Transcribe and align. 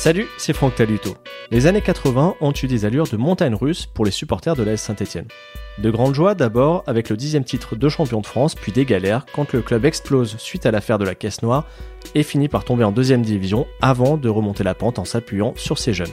Salut, 0.00 0.28
c'est 0.38 0.54
Franck 0.54 0.76
Taluto. 0.76 1.14
Les 1.50 1.66
années 1.66 1.82
80 1.82 2.36
ont 2.40 2.52
eu 2.62 2.66
des 2.66 2.86
allures 2.86 3.06
de 3.06 3.18
montagne 3.18 3.54
russe 3.54 3.84
pour 3.84 4.06
les 4.06 4.10
supporters 4.10 4.56
de 4.56 4.62
l'AS 4.62 4.80
Saint-Etienne. 4.80 5.28
De 5.76 5.90
grandes 5.90 6.14
joies 6.14 6.34
d'abord 6.34 6.84
avec 6.86 7.10
le 7.10 7.18
dixième 7.18 7.44
titre 7.44 7.76
de 7.76 7.88
champion 7.90 8.22
de 8.22 8.26
France, 8.26 8.54
puis 8.54 8.72
des 8.72 8.86
galères 8.86 9.26
quand 9.34 9.52
le 9.52 9.60
club 9.60 9.84
explose 9.84 10.38
suite 10.38 10.64
à 10.64 10.70
l'affaire 10.70 10.96
de 10.96 11.04
la 11.04 11.14
caisse 11.14 11.42
noire 11.42 11.66
et 12.14 12.22
finit 12.22 12.48
par 12.48 12.64
tomber 12.64 12.82
en 12.82 12.92
deuxième 12.92 13.20
division 13.20 13.66
avant 13.82 14.16
de 14.16 14.30
remonter 14.30 14.64
la 14.64 14.74
pente 14.74 14.98
en 14.98 15.04
s'appuyant 15.04 15.52
sur 15.56 15.76
ses 15.76 15.92
jeunes. 15.92 16.08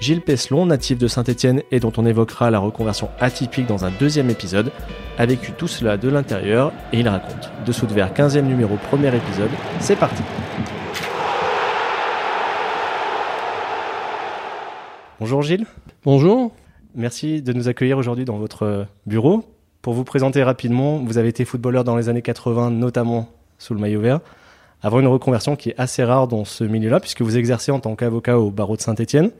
Gilles 0.00 0.20
Peslon, 0.20 0.66
natif 0.66 0.98
de 0.98 1.08
Saint-Etienne 1.08 1.62
et 1.70 1.80
dont 1.80 1.92
on 1.96 2.04
évoquera 2.04 2.50
la 2.50 2.58
reconversion 2.58 3.08
atypique 3.20 3.64
dans 3.64 3.86
un 3.86 3.90
deuxième 3.98 4.28
épisode, 4.28 4.70
a 5.16 5.24
vécu 5.24 5.52
tout 5.52 5.68
cela 5.68 5.96
de 5.96 6.10
l'intérieur 6.10 6.74
et 6.92 6.98
il 6.98 7.08
raconte. 7.08 7.50
Dessous 7.64 7.86
de 7.86 7.94
verre 7.94 8.12
15e 8.12 8.42
numéro, 8.42 8.76
premier 8.90 9.08
épisode, 9.16 9.48
c'est 9.80 9.96
parti 9.96 10.22
Bonjour 15.20 15.42
Gilles. 15.42 15.64
Bonjour. 16.04 16.50
Merci 16.96 17.40
de 17.40 17.52
nous 17.52 17.68
accueillir 17.68 17.98
aujourd'hui 17.98 18.24
dans 18.24 18.36
votre 18.36 18.88
bureau. 19.06 19.44
Pour 19.80 19.94
vous 19.94 20.02
présenter 20.02 20.42
rapidement, 20.42 20.98
vous 20.98 21.18
avez 21.18 21.28
été 21.28 21.44
footballeur 21.44 21.84
dans 21.84 21.94
les 21.94 22.08
années 22.08 22.20
80, 22.20 22.72
notamment 22.72 23.28
sous 23.58 23.74
le 23.74 23.80
maillot 23.80 24.00
vert, 24.00 24.18
avant 24.82 24.98
une 24.98 25.06
reconversion 25.06 25.54
qui 25.54 25.70
est 25.70 25.74
assez 25.78 26.02
rare 26.02 26.26
dans 26.26 26.44
ce 26.44 26.64
milieu-là, 26.64 26.98
puisque 26.98 27.22
vous 27.22 27.36
exercez 27.36 27.70
en 27.70 27.78
tant 27.78 27.94
qu'avocat 27.94 28.40
au 28.40 28.50
barreau 28.50 28.74
de 28.76 28.80
Saint-Étienne. 28.80 29.30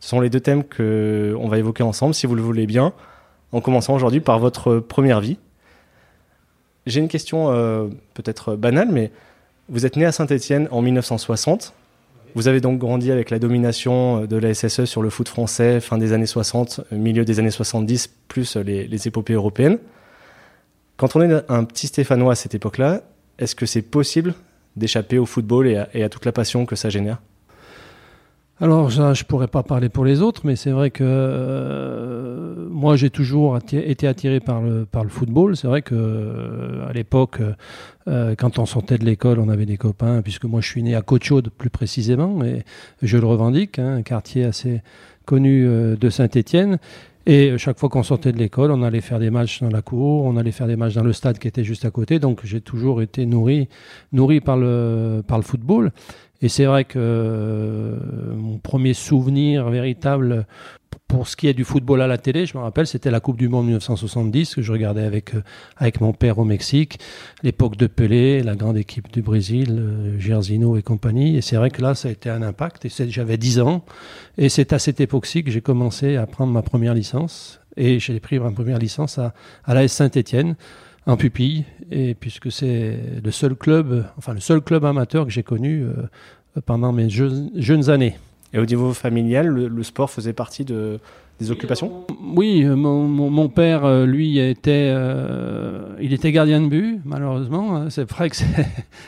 Ce 0.00 0.08
sont 0.08 0.20
les 0.20 0.30
deux 0.30 0.40
thèmes 0.40 0.64
qu'on 0.64 1.46
va 1.48 1.58
évoquer 1.58 1.84
ensemble, 1.84 2.12
si 2.12 2.26
vous 2.26 2.34
le 2.34 2.42
voulez 2.42 2.66
bien, 2.66 2.92
en 3.52 3.60
commençant 3.60 3.94
aujourd'hui 3.94 4.20
par 4.20 4.40
votre 4.40 4.80
première 4.80 5.20
vie. 5.20 5.38
J'ai 6.86 6.98
une 6.98 7.08
question 7.08 7.52
euh, 7.52 7.86
peut-être 8.14 8.56
banale, 8.56 8.88
mais 8.90 9.12
vous 9.68 9.86
êtes 9.86 9.96
né 9.96 10.06
à 10.06 10.12
Saint-Étienne 10.12 10.66
en 10.72 10.82
1960. 10.82 11.72
Vous 12.34 12.48
avez 12.48 12.60
donc 12.60 12.78
grandi 12.78 13.10
avec 13.10 13.30
la 13.30 13.38
domination 13.38 14.26
de 14.26 14.36
la 14.36 14.54
SSE 14.54 14.84
sur 14.84 15.02
le 15.02 15.10
foot 15.10 15.28
français, 15.28 15.80
fin 15.80 15.98
des 15.98 16.12
années 16.12 16.26
60, 16.26 16.82
milieu 16.92 17.24
des 17.24 17.38
années 17.38 17.50
70, 17.50 18.08
plus 18.28 18.56
les, 18.56 18.86
les 18.86 19.08
épopées 19.08 19.32
européennes. 19.32 19.78
Quand 20.96 21.16
on 21.16 21.22
est 21.22 21.44
un 21.48 21.64
petit 21.64 21.86
Stéphanois 21.86 22.32
à 22.32 22.36
cette 22.36 22.54
époque-là, 22.54 23.02
est-ce 23.38 23.54
que 23.54 23.66
c'est 23.66 23.82
possible 23.82 24.34
d'échapper 24.76 25.18
au 25.18 25.26
football 25.26 25.66
et 25.66 26.02
à 26.02 26.08
toute 26.08 26.24
la 26.24 26.32
passion 26.32 26.66
que 26.66 26.76
ça 26.76 26.90
génère? 26.90 27.20
Alors, 28.62 28.90
je 28.90 29.24
pourrais 29.24 29.48
pas 29.48 29.62
parler 29.62 29.88
pour 29.88 30.04
les 30.04 30.20
autres, 30.20 30.42
mais 30.44 30.54
c'est 30.54 30.70
vrai 30.70 30.90
que 30.90 31.02
euh, 31.02 32.68
moi, 32.68 32.94
j'ai 32.94 33.08
toujours 33.08 33.56
été 33.56 34.06
attiré 34.06 34.38
par 34.38 34.60
le, 34.60 34.84
par 34.84 35.02
le 35.02 35.08
football. 35.08 35.56
C'est 35.56 35.66
vrai 35.66 35.80
que 35.80 35.94
euh, 35.94 36.86
à 36.86 36.92
l'époque, 36.92 37.40
euh, 38.06 38.34
quand 38.36 38.58
on 38.58 38.66
sortait 38.66 38.98
de 38.98 39.04
l'école, 39.06 39.38
on 39.38 39.48
avait 39.48 39.64
des 39.64 39.78
copains, 39.78 40.20
puisque 40.20 40.44
moi, 40.44 40.60
je 40.60 40.68
suis 40.68 40.82
né 40.82 40.94
à 40.94 41.00
Côte-Chaude, 41.00 41.48
plus 41.56 41.70
précisément, 41.70 42.44
et 42.44 42.64
je 43.00 43.16
le 43.16 43.26
revendique, 43.26 43.78
hein, 43.78 43.94
un 43.96 44.02
quartier 44.02 44.44
assez 44.44 44.82
connu 45.24 45.64
de 45.64 46.10
Saint-Étienne. 46.10 46.78
Et 47.26 47.56
chaque 47.58 47.78
fois 47.78 47.88
qu'on 47.88 48.02
sortait 48.02 48.32
de 48.32 48.38
l'école, 48.38 48.72
on 48.72 48.82
allait 48.82 49.00
faire 49.00 49.18
des 49.18 49.30
matchs 49.30 49.62
dans 49.62 49.70
la 49.70 49.82
cour, 49.82 50.24
on 50.24 50.36
allait 50.36 50.52
faire 50.52 50.66
des 50.66 50.76
matchs 50.76 50.94
dans 50.94 51.04
le 51.04 51.12
stade 51.12 51.38
qui 51.38 51.48
était 51.48 51.64
juste 51.64 51.84
à 51.84 51.90
côté. 51.90 52.18
Donc 52.18 52.40
j'ai 52.44 52.60
toujours 52.60 53.02
été 53.02 53.24
nourri, 53.26 53.68
nourri 54.12 54.40
par 54.40 54.56
le, 54.56 55.22
par 55.26 55.38
le 55.38 55.44
football. 55.44 55.92
Et 56.42 56.48
c'est 56.48 56.64
vrai 56.64 56.84
que 56.84 56.98
euh, 56.98 57.96
mon 58.34 58.58
premier 58.58 58.94
souvenir 58.94 59.68
véritable 59.68 60.46
pour 61.06 61.26
ce 61.26 61.36
qui 61.36 61.48
est 61.48 61.54
du 61.54 61.64
football 61.64 62.02
à 62.02 62.06
la 62.06 62.18
télé, 62.18 62.46
je 62.46 62.56
me 62.56 62.62
rappelle, 62.62 62.86
c'était 62.86 63.10
la 63.10 63.20
Coupe 63.20 63.36
du 63.36 63.48
Monde 63.48 63.66
1970 63.66 64.54
que 64.54 64.62
je 64.62 64.72
regardais 64.72 65.02
avec, 65.02 65.34
euh, 65.34 65.42
avec 65.76 66.00
mon 66.00 66.12
père 66.12 66.38
au 66.38 66.44
Mexique, 66.44 66.98
l'époque 67.42 67.76
de 67.76 67.88
Pelé, 67.88 68.42
la 68.42 68.54
grande 68.54 68.76
équipe 68.76 69.10
du 69.12 69.20
Brésil, 69.20 69.76
euh, 69.78 70.18
Gersino 70.18 70.76
et 70.76 70.82
compagnie. 70.82 71.36
Et 71.36 71.40
c'est 71.40 71.56
vrai 71.56 71.70
que 71.70 71.82
là, 71.82 71.94
ça 71.94 72.08
a 72.08 72.12
été 72.12 72.30
un 72.30 72.42
impact. 72.42 72.84
Et 72.84 73.10
j'avais 73.10 73.36
10 73.36 73.60
ans. 73.60 73.84
Et 74.38 74.48
c'est 74.48 74.72
à 74.72 74.78
cette 74.78 75.00
époque-ci 75.00 75.42
que 75.42 75.50
j'ai 75.50 75.60
commencé 75.60 76.16
à 76.16 76.26
prendre 76.26 76.52
ma 76.52 76.62
première 76.62 76.94
licence. 76.94 77.60
Et 77.76 77.98
j'ai 77.98 78.18
pris 78.20 78.38
ma 78.38 78.50
première 78.50 78.78
licence 78.78 79.18
à, 79.18 79.34
à 79.64 79.74
l'AS 79.74 79.88
Saint-Étienne 79.88 80.56
en 81.10 81.16
pupille, 81.16 81.64
et 81.90 82.14
puisque 82.14 82.52
c'est 82.52 82.98
le 83.22 83.30
seul 83.30 83.54
club, 83.54 84.06
enfin 84.16 84.32
le 84.32 84.40
seul 84.40 84.60
club 84.60 84.84
amateur 84.84 85.24
que 85.24 85.30
j'ai 85.30 85.42
connu 85.42 85.82
euh, 85.82 86.60
pendant 86.64 86.92
mes 86.92 87.10
jeunes, 87.10 87.50
jeunes 87.56 87.90
années. 87.90 88.16
Et 88.52 88.58
au 88.58 88.66
niveau 88.66 88.92
familial, 88.92 89.46
le, 89.46 89.68
le 89.68 89.82
sport 89.82 90.10
faisait 90.10 90.32
partie 90.32 90.64
de, 90.64 90.98
des 91.40 91.50
occupations? 91.50 92.04
Oui, 92.36 92.64
mon, 92.64 93.08
mon, 93.08 93.30
mon, 93.30 93.48
père, 93.48 93.84
euh, 93.84 94.06
lui, 94.06 94.38
était, 94.38 94.90
euh, 94.92 95.96
il 96.00 96.12
était 96.12 96.32
gardien 96.32 96.60
de 96.60 96.68
but, 96.68 97.00
malheureusement. 97.04 97.88
C'est 97.90 98.08
vrai 98.08 98.30
que 98.30 98.36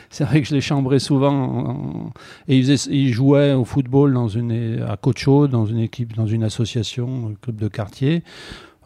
c'est 0.09 0.23
vrai 0.25 0.41
que 0.41 0.47
je 0.47 0.53
l'ai 0.53 0.61
chambré 0.61 0.99
souvent. 0.99 1.33
En, 1.33 2.13
et 2.47 2.57
il, 2.57 2.65
faisait, 2.65 2.91
il, 2.91 3.13
jouait 3.13 3.53
au 3.53 3.65
football 3.65 4.13
dans 4.13 4.27
une, 4.27 4.83
à 4.87 4.97
Côte-Chaude, 4.97 5.51
dans 5.51 5.65
une 5.65 5.79
équipe, 5.79 6.15
dans 6.15 6.27
une 6.27 6.43
association, 6.43 7.31
un 7.31 7.35
club 7.39 7.57
de 7.57 7.67
quartier. 7.67 8.23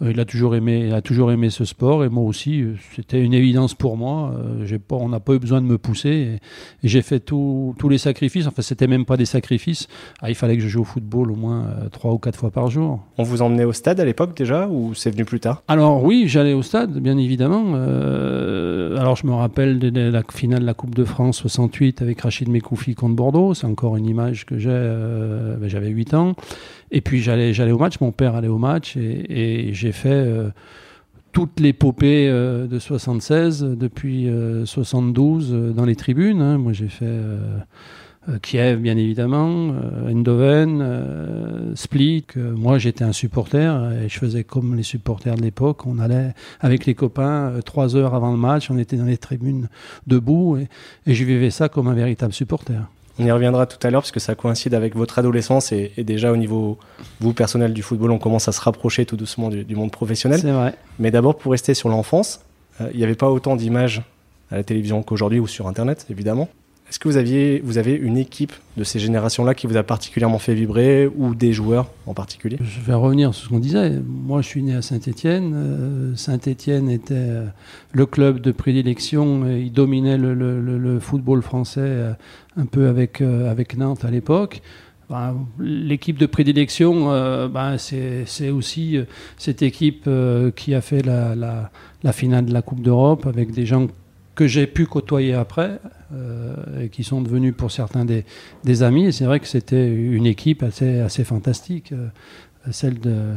Euh, 0.02 0.12
il 0.12 0.19
a 0.19 0.25
toujours 0.25 0.56
aimé, 0.56 0.91
a 0.91 1.02
toujours 1.02 1.31
aimé 1.31 1.50
ce 1.50 1.66
sport 1.66 2.03
et 2.03 2.09
moi 2.09 2.24
aussi, 2.24 2.62
euh, 2.62 2.75
c'était 2.96 3.22
une 3.22 3.34
évidence 3.34 3.74
pour 3.74 3.97
moi. 3.97 4.34
Euh, 4.35 4.66
j'ai 4.66 4.80
pas, 4.80 4.96
on 4.96 5.09
n'a 5.09 5.19
pas 5.19 5.34
eu 5.34 5.40
besoin 5.40 5.62
de 5.62 5.68
me 5.68 5.78
pousser 5.78 6.09
et, 6.09 6.34
et 6.84 6.88
j'ai 6.88 7.02
fait 7.02 7.19
tous 7.19 7.75
les 7.90 7.97
sacrifices. 7.97 8.47
Enfin, 8.47 8.62
c'était 8.62 8.88
même 8.88 9.06
pas 9.06 9.18
des 9.18 9.25
sacrifices. 9.25 9.88
Ah, 10.22 10.30
il 10.30 10.36
fallait 10.36 10.56
que 10.56 10.63
je 10.63 10.68
joue 10.68 10.81
au 10.81 10.86
football 10.86 11.31
au 11.31 11.36
moins 11.36 11.66
trois 11.91 12.13
ou 12.13 12.18
quatre 12.18 12.38
fois 12.38 12.52
par 12.52 12.69
jour. 12.69 13.00
On 13.18 13.24
vous 13.24 13.41
emmenait 13.41 13.63
au 13.63 13.74
stade 13.74 14.00
à 14.00 14.06
l'époque 14.06 14.36
déjà 14.36 14.68
ou 14.68 14.94
c'est 14.94 15.12
venu 15.12 15.25
plus 15.25 15.40
tard? 15.40 15.63
Alors 15.68 16.03
oui, 16.03 16.25
j'allais 16.28 16.53
au 16.53 16.62
stade, 16.62 17.00
bien 17.00 17.18
évidemment. 17.18 17.74
Euh, 17.75 18.97
alors 18.97 19.16
je 19.16 19.25
me 19.28 19.34
rappelle 19.34 19.80
de, 19.80 19.90
de, 19.90 20.02
la 20.02 20.24
finale 20.31 20.62
de 20.62 20.66
la 20.66 20.74
Coupe 20.74 20.96
de 20.96 21.03
France 21.03 21.38
68 21.38 22.02
avec 22.02 22.22
Rachid 22.22 22.50
Mekoufi 22.50 22.96
contre 22.96 23.16
Bordeaux. 23.16 23.53
C'est 23.53 23.68
encore 23.68 23.97
une 23.97 24.06
image 24.06 24.46
que 24.46 24.57
j'ai. 24.57 24.69
Euh, 24.72 25.57
ben, 25.57 25.69
J'avais 25.69 25.90
8 25.90 26.13
ans. 26.13 26.36
Et 26.90 27.02
puis 27.02 27.22
j'allais, 27.22 27.53
j'allais 27.53 27.74
au 27.74 27.78
match, 27.78 28.00
mon 28.00 28.12
père 28.13 28.36
allait 28.36 28.47
au 28.47 28.57
match 28.57 28.96
et, 28.96 29.68
et 29.69 29.74
j'ai 29.74 29.87
fait 29.92 30.09
euh, 30.09 30.50
toute 31.31 31.59
l'épopée 31.59 32.28
euh, 32.30 32.68
de 32.68 32.80
76 32.80 33.64
depuis 33.64 34.28
euh, 34.28 34.66
72 34.66 35.74
dans 35.75 35.86
les 35.86 35.96
tribunes. 35.96 36.42
Hein. 36.42 36.58
Moi 36.58 36.74
j'ai 36.74 36.88
fait 36.88 37.08
Kiev 38.42 38.81
bien 38.81 38.98
évidemment, 38.98 39.74
Eindhoven, 40.06 41.74
Split. 41.75 42.25
moi 42.36 42.78
j'étais 42.78 43.06
un 43.06 43.14
supporter 43.14 43.90
et 44.03 44.09
je 44.09 44.20
faisais 44.20 44.44
comme 44.44 44.75
les 44.75 44.84
supporters 44.84 45.36
de 45.36 45.42
l'époque. 45.42 45.86
On 45.86 45.98
allait 45.98 46.34
avec 46.59 46.86
les 46.86 46.94
copains 46.94 47.54
trois 47.64 47.96
heures 47.96 48.14
avant 48.16 48.31
le 48.31 48.38
match, 48.38 48.69
on 48.69 48.78
était 48.78 48.98
dans 48.98 49.06
les 49.06 49.18
tribunes 49.18 49.69
debout 50.08 50.58
et 50.58 51.14
je 51.14 51.24
vivais 51.24 51.52
ça 51.52 51.69
comme 51.69 51.88
un 51.88 51.94
véritable 51.94 52.34
supporter. 52.34 52.90
On 53.20 53.26
y 53.26 53.32
reviendra 53.32 53.66
tout 53.66 53.86
à 53.86 53.90
l'heure 53.90 54.02
parce 54.02 54.12
que 54.12 54.20
ça 54.20 54.36
coïncide 54.36 54.74
avec 54.74 54.96
votre 54.96 55.18
adolescence 55.20 55.72
et, 55.72 55.92
et, 55.98 56.04
déjà 56.04 56.32
au 56.32 56.38
niveau 56.38 56.78
vous 57.20 57.34
personnel 57.34 57.74
du 57.74 57.82
football, 57.82 58.12
on 58.12 58.20
commence 58.20 58.48
à 58.48 58.52
se 58.52 58.62
rapprocher 58.62 59.06
tout 59.06 59.18
doucement 59.18 59.50
du, 59.50 59.64
du 59.64 59.76
monde 59.76 59.92
professionnel. 59.92 60.40
C'est 60.40 60.52
vrai. 60.52 60.76
Mais 61.00 61.10
d'abord 61.10 61.38
pour 61.38 61.52
rester 61.52 61.74
sur 61.74 61.90
l'enfance, 61.90 62.42
euh, 62.82 62.90
il 62.94 62.98
n'y 62.98 63.04
avait 63.04 63.16
pas 63.16 63.30
autant 63.30 63.56
d'images 63.56 64.04
à 64.52 64.58
la 64.58 64.64
télévision 64.64 65.02
qu'aujourd'hui 65.04 65.40
ou 65.40 65.48
sur 65.48 65.68
Internet 65.68 66.06
évidemment. 66.10 66.48
Est-ce 66.90 67.00
que 67.00 67.09
vous 67.09 67.18
aviez 67.18 67.59
vous 67.66 67.78
avez 67.78 67.94
une 67.94 68.16
équipe 68.16 68.53
de 68.78 68.86
ces 68.86 69.00
générations-là 69.00 69.53
qui 69.53 69.68
vous 69.68 69.75
a 69.75 69.84
particulièrement 69.84 70.40
fait 70.40 70.53
vibrer 70.53 71.06
ou 71.18 71.36
des 71.36 71.52
joueurs 71.52 71.90
en 72.06 72.14
particulier? 72.14 72.58
Je 72.62 72.80
vais 72.80 72.94
revenir 72.94 73.34
sur 73.34 73.46
ce 73.46 73.50
qu'on 73.50 73.59
disait. 73.59 74.00
Moi, 74.08 74.42
je 74.42 74.48
suis 74.48 74.64
né 74.64 74.74
à 74.74 74.81
Saint-Étienne. 74.81 75.53
Euh, 75.53 76.16
Saint-Étienne 76.16 76.90
était 76.90 77.14
euh, 77.14 77.46
le 77.92 78.06
club 78.06 78.40
de 78.40 78.53
prédilection. 78.53 79.46
Et 79.50 79.64
il 79.64 79.74
dominait 79.74 80.18
le, 80.18 80.98
football 81.02 81.42
français 81.42 81.81
euh, 81.84 82.14
un 82.56 82.66
peu 82.66 82.88
avec 82.88 83.22
avec 83.22 83.75
Nantes 83.78 84.06
à 84.06 84.09
l'époque. 84.09 84.62
Ben, 85.09 85.36
L'équipe 85.59 86.18
de 86.18 86.25
prédilection, 86.25 87.08
ben, 87.50 87.78
c'est 87.78 88.50
aussi 88.50 88.98
cette 89.38 89.62
équipe 89.62 90.09
qui 90.56 90.74
a 90.74 90.81
fait 90.81 91.06
la 91.06 92.14
finale 92.14 92.46
de 92.46 92.54
la 92.54 92.62
Coupe 92.62 92.81
d'Europe 92.81 93.25
avec 93.25 93.52
des 93.52 93.66
gens 93.66 93.88
que 94.36 94.48
j'ai 94.48 94.68
pu 94.68 94.86
côtoyer 94.86 95.34
après 95.34 95.80
euh, 96.13 96.88
qui 96.88 97.03
sont 97.03 97.22
devenus 97.22 97.53
pour 97.56 97.69
certains 97.69 98.06
des, 98.06 98.84
amis. 98.84 99.07
Et 99.07 99.12
c'est 99.12 99.25
vrai 99.25 99.41
que 99.41 99.47
c'était 99.47 99.94
une 99.94 100.25
équipe 100.25 100.63
assez, 100.63 101.24
fantastique, 101.25 101.92
euh, 101.92 102.07
celle 102.71 103.00
de, 103.00 103.33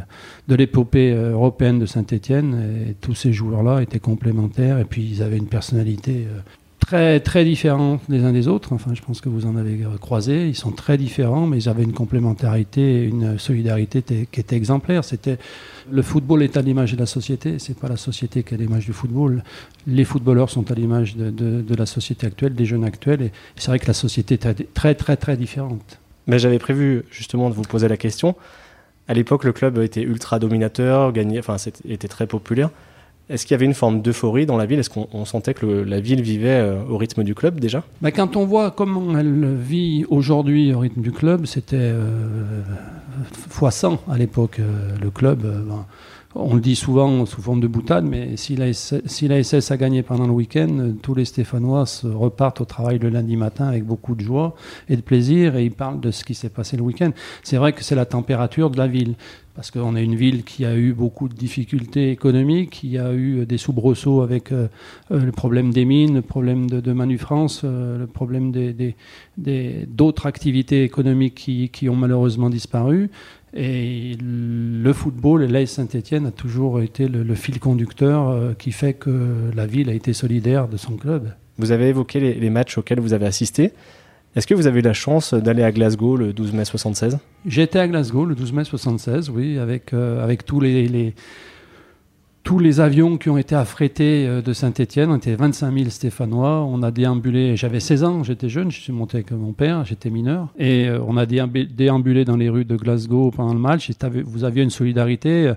de 0.46 0.54
l'épopée 0.54 1.12
européenne 1.12 1.80
de 1.80 1.86
Saint-Étienne. 1.86 2.86
Et 2.88 2.94
tous 2.94 3.14
ces 3.14 3.32
joueurs-là 3.32 3.80
étaient 3.82 3.98
complémentaires 3.98 4.78
et 4.78 4.84
puis 4.84 5.02
ils 5.02 5.22
avaient 5.22 5.38
une 5.38 5.48
personnalité 5.48 6.28
euh, 6.28 6.40
très, 6.90 7.20
très 7.20 7.44
différents 7.44 8.00
les 8.08 8.24
uns 8.24 8.32
des 8.32 8.48
autres. 8.48 8.72
Enfin, 8.72 8.94
je 8.94 9.00
pense 9.00 9.20
que 9.20 9.28
vous 9.28 9.46
en 9.46 9.54
avez 9.54 9.78
croisé. 10.00 10.48
Ils 10.48 10.56
sont 10.56 10.72
très 10.72 10.98
différents, 10.98 11.46
mais 11.46 11.58
ils 11.58 11.68
avaient 11.68 11.84
une 11.84 11.92
complémentarité, 11.92 13.04
une 13.04 13.38
solidarité 13.38 14.02
qui 14.02 14.40
était 14.40 14.56
exemplaire. 14.56 15.04
C'était 15.04 15.38
le 15.88 16.02
football 16.02 16.42
est 16.42 16.56
à 16.56 16.62
l'image 16.62 16.92
de 16.92 16.98
la 16.98 17.06
société. 17.06 17.60
C'est 17.60 17.78
pas 17.78 17.88
la 17.88 17.96
société 17.96 18.42
qui 18.42 18.54
est 18.54 18.56
à 18.56 18.60
l'image 18.60 18.86
du 18.86 18.92
football. 18.92 19.44
Les 19.86 20.04
footballeurs 20.04 20.50
sont 20.50 20.68
à 20.68 20.74
l'image 20.74 21.14
de, 21.16 21.74
la 21.76 21.86
société 21.86 22.26
actuelle, 22.26 22.54
des 22.56 22.66
jeunes 22.66 22.84
actuels. 22.84 23.22
Et 23.22 23.32
c'est 23.54 23.68
vrai 23.68 23.78
que 23.78 23.86
la 23.86 23.94
société 23.94 24.34
est 24.34 24.74
très, 24.74 24.96
très, 24.96 25.16
très 25.16 25.36
différente. 25.36 26.00
Mais 26.26 26.40
j'avais 26.40 26.58
prévu 26.58 27.04
justement 27.12 27.50
de 27.50 27.54
vous 27.54 27.62
poser 27.62 27.86
la 27.86 27.98
question. 27.98 28.34
À 29.06 29.14
l'époque, 29.14 29.44
le 29.44 29.52
club 29.52 29.78
était 29.78 30.02
ultra 30.02 30.40
dominateur, 30.40 31.12
gagnait, 31.12 31.38
enfin, 31.38 31.56
était 31.88 32.08
très 32.08 32.26
populaire. 32.26 32.70
Est-ce 33.30 33.46
qu'il 33.46 33.54
y 33.54 33.56
avait 33.56 33.66
une 33.66 33.74
forme 33.74 34.02
d'euphorie 34.02 34.44
dans 34.44 34.56
la 34.56 34.66
ville? 34.66 34.80
Est-ce 34.80 34.90
qu'on 34.90 35.24
sentait 35.24 35.54
que 35.54 35.64
la 35.64 36.00
ville 36.00 36.20
vivait 36.20 36.68
au 36.88 36.98
rythme 36.98 37.22
du 37.22 37.34
club 37.34 37.60
déjà? 37.60 37.84
Bah, 38.02 38.10
Quand 38.10 38.36
on 38.36 38.44
voit 38.44 38.70
comment 38.72 39.16
elle 39.16 39.54
vit 39.54 40.04
aujourd'hui 40.08 40.74
au 40.74 40.80
rythme 40.80 41.00
du 41.00 41.12
club, 41.12 41.46
c'était 41.46 41.92
fois 43.32 43.70
100 43.70 44.00
à 44.10 44.18
l'époque. 44.18 44.60
le 45.00 45.10
club, 45.10 45.42
ben, 45.42 45.86
on 46.34 46.54
le 46.54 46.60
dit 46.60 46.76
souvent 46.76 47.26
sous 47.26 47.42
forme 47.42 47.60
de 47.60 47.66
boutade, 47.66 48.04
mais 48.04 48.36
si 48.36 48.54
la, 48.54 48.72
SS, 48.72 49.70
a 49.72 49.76
gagné 49.76 50.02
pendant 50.02 50.26
le 50.26 50.32
week-end, 50.32 50.92
tous 51.02 51.14
les 51.14 51.24
Stéphanois 51.24 51.84
repartent 52.04 52.60
au 52.60 52.64
travail 52.64 53.00
le 53.00 53.08
lundi 53.08 53.36
matin 53.36 53.66
avec 53.66 53.84
beaucoup 53.84 54.14
de 54.14 54.20
joie 54.20 54.54
et 54.88 54.94
de 54.94 55.00
plaisir 55.00 55.56
et 55.56 55.64
ils 55.64 55.72
parlent 55.72 55.98
de 55.98 56.12
ce 56.12 56.24
qui 56.24 56.34
s'est 56.34 56.48
passé 56.48 56.76
le 56.76 56.82
week-end. 56.82 57.10
C'est 57.42 57.56
vrai 57.56 57.72
que 57.72 57.82
c'est 57.82 57.96
la 57.96 58.06
température 58.06 58.70
de 58.70 58.78
la 58.78 58.86
ville, 58.86 59.14
parce 59.60 59.70
qu'on 59.72 59.94
est 59.94 60.02
une 60.02 60.14
ville 60.14 60.42
qui 60.42 60.64
a 60.64 60.74
eu 60.74 60.94
beaucoup 60.94 61.28
de 61.28 61.34
difficultés 61.34 62.10
économiques, 62.10 62.70
qui 62.70 62.96
a 62.96 63.12
eu 63.12 63.44
des 63.44 63.58
soubresauts 63.58 64.22
avec 64.22 64.52
euh, 64.52 64.68
euh, 65.10 65.22
le 65.22 65.32
problème 65.32 65.70
des 65.70 65.84
mines, 65.84 66.14
le 66.14 66.22
problème 66.22 66.70
de, 66.70 66.92
Manu 66.94 67.18
France, 67.18 67.60
euh, 67.64 67.98
le 67.98 68.06
problème 68.06 68.52
d'autres 69.36 70.24
activités 70.24 70.82
économiques 70.82 71.34
qui 71.34 71.88
ont 71.90 71.94
malheureusement 71.94 72.48
disparu. 72.48 73.10
Et 73.52 74.16
le 74.18 74.92
football, 74.94 75.44
l'AS 75.44 75.66
Saint-Etienne 75.66 76.24
a 76.24 76.30
toujours 76.30 76.80
été 76.80 77.06
le, 77.06 77.34
fil 77.34 77.60
conducteur 77.60 78.56
qui 78.56 78.72
fait 78.72 78.94
que 78.94 79.50
la 79.54 79.66
ville 79.66 79.90
a 79.90 79.92
été 79.92 80.14
solidaire 80.14 80.68
de 80.68 80.78
son 80.78 80.96
club. 80.96 81.34
Vous 81.58 81.70
avez 81.70 81.88
évoqué 81.88 82.18
les, 82.18 82.48
matchs 82.50 82.78
auxquels 82.78 83.00
vous 83.00 83.12
avez 83.12 83.26
assisté. 83.26 83.72
Est-ce 84.36 84.46
que 84.46 84.54
vous 84.54 84.68
avez 84.68 84.78
eu 84.78 84.82
la 84.82 84.92
chance 84.92 85.34
d'aller 85.34 85.64
à 85.64 85.72
Glasgow 85.72 86.16
le 86.16 86.32
12 86.32 86.52
mai 86.52 86.64
76 86.64 87.18
J'étais 87.46 87.80
à 87.80 87.88
Glasgow 87.88 88.24
le 88.24 88.36
12 88.36 88.52
mai 88.52 88.62
76, 88.62 89.28
oui, 89.28 89.58
avec, 89.58 89.92
euh, 89.92 90.36
tous 90.46 90.60
les, 92.60 92.80
avions 92.80 93.18
qui 93.18 93.28
ont 93.28 93.38
été 93.38 93.56
affrétés 93.56 94.28
euh, 94.28 94.40
de 94.40 94.52
Saint-Etienne, 94.52 95.10
on 95.10 95.16
était 95.16 95.34
25 95.34 95.76
000 95.76 95.90
Stéphanois. 95.90 96.64
On 96.64 96.80
a 96.84 96.92
déambulé, 96.92 97.56
j'avais 97.56 97.80
16 97.80 98.04
ans, 98.04 98.22
j'étais 98.22 98.48
jeune, 98.48 98.70
je 98.70 98.80
suis 98.80 98.92
monté 98.92 99.16
avec 99.16 99.32
mon 99.32 99.52
père, 99.52 99.84
j'étais 99.84 100.10
mineur. 100.10 100.46
Et 100.56 100.88
euh, 100.88 101.00
on 101.04 101.16
a 101.16 101.26
déambulé 101.26 102.24
dans 102.24 102.36
les 102.36 102.48
rues 102.48 102.64
de 102.64 102.76
Glasgow 102.76 103.32
pendant 103.32 103.52
le 103.52 103.58
match. 103.58 103.90
vous 104.24 104.44
aviez 104.44 104.62
une 104.62 104.70
solidarité. 104.70 105.54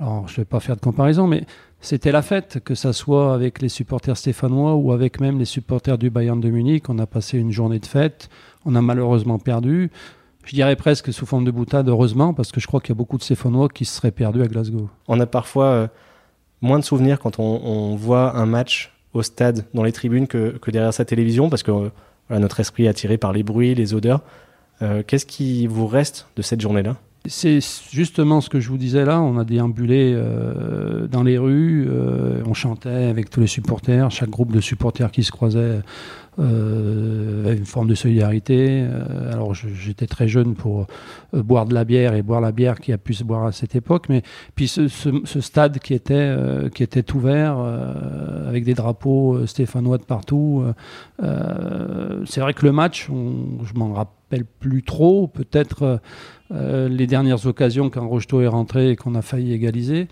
Alors, 0.00 0.28
je 0.28 0.32
ne 0.32 0.36
vais 0.38 0.44
pas 0.46 0.60
faire 0.60 0.76
de 0.76 0.80
comparaison, 0.80 1.26
mais 1.26 1.44
c'était 1.84 2.12
la 2.12 2.22
fête, 2.22 2.60
que 2.64 2.74
ce 2.74 2.92
soit 2.92 3.34
avec 3.34 3.60
les 3.60 3.68
supporters 3.68 4.16
stéphanois 4.16 4.74
ou 4.74 4.92
avec 4.92 5.20
même 5.20 5.38
les 5.38 5.44
supporters 5.44 5.98
du 5.98 6.08
Bayern 6.08 6.40
de 6.40 6.48
Munich. 6.48 6.88
On 6.88 6.98
a 6.98 7.06
passé 7.06 7.38
une 7.38 7.52
journée 7.52 7.78
de 7.78 7.84
fête. 7.84 8.30
On 8.64 8.74
a 8.74 8.80
malheureusement 8.80 9.38
perdu. 9.38 9.90
Je 10.46 10.54
dirais 10.54 10.76
presque 10.76 11.12
sous 11.12 11.26
forme 11.26 11.44
de 11.44 11.50
boutade, 11.50 11.86
heureusement, 11.90 12.32
parce 12.32 12.52
que 12.52 12.60
je 12.60 12.66
crois 12.66 12.80
qu'il 12.80 12.88
y 12.88 12.92
a 12.92 12.94
beaucoup 12.96 13.18
de 13.18 13.22
Stéphanois 13.22 13.68
qui 13.68 13.84
se 13.84 13.96
seraient 13.96 14.12
perdus 14.12 14.42
à 14.42 14.46
Glasgow. 14.46 14.88
On 15.08 15.20
a 15.20 15.26
parfois 15.26 15.90
moins 16.62 16.78
de 16.78 16.84
souvenirs 16.84 17.18
quand 17.18 17.38
on, 17.38 17.96
voit 17.96 18.34
un 18.34 18.46
match 18.46 18.90
au 19.12 19.22
stade, 19.22 19.66
dans 19.74 19.82
les 19.82 19.92
tribunes, 19.92 20.26
que, 20.26 20.58
derrière 20.70 20.94
sa 20.94 21.04
télévision, 21.04 21.50
parce 21.50 21.62
que 21.62 21.90
notre 22.30 22.60
esprit 22.60 22.86
est 22.86 22.88
attiré 22.88 23.18
par 23.18 23.34
les 23.34 23.42
bruits, 23.42 23.74
les 23.74 23.92
odeurs. 23.92 24.22
Euh, 24.80 25.02
qu'est-ce 25.06 25.26
qui 25.26 25.66
vous 25.66 25.86
reste 25.86 26.28
de 26.36 26.40
cette 26.40 26.62
journée-là? 26.62 26.96
C'est 27.26 27.60
justement 27.90 28.42
ce 28.42 28.50
que 28.50 28.60
je 28.60 28.68
vous 28.68 28.76
disais 28.76 29.04
là. 29.04 29.20
On 29.20 29.38
a 29.38 29.44
déambulé 29.44 30.12
euh, 30.14 31.06
dans 31.06 31.22
les 31.22 31.38
rues, 31.38 31.86
euh, 31.88 32.42
on 32.46 32.52
chantait 32.52 32.90
avec 32.90 33.30
tous 33.30 33.40
les 33.40 33.46
supporters, 33.46 34.10
chaque 34.10 34.28
groupe 34.28 34.52
de 34.52 34.60
supporters 34.60 35.10
qui 35.10 35.24
se 35.24 35.32
croisait 35.32 35.80
euh, 36.38 37.56
une 37.56 37.64
forme 37.64 37.88
de 37.88 37.94
solidarité. 37.94 38.82
Euh, 38.82 39.32
alors 39.32 39.54
j'étais 39.54 40.06
très 40.06 40.26
jeune 40.26 40.54
pour 40.54 40.86
euh, 41.34 41.42
boire 41.42 41.66
de 41.66 41.74
la 41.74 41.84
bière 41.84 42.14
et 42.14 42.22
boire 42.22 42.40
la 42.40 42.52
bière 42.52 42.80
qui 42.80 42.92
a 42.92 42.98
pu 42.98 43.14
se 43.14 43.24
boire 43.24 43.44
à 43.44 43.52
cette 43.52 43.76
époque, 43.76 44.06
mais 44.08 44.22
puis 44.54 44.66
ce, 44.66 44.88
stade 45.40 45.78
qui 45.78 45.94
était 45.94 46.14
euh, 46.14 46.68
qui 46.70 46.82
était 46.82 47.12
ouvert 47.14 47.58
avec 48.48 48.64
des 48.64 48.74
drapeaux 48.74 49.46
stéphanois 49.46 49.98
de 49.98 50.04
partout. 50.04 50.64
c'est 51.20 52.40
vrai 52.40 52.54
que 52.54 52.64
le 52.64 52.72
match, 52.72 53.08
je 53.08 53.78
m'en 53.78 53.92
rappelle 53.92 54.44
plus 54.44 54.82
trop, 54.82 55.28
peut-être 55.28 56.00
les 56.54 57.06
dernières 57.06 57.46
occasions 57.46 57.90
quand 57.90 58.06
Rocheteau 58.06 58.40
est 58.40 58.48
rentré 58.48 58.90
et 58.90 58.96
qu'on 58.96 59.14
a 59.14 59.22
failli 59.22 59.52
égaliser. 59.52 60.08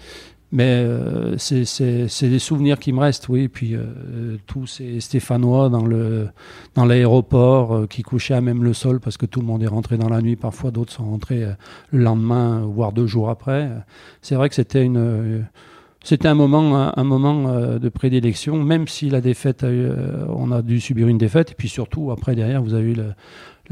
Mais 0.53 0.85
euh, 0.85 1.39
c'est 1.39 2.29
des 2.29 2.39
souvenirs 2.39 2.79
qui 2.79 2.93
me 2.93 3.01
restent, 3.01 3.31
oui. 3.31 3.49
Puis 3.49 3.75
euh, 3.75 4.37
tous 4.47 4.67
ces 4.67 5.01
Stéphanois 5.01 5.71
dans 5.71 6.85
l'aéroport 6.85 7.75
euh, 7.75 7.87
qui 7.87 8.03
couchaient 8.03 8.35
à 8.35 8.43
même 8.43 8.63
le 8.63 8.75
sol 8.75 9.01
parce 9.01 9.17
que 9.17 9.25
tout 9.25 9.41
le 9.41 9.47
monde 9.47 9.63
est 9.63 9.69
rentré 9.69 9.97
dans 9.97 10.11
la 10.11 10.21
nuit. 10.21 10.37
Parfois, 10.37 10.71
d'autres 10.71 10.93
sont 10.93 11.07
rentrés 11.07 11.43
le 11.91 11.99
lendemain, 11.99 12.61
voire 12.67 12.93
deux 12.93 13.07
jours 13.07 13.31
après. 13.31 13.71
C'est 14.21 14.35
vrai 14.35 14.51
que 14.51 14.55
c'était 14.55 14.79
un 16.29 16.35
moment, 16.35 16.99
un, 16.99 17.05
moment 17.05 17.79
de 17.79 17.89
prédilection, 17.89 18.63
même 18.63 18.89
si 18.89 19.09
la 19.09 19.23
défaite, 19.23 19.65
on 19.65 20.53
a 20.53 20.61
dû 20.61 20.81
subir 20.81 21.09
une 21.09 21.19
défaite. 21.19 21.53
Et 21.53 21.55
puis 21.55 21.71
surtout, 21.71 22.11
après, 22.11 22.35
derrière, 22.35 22.63
vous 22.63 22.75
avez 22.75 22.91
eu 22.91 22.95
le, 22.95 23.15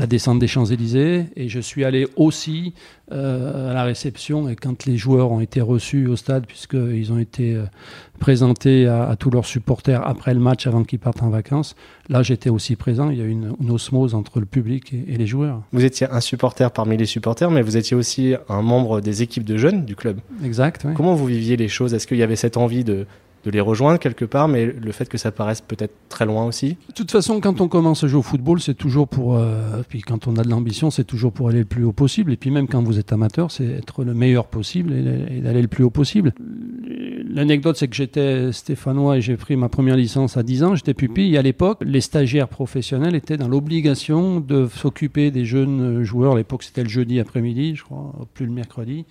la 0.00 0.06
descente 0.06 0.38
des 0.38 0.48
Champs-Élysées 0.48 1.26
et 1.36 1.50
je 1.50 1.60
suis 1.60 1.84
allé 1.84 2.08
aussi 2.16 2.72
euh, 3.12 3.70
à 3.70 3.74
la 3.74 3.84
réception 3.84 4.48
et 4.48 4.56
quand 4.56 4.86
les 4.86 4.96
joueurs 4.96 5.30
ont 5.30 5.40
été 5.40 5.60
reçus 5.60 6.06
au 6.06 6.16
stade 6.16 6.46
puisqu'ils 6.46 7.12
ont 7.12 7.18
été 7.18 7.54
euh, 7.54 7.64
présentés 8.18 8.86
à, 8.86 9.14
tous 9.18 9.30
leurs 9.30 9.44
supporters 9.44 10.00
après 10.06 10.32
le 10.32 10.40
match 10.40 10.66
avant 10.66 10.84
qu'ils 10.84 11.00
partent 11.00 11.22
en 11.22 11.28
vacances, 11.28 11.76
là 12.08 12.22
j'étais 12.22 12.48
aussi 12.48 12.76
présent, 12.76 13.10
il 13.10 13.18
y 13.18 13.20
a 13.20 13.24
eu 13.24 13.30
une, 13.30 13.54
osmose 13.68 14.14
entre 14.14 14.40
le 14.40 14.46
public 14.46 14.94
et, 14.94 15.18
les 15.18 15.26
joueurs. 15.26 15.62
Vous 15.72 15.84
étiez 15.84 16.06
un 16.10 16.20
supporter 16.20 16.70
parmi 16.70 16.96
les 16.96 17.04
supporters 17.04 17.50
mais 17.50 17.60
vous 17.60 17.76
étiez 17.76 17.94
aussi 17.94 18.34
un 18.48 18.62
membre 18.62 19.02
des 19.02 19.20
équipes 19.20 19.44
de 19.44 19.58
jeunes 19.58 19.84
du 19.84 19.96
club. 19.96 20.20
Exact. 20.42 20.86
Comment 20.96 21.14
vous 21.14 21.26
viviez 21.26 21.58
les 21.58 21.68
choses? 21.68 21.92
Est-ce 21.92 22.06
qu'il 22.06 22.16
y 22.16 22.22
avait 22.22 22.36
cette 22.36 22.56
envie 22.56 22.84
de 22.84 23.06
de 23.44 23.50
les 23.50 23.60
rejoindre 23.60 23.98
quelque 23.98 24.24
part, 24.24 24.48
mais 24.48 24.66
le 24.66 24.92
fait 24.92 25.08
que 25.08 25.16
ça 25.16 25.32
paraisse 25.32 25.60
peut-être 25.60 25.94
très 26.08 26.26
loin 26.26 26.44
aussi. 26.44 26.76
De 26.88 26.94
toute 26.94 27.10
façon, 27.10 27.40
quand 27.40 27.60
on 27.60 27.68
commence 27.68 28.04
à 28.04 28.06
jouer 28.06 28.18
au 28.18 28.22
football, 28.22 28.60
c'est 28.60 28.74
toujours 28.74 29.08
pour. 29.08 29.36
Euh, 29.36 29.82
puis 29.88 30.02
quand 30.02 30.26
on 30.26 30.36
a 30.36 30.42
de 30.42 30.50
l'ambition, 30.50 30.90
c'est 30.90 31.04
toujours 31.04 31.32
pour 31.32 31.48
aller 31.48 31.60
le 31.60 31.64
plus 31.64 31.84
haut 31.84 31.92
possible. 31.92 32.32
Et 32.32 32.36
puis 32.36 32.50
même 32.50 32.68
quand 32.68 32.82
vous 32.82 32.98
êtes 32.98 33.12
amateur, 33.12 33.50
c'est 33.50 33.64
être 33.64 34.04
le 34.04 34.12
meilleur 34.12 34.46
possible 34.46 34.92
et, 34.92 35.40
d'aller 35.40 35.62
le 35.62 35.68
plus 35.68 35.84
haut 35.84 35.90
possible. 35.90 36.34
L'anecdote, 37.32 37.76
c'est 37.76 37.88
que 37.88 37.94
j'étais 37.94 38.52
stéphanois 38.52 39.18
et 39.18 39.20
j'ai 39.20 39.36
pris 39.36 39.56
ma 39.56 39.68
première 39.68 39.96
licence 39.96 40.36
à 40.36 40.42
10 40.42 40.64
ans. 40.64 40.74
J'étais 40.74 40.94
pupille. 40.94 41.34
Et 41.34 41.38
à 41.38 41.42
l'époque, 41.42 41.78
les 41.82 42.00
stagiaires 42.00 42.48
professionnels 42.48 43.14
étaient 43.14 43.36
dans 43.36 43.48
l'obligation 43.48 44.40
de 44.40 44.66
s'occuper 44.66 45.30
des 45.30 45.44
jeunes 45.44 46.02
joueurs. 46.02 46.34
À 46.34 46.36
l'époque, 46.36 46.64
c'était 46.64 46.82
le 46.82 46.88
jeudi 46.88 47.20
après-midi, 47.20 47.76
je 47.76 47.84
crois, 47.84 48.12
plus 48.34 48.46
le 48.46 48.52
mercredi 48.52 49.06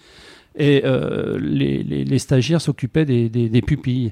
et 0.60 0.82
euh, 0.84 1.40
les, 1.40 2.20
stagiaires 2.20 2.62
s'occupaient 2.62 3.06
des, 3.06 3.62
pupilles. 3.62 4.12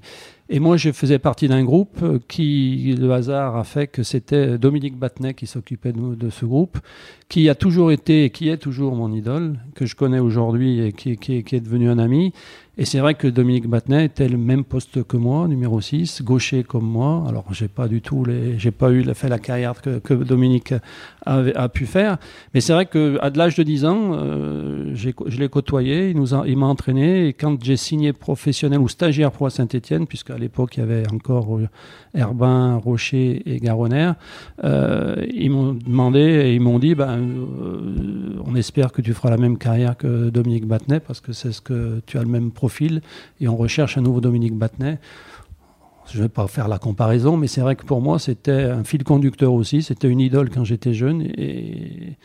Et 0.50 0.60
moi, 0.60 0.78
je 0.78 0.94
faisais 0.94 1.20
partie 1.20 1.50
d'un 1.50 1.66
groupe 1.66 2.26
qui, 2.30 2.96
le 2.98 3.12
hasard 3.12 3.58
a 3.58 3.66
fait 3.66 3.88
que 3.88 4.02
c'était 4.02 4.58
Dominique 4.58 4.98
Battenet 4.98 5.34
qui 5.34 5.46
s'occupait 5.46 5.92
de, 5.92 6.16
de, 6.16 6.30
ce 6.30 6.46
groupe, 6.46 6.80
qui 7.28 7.50
a 7.50 7.56
toujours 7.56 7.92
été 7.92 8.24
et 8.24 8.30
qui 8.30 8.48
est 8.48 8.58
toujours 8.58 8.96
mon 8.96 9.12
idole, 9.12 9.60
que 9.76 9.86
je 9.86 9.96
connais 9.96 10.20
aujourd'hui 10.20 10.80
et 10.80 10.94
qui, 10.94 11.18
qui, 11.18 11.36
est 11.36 11.60
devenu 11.60 11.90
un 11.90 12.00
ami. 12.00 12.32
Et 12.78 12.86
c'est 12.86 13.00
vrai 13.00 13.16
que 13.16 13.28
Dominique 13.28 13.68
Battenet 13.68 14.06
était 14.06 14.30
le 14.30 14.38
même 14.38 14.64
poste 14.64 15.04
que 15.04 15.18
moi, 15.18 15.48
numéro 15.48 15.82
6, 15.82 16.22
gaucher 16.22 16.64
comme 16.64 16.86
moi. 16.86 17.26
Alors, 17.28 17.46
j'ai 17.52 17.68
pas 17.68 17.88
du 17.88 18.02
tout 18.02 18.24
les, 18.24 18.60
j'ai 18.60 18.72
pas 18.72 18.92
eu 18.92 19.04
fait 19.16 19.30
la 19.30 19.40
carrière 19.40 19.82
que, 19.82 20.00
que 20.00 20.14
Dominique 20.14 20.74
a 21.26 21.70
pu 21.70 21.86
faire. 21.86 22.18
Mais 22.54 22.62
c'est 22.62 22.74
vrai 22.74 22.86
que 22.86 23.18
à 23.22 23.30
l'âge 23.30 23.56
de 23.56 23.64
10 23.64 23.86
ans, 23.86 24.12
euh, 24.14 24.94
je 24.94 25.40
l'ai 25.40 25.50
côtoyé, 25.50 26.10
il 26.10 26.18
nous 26.18 26.34
a, 26.34 26.48
il 26.48 26.58
m'a 26.58 26.68
entraîné. 26.68 27.28
Et 27.28 27.34
quand 27.34 27.64
j'ai 27.64 27.78
signé 27.78 28.14
professionnel 28.14 28.80
ou 28.80 28.88
stagiaire 28.88 29.32
pour 29.32 29.52
Saint-Etienne, 29.52 30.08
puisqu'à 30.08 30.38
l'époque, 30.38 30.78
il 30.78 30.82
y 30.82 30.84
avait 30.84 31.04
encore 31.12 31.58
euh, 31.58 31.68
Herbin, 32.14 32.78
Rocher 32.78 33.44
et 33.46 33.60
Garonner, 33.60 34.12
euh, 34.64 35.16
ils 35.34 35.52
m'ont 35.52 35.74
demandé 35.74 36.20
et 36.20 36.56
ils 36.56 36.62
m'ont 36.62 36.80
dit, 36.80 36.96
ben, 36.96 37.20
euh, 37.20 38.42
on 38.46 38.56
espère 38.56 38.92
que 38.92 39.02
tu 39.02 39.14
feras 39.14 39.30
la 39.30 39.38
même 39.38 39.58
carrière 39.58 39.98
que 39.98 40.30
Dominique 40.30 40.66
Battenet 40.66 41.00
parce 41.00 41.22
que 41.22 41.34
c'est 41.34 41.52
ce 41.52 41.62
que 41.62 42.02
tu 42.06 42.18
as 42.18 42.22
le 42.22 42.30
même 42.30 42.52
profil 42.52 42.67
et 43.40 43.48
on 43.48 43.56
recherche 43.56 43.98
un 43.98 44.02
nouveau 44.02 44.22
Dominique 44.22 44.56
Battenet. 44.56 45.00
Je 46.12 46.18
ne 46.18 46.24
vais 46.24 46.30
pas 46.30 46.48
faire 46.48 46.68
la 46.68 46.80
comparaison, 46.80 47.36
mais 47.36 47.48
c'est 47.48 47.62
vrai 47.62 47.76
que 47.76 47.84
pour 47.84 48.02
moi, 48.02 48.18
c'était 48.18 48.52
un 48.52 48.84
fil 48.84 49.04
conducteur 49.04 49.52
aussi. 49.52 49.84
C'était 49.84 50.08
une 50.08 50.22
idole 50.22 50.50
quand 50.50 50.64
j'étais 50.64 50.94
jeune 50.94 51.22
et 51.22 52.18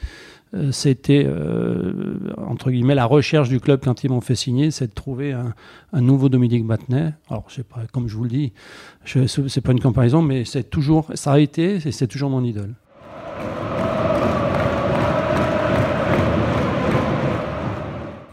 euh, 0.54 0.70
c'était 0.70 1.24
euh, 1.26 2.18
entre 2.36 2.70
guillemets 2.70 2.94
la 2.94 3.06
recherche 3.06 3.48
du 3.48 3.58
club 3.58 3.80
quand 3.82 4.04
ils 4.04 4.10
m'ont 4.10 4.20
fait 4.20 4.34
signer, 4.34 4.70
c'est 4.70 4.88
de 4.88 4.92
trouver 4.92 5.32
un, 5.32 5.54
nouveau 6.00 6.28
Dominique 6.28 6.66
Battenet. 6.66 7.14
Alors, 7.28 7.44
je 7.48 7.56
sais 7.56 7.62
pas, 7.62 7.80
comme 7.90 8.08
je 8.08 8.16
vous 8.16 8.24
le 8.24 8.30
dis, 8.30 8.52
c'est 9.04 9.60
pas 9.60 9.72
une 9.72 9.80
comparaison, 9.80 10.22
mais 10.22 10.44
c'est 10.44 10.68
toujours, 10.68 11.10
ça 11.14 11.32
a 11.32 11.38
été 11.38 11.76
et 11.76 11.92
c'est 11.92 12.06
toujours 12.06 12.30
mon 12.30 12.44
idole. 12.44 12.74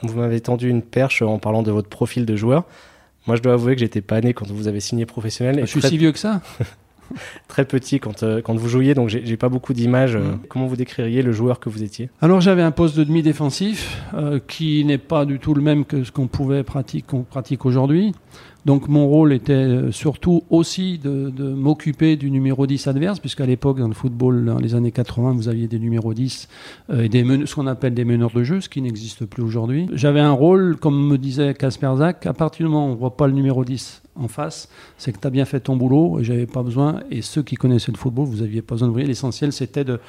Vous 0.04 0.20
m'avez 0.20 0.42
tendu 0.42 0.70
une 0.70 0.82
perche 0.82 1.22
en 1.22 1.40
parlant 1.40 1.64
de 1.64 1.72
votre 1.72 1.90
profil 1.90 2.26
de 2.26 2.36
joueur. 2.36 2.66
Moi, 3.28 3.36
je 3.36 3.42
dois 3.42 3.54
avouer 3.54 3.76
que 3.76 3.82
j'étais 3.82 4.02
pas 4.02 4.22
né 4.22 4.34
quand 4.34 4.48
vous 4.50 4.68
avez 4.68 4.80
signé 4.80 5.06
professionnel. 5.06 5.60
je 5.62 5.66
suis 5.66 5.82
si 5.82 5.98
vieux 5.98 6.12
que 6.12 6.20
ça 6.20 6.42
très 7.48 7.66
petit 7.66 8.00
quand, 8.00 8.24
euh, 8.24 8.42
quand 8.42 8.56
vous 8.56 8.70
jouiez, 8.70 8.94
donc 8.94 9.10
j'ai 9.10 9.38
pas 9.38 9.50
beaucoup 9.50 9.74
d'images. 9.74 10.16
Euh, 10.16 10.20
mm. 10.20 10.40
Comment 10.48 10.68
vous 10.68 10.76
décririez 10.76 11.22
le 11.22 11.32
joueur 11.32 11.60
que 11.60 11.70
vous 11.70 11.84
étiez? 11.84 12.10
Alors 12.22 12.42
j'avais 12.42 12.62
un 12.62 12.72
poste 12.72 12.96
de 12.98 13.04
demi-défensif 13.04 14.04
euh, 14.14 14.40
qui 14.48 14.86
n'est 14.86 14.98
pas 14.98 15.26
du 15.26 15.40
tout 15.40 15.54
le 15.54 15.62
même 15.62 15.86
que 15.86 16.04
ce 16.04 16.12
qu'on 16.12 16.28
pouvait 16.28 16.64
pratiquer, 16.64 17.06
qu'on 17.08 17.24
pratique 17.24 17.66
aujourd'hui. 17.66 18.14
Donc 18.70 18.88
mon 18.88 19.08
rôle 19.08 19.34
était 19.34 19.92
surtout 19.92 20.44
aussi 20.52 21.00
de, 21.00 21.32
m'occuper 21.56 22.18
du 22.18 22.30
numéro 22.30 22.68
10 22.68 22.86
adverse, 22.86 23.20
puisqu'à 23.20 23.48
l'époque, 23.48 23.80
dans 23.80 23.88
le 23.88 23.96
football, 23.96 24.46
dans 24.46 24.60
les 24.60 24.76
années 24.76 24.92
80, 24.92 25.32
vous 25.32 25.50
aviez 25.50 25.68
des 25.68 25.80
numéros 25.80 26.14
10 26.14 26.48
et 26.94 27.10
des 27.10 27.26
ce 27.48 27.56
qu'on 27.56 27.66
appelle 27.66 27.96
des 27.96 28.06
meneurs 28.06 28.30
de 28.30 28.44
jeu, 28.44 28.62
ce 28.62 28.70
qui 28.70 28.84
n'existe 28.84 29.26
plus 29.26 29.42
aujourd'hui. 29.42 29.88
J'avais 29.94 30.20
un 30.20 30.34
rôle, 30.34 30.78
comme 30.78 31.08
me 31.08 31.18
disait 31.18 31.56
Casper 31.56 31.94
Zach, 31.98 32.28
à 32.28 32.34
partir 32.34 32.68
du 32.68 32.72
moment 32.72 32.86
où 32.86 32.90
on 32.90 32.94
ne 32.94 33.00
voit 33.00 33.18
pas 33.18 33.26
le 33.26 33.34
numéro 33.34 33.66
10 33.66 34.04
en 34.16 34.28
face, 34.28 34.70
c'est 35.00 35.14
que 35.14 35.20
tu 35.20 35.26
as 35.26 35.32
bien 35.32 35.46
fait 35.46 35.62
ton 35.62 35.76
boulot 35.76 36.20
et 36.20 36.24
j'avais 36.24 36.46
pas 36.46 36.62
besoin. 36.62 37.00
Et 37.10 37.24
ceux 37.24 37.42
qui 37.42 37.56
connaissaient 37.56 37.92
le 37.92 37.98
football, 37.98 38.28
vous 38.28 38.44
aviez 38.44 38.62
pas 38.62 38.76
besoin 38.76 38.90
de 38.90 38.94
voir. 38.94 39.04
L'essentiel, 39.04 39.52
c'était 39.52 39.84
de 39.84 40.00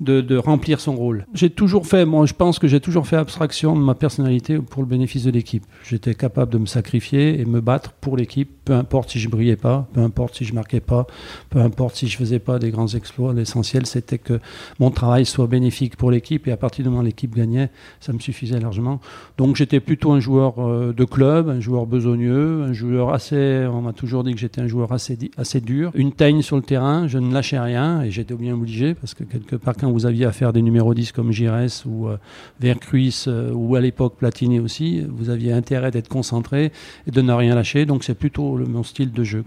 de, 0.00 0.36
remplir 0.36 0.80
son 0.80 0.96
rôle. 0.96 1.26
J'ai 1.34 1.50
toujours 1.50 1.86
fait, 1.86 2.04
moi 2.04 2.26
je 2.26 2.34
pense 2.34 2.58
que 2.58 2.66
j'ai 2.66 2.80
toujours 2.80 3.06
fait 3.06 3.16
abstraction 3.16 3.74
de 3.74 3.80
ma 3.80 3.94
personnalité 3.94 4.58
pour 4.58 4.82
le 4.82 4.88
bénéfice 4.88 5.24
de 5.24 5.30
l'équipe. 5.30 5.64
J'étais 5.84 6.14
capable 6.14 6.52
de 6.52 6.58
me 6.58 6.66
sacrifier 6.66 7.40
et 7.40 7.44
me 7.44 7.60
battre 7.60 7.92
pour 7.92 8.16
l'équipe, 8.16 8.50
peu 8.64 8.74
importe 8.74 9.10
si 9.10 9.20
je 9.20 9.28
brillais 9.28 9.56
pas, 9.56 9.88
peu 9.92 10.00
importe 10.00 10.36
si 10.36 10.44
je 10.44 10.54
marquais 10.54 10.80
pas, 10.80 11.06
peu 11.50 11.60
importe 11.60 11.96
si 11.96 12.08
je 12.08 12.16
faisais 12.16 12.38
pas 12.38 12.58
des 12.58 12.70
grands 12.70 12.88
exploits. 12.88 13.32
L'essentiel 13.32 13.86
c'était 13.86 14.18
que 14.18 14.40
mon 14.80 14.90
travail 14.90 15.24
soit 15.24 15.46
bénéfique 15.46 15.96
pour 15.96 16.10
l'équipe 16.10 16.46
et 16.48 16.52
à 16.52 16.56
partir 16.56 16.84
du 16.84 16.90
moment 16.90 17.02
où 17.02 17.06
l'équipe 17.06 17.34
gagnait, 17.34 17.70
ça 18.00 18.12
me 18.12 18.18
suffisait 18.18 18.58
largement. 18.58 19.00
Donc 19.38 19.56
j'étais 19.56 19.80
plutôt 19.80 20.12
un 20.12 20.20
joueur 20.20 20.58
euh, 20.58 20.92
de 20.92 21.04
club, 21.04 21.48
un 21.48 21.60
joueur 21.60 21.86
besogneux, 21.86 22.62
un 22.62 22.72
joueur 22.72 23.14
assez, 23.14 23.66
on 23.70 23.82
m'a 23.82 23.92
toujours 23.92 24.24
dit 24.24 24.32
que 24.32 24.40
j'étais 24.40 24.60
un 24.60 24.66
joueur 24.66 24.92
assez, 24.92 25.16
dur. 25.60 25.92
Une 25.94 26.12
teigne 26.12 26.42
sur 26.42 26.56
le 26.56 26.62
terrain, 26.62 27.06
je 27.06 27.18
ne 27.18 27.32
lâchais 27.32 27.60
rien 27.60 28.02
et 28.02 28.10
j'étais 28.10 28.34
bien 28.34 28.54
obligé 28.54 28.94
parce 28.94 29.14
que 29.14 29.24
quelque 29.24 29.56
part 29.56 29.76
quand 29.84 29.92
vous 29.92 30.06
aviez 30.06 30.24
affaire 30.24 30.54
des 30.54 30.62
numéros 30.62 30.94
10 30.94 31.12
comme 31.12 31.30
Gires 31.30 31.68
ou 31.84 32.08
euh, 32.08 32.16
Vercruis 32.58 33.24
euh, 33.26 33.52
ou 33.52 33.76
à 33.76 33.80
l'époque 33.80 34.16
Platini 34.16 34.58
aussi, 34.58 35.04
vous 35.06 35.28
aviez 35.28 35.52
intérêt 35.52 35.90
d'être 35.90 36.08
concentré 36.08 36.72
et 37.06 37.10
de 37.10 37.20
ne 37.20 37.32
rien 37.32 37.54
lâcher. 37.54 37.84
Donc 37.84 38.02
c'est 38.02 38.14
plutôt 38.14 38.56
mon 38.56 38.82
style 38.82 39.12
de 39.12 39.24
jeu. 39.24 39.44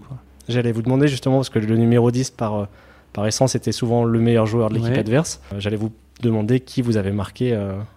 J'allais 0.48 0.70
vous 0.70 0.82
demander 0.82 1.08
justement, 1.08 1.36
parce 1.36 1.50
que 1.50 1.58
le 1.58 1.76
numéro 1.76 2.10
10 2.12 2.30
par, 2.30 2.54
euh, 2.54 2.64
par 3.18 3.26
essence 3.26 3.56
était 3.56 3.72
souvent 3.72 4.04
le 4.04 4.20
meilleur 4.20 4.46
joueur 4.46 4.70
de 4.70 4.76
l'équipe 4.76 4.96
adverse. 4.96 5.40
J'allais 5.58 5.76
vous 5.76 5.90
demander 6.22 6.60
qui 6.60 6.82
vous 6.82 6.96
avez 6.96 7.10
marqué 7.10 7.52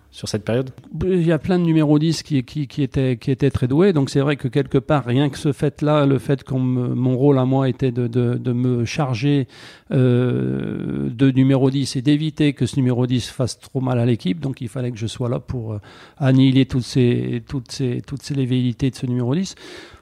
sur 0.10 0.28
cette 0.28 0.44
période 0.44 0.72
Il 1.04 1.22
y 1.22 1.32
a 1.32 1.38
plein 1.38 1.60
de 1.60 1.64
numéros 1.64 2.00
10 2.00 2.24
qui, 2.24 2.44
qui, 2.44 2.68
qui, 2.68 2.82
étaient, 2.82 3.18
qui 3.18 3.30
étaient 3.30 3.52
très 3.52 3.68
doués. 3.68 3.94
Donc 3.94 4.10
c'est 4.10 4.20
vrai 4.20 4.36
que 4.36 4.48
quelque 4.48 4.80
part, 4.80 5.06
rien 5.06 5.30
que 5.30 5.38
ce 5.38 5.52
fait-là, 5.52 6.08
le 6.08 6.18
fait 6.18 6.44
que 6.44 6.56
mon 6.56 7.16
rôle 7.16 7.38
à 7.38 7.46
moi 7.46 7.70
était 7.70 7.92
de, 7.92 8.08
de, 8.08 8.34
de 8.34 8.52
me 8.52 8.84
charger 8.84 9.48
euh, 9.92 11.08
de 11.12 11.30
numéro 11.30 11.70
10 11.70 11.98
et 11.98 12.02
d'éviter 12.02 12.54
que 12.54 12.66
ce 12.66 12.78
numéro 12.78 13.06
10 13.06 13.30
fasse 13.30 13.60
trop 13.60 13.80
mal 13.80 14.00
à 14.00 14.06
l'équipe. 14.08 14.40
Donc 14.40 14.60
il 14.60 14.70
fallait 14.70 14.92
que 14.92 14.98
je 14.98 15.08
sois 15.08 15.30
là 15.30 15.40
pour 15.40 15.74
euh, 15.74 15.80
annihiler 16.18 16.66
toutes 16.66 16.84
ces, 16.84 17.44
toutes 17.48 17.72
ces, 17.72 18.02
toutes 18.02 18.24
ces 18.24 18.34
velléités 18.34 18.90
de 18.90 18.96
ce 18.96 19.06
numéro 19.06 19.36
10. 19.36 19.54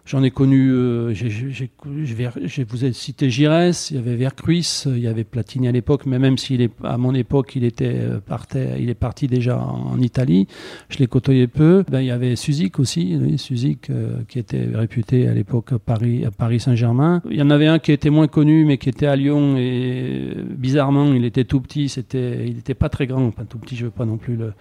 J'en 0.10 0.24
ai 0.24 0.32
connu, 0.32 0.72
euh, 0.72 1.14
je 1.14 2.64
vous 2.64 2.84
ai 2.84 2.94
cité 2.94 3.30
Gires, 3.30 3.70
il 3.92 3.96
y 3.96 4.00
avait 4.00 4.16
Vercruis, 4.16 4.86
il 4.88 4.98
y 4.98 5.06
avait 5.06 5.24
Platini 5.24 5.68
à 5.68 5.72
l'époque, 5.72 6.08
mais 6.08 6.18
même 6.18 6.40
s'il 6.40 6.62
est 6.62 6.72
à 6.84 6.98
mon 6.98 7.14
époque, 7.14 7.56
il 7.56 7.64
était 7.64 7.94
euh, 7.94 8.20
partait, 8.20 8.78
il 8.80 8.90
est 8.90 8.96
parti 8.96 9.28
déjà 9.28 9.60
en, 9.60 10.00
Italie. 10.00 10.48
Je 10.90 10.98
l'ai 10.98 11.06
côtoyé 11.06 11.46
peu. 11.46 11.84
Ben, 11.92 12.02
il 12.02 12.08
y 12.08 12.12
avait 12.12 12.36
Suzik 12.36 12.80
aussi, 12.80 13.20
oui, 13.22 13.38
Suzik 13.38 13.92
euh, 13.92 14.22
qui 14.28 14.40
était 14.40 14.70
réputé 14.74 15.28
à 15.28 15.34
l'époque 15.36 15.78
Paris, 15.78 16.26
à 16.26 16.32
Paris 16.32 16.60
Saint-Germain. 16.60 17.22
Il 17.30 17.38
y 17.38 17.44
en 17.44 17.52
avait 17.52 17.68
un 17.68 17.78
qui 17.78 17.92
était 17.92 18.10
moins 18.10 18.28
connu, 18.28 18.66
mais 18.66 18.80
qui 18.80 18.90
était 18.90 19.06
à 19.06 19.16
Lyon 19.16 19.58
et 19.58 20.34
bizarrement, 20.58 21.14
il 21.14 21.24
était 21.24 21.44
tout 21.44 21.62
petit. 21.62 21.88
C'était, 21.88 22.48
il 22.48 22.56
n'était 22.56 22.74
pas 22.74 22.90
très 22.90 23.06
grand, 23.06 23.30
pas 23.30 23.44
tout 23.44 23.60
petit, 23.60 23.76
je 23.76 23.86
veux 23.86 23.92
pas 23.92 24.06
non 24.06 24.18
plus 24.18 24.38
le 24.38 24.54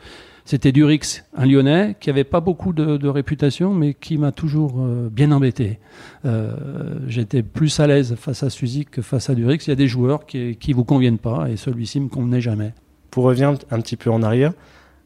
c'était 0.49 0.73
Durix, 0.73 1.25
un 1.37 1.45
Lyonnais 1.45 1.95
qui 2.01 2.09
avait 2.09 2.25
pas 2.25 2.41
beaucoup 2.41 2.73
de, 2.73 3.07
réputation, 3.07 3.75
mais 3.75 3.93
qui 3.93 4.17
m'a 4.17 4.33
toujours 4.33 4.77
euh, 4.79 5.11
bien 5.13 5.31
embêté. 5.31 5.79
Euh, 6.25 6.55
j'étais 7.07 7.43
plus 7.43 7.79
à 7.81 7.87
l'aise 7.87 8.15
face 8.19 8.43
à 8.43 8.49
Suzy 8.49 8.87
que 8.87 9.03
face 9.03 9.29
à 9.29 9.35
Durix. 9.35 9.59
Il 9.67 9.69
y 9.69 9.73
a 9.73 9.77
des 9.77 9.89
joueurs 9.89 10.25
qui, 10.25 10.57
qui 10.57 10.73
vous 10.73 10.85
conviennent 10.85 11.19
pas, 11.19 11.51
et 11.51 11.59
celui-ci 11.59 12.01
me 12.01 12.09
convenait 12.09 12.41
jamais. 12.41 12.73
Pour 13.11 13.25
revenir 13.25 13.59
un 13.71 13.81
petit 13.83 13.97
peu 13.97 14.11
en 14.11 14.23
arrière, 14.23 14.55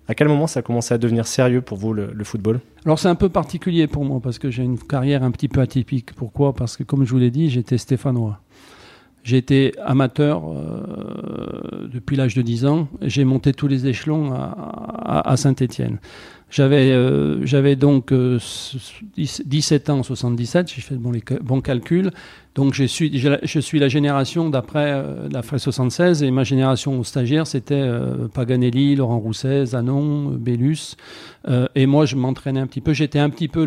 à 0.07 0.15
quel 0.15 0.29
moment 0.29 0.47
ça 0.47 0.61
a 0.61 0.63
commencé 0.63 0.95
à 0.95 0.99
devenir 0.99 1.27
sérieux 1.27 1.61
pour 1.61 1.77
vous 1.77 1.93
le, 1.93 2.13
le 2.13 2.23
football? 2.23 2.61
Alors 2.85 3.01
c'est 3.01 3.09
un 3.09 3.17
peu 3.17 3.29
particulier 3.29 3.89
pour 3.89 4.05
moi 4.05 4.21
parce 4.23 4.39
que 4.39 4.49
j'ai 4.49 4.63
une 4.63 4.79
carrière 4.79 5.25
un 5.25 5.33
petit 5.33 5.49
peu 5.49 5.61
atypique. 5.61 6.15
Pourquoi? 6.15 6.55
Parce 6.55 6.77
que 6.77 6.85
comme 6.85 7.05
je 7.05 7.11
vous 7.11 7.19
l'ai 7.19 7.33
dit, 7.33 7.51
j'étais 7.51 7.79
stéphanois. 7.79 8.39
J'ai 9.25 9.37
été 9.37 9.73
amateur 9.85 10.43
euh, 10.45 11.89
depuis 11.93 12.17
l'âge 12.17 12.35
de 12.35 12.43
10 12.43 12.67
ans. 12.67 12.89
J'ai 13.03 13.25
monté 13.25 13.53
tous 13.53 13.69
les 13.69 13.87
échelons 13.87 14.33
à, 14.35 15.37
Saint-Étienne. 15.37 15.99
J'avais, 16.51 16.91
euh, 16.91 17.75
donc 17.77 18.13
17 19.17 19.89
euh, 19.89 19.93
ans 19.93 19.99
en 20.01 20.03
77, 20.03 20.73
j'ai 20.75 20.81
fait 20.83 20.97
bon, 20.97 21.13
les 21.13 21.23
bons 21.41 21.61
calculs. 21.61 22.11
Donc 22.55 22.75
je 22.75 22.85
suis, 22.85 23.19
je 23.19 23.61
suis 23.61 23.79
la 23.79 23.89
génération 23.89 24.51
d'après 24.51 24.93
euh, 24.93 25.27
l'après 25.31 25.59
76 25.59 26.23
et 26.23 26.31
ma 26.31 26.45
génération 26.45 27.03
stagiaire 27.03 27.47
c'était 27.47 27.81
euh, 27.81 28.29
Paganelli, 28.29 28.95
Laurent 28.95 29.19
Rousset, 29.19 29.67
Zanon, 29.67 30.33
Bellus 30.33 30.97
euh, 31.49 31.67
et 31.75 31.87
moi 31.87 32.05
je 32.05 32.15
m'entraînais 32.17 32.61
un 32.61 32.67
petit 32.67 32.83
peu. 32.83 32.93
J'étais 32.93 33.19
un 33.19 33.31
petit 33.31 33.49
peu 33.49 33.65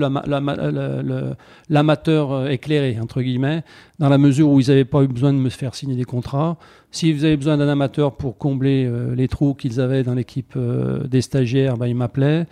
l'amateur 1.70 2.48
éclairé 2.48 3.00
entre 3.02 3.24
guillemets 3.24 3.64
dans 3.98 4.10
la 4.10 4.20
mesure 4.20 4.50
où 4.50 4.60
ils 4.60 4.68
n'avaient 4.68 4.86
pas 4.86 5.02
eu 5.02 5.08
besoin 5.08 5.34
de 5.34 5.40
me 5.40 5.50
faire 5.50 5.74
signer 5.74 5.96
des 5.96 6.04
contrats. 6.04 6.58
S'ils 6.92 7.26
avaient 7.26 7.38
besoin 7.38 7.58
d'un 7.58 7.68
amateur 7.68 8.16
pour 8.16 8.38
combler 8.38 8.90
les 9.16 9.28
trous 9.28 9.56
qu'ils 9.56 9.82
avaient 9.82 10.04
dans 10.04 10.14
l'équipe 10.14 10.58
des 10.58 11.22
stagiaires, 11.22 11.76
ben, 11.76 11.88
ils 11.88 11.96
m'appelaient. 11.96 12.46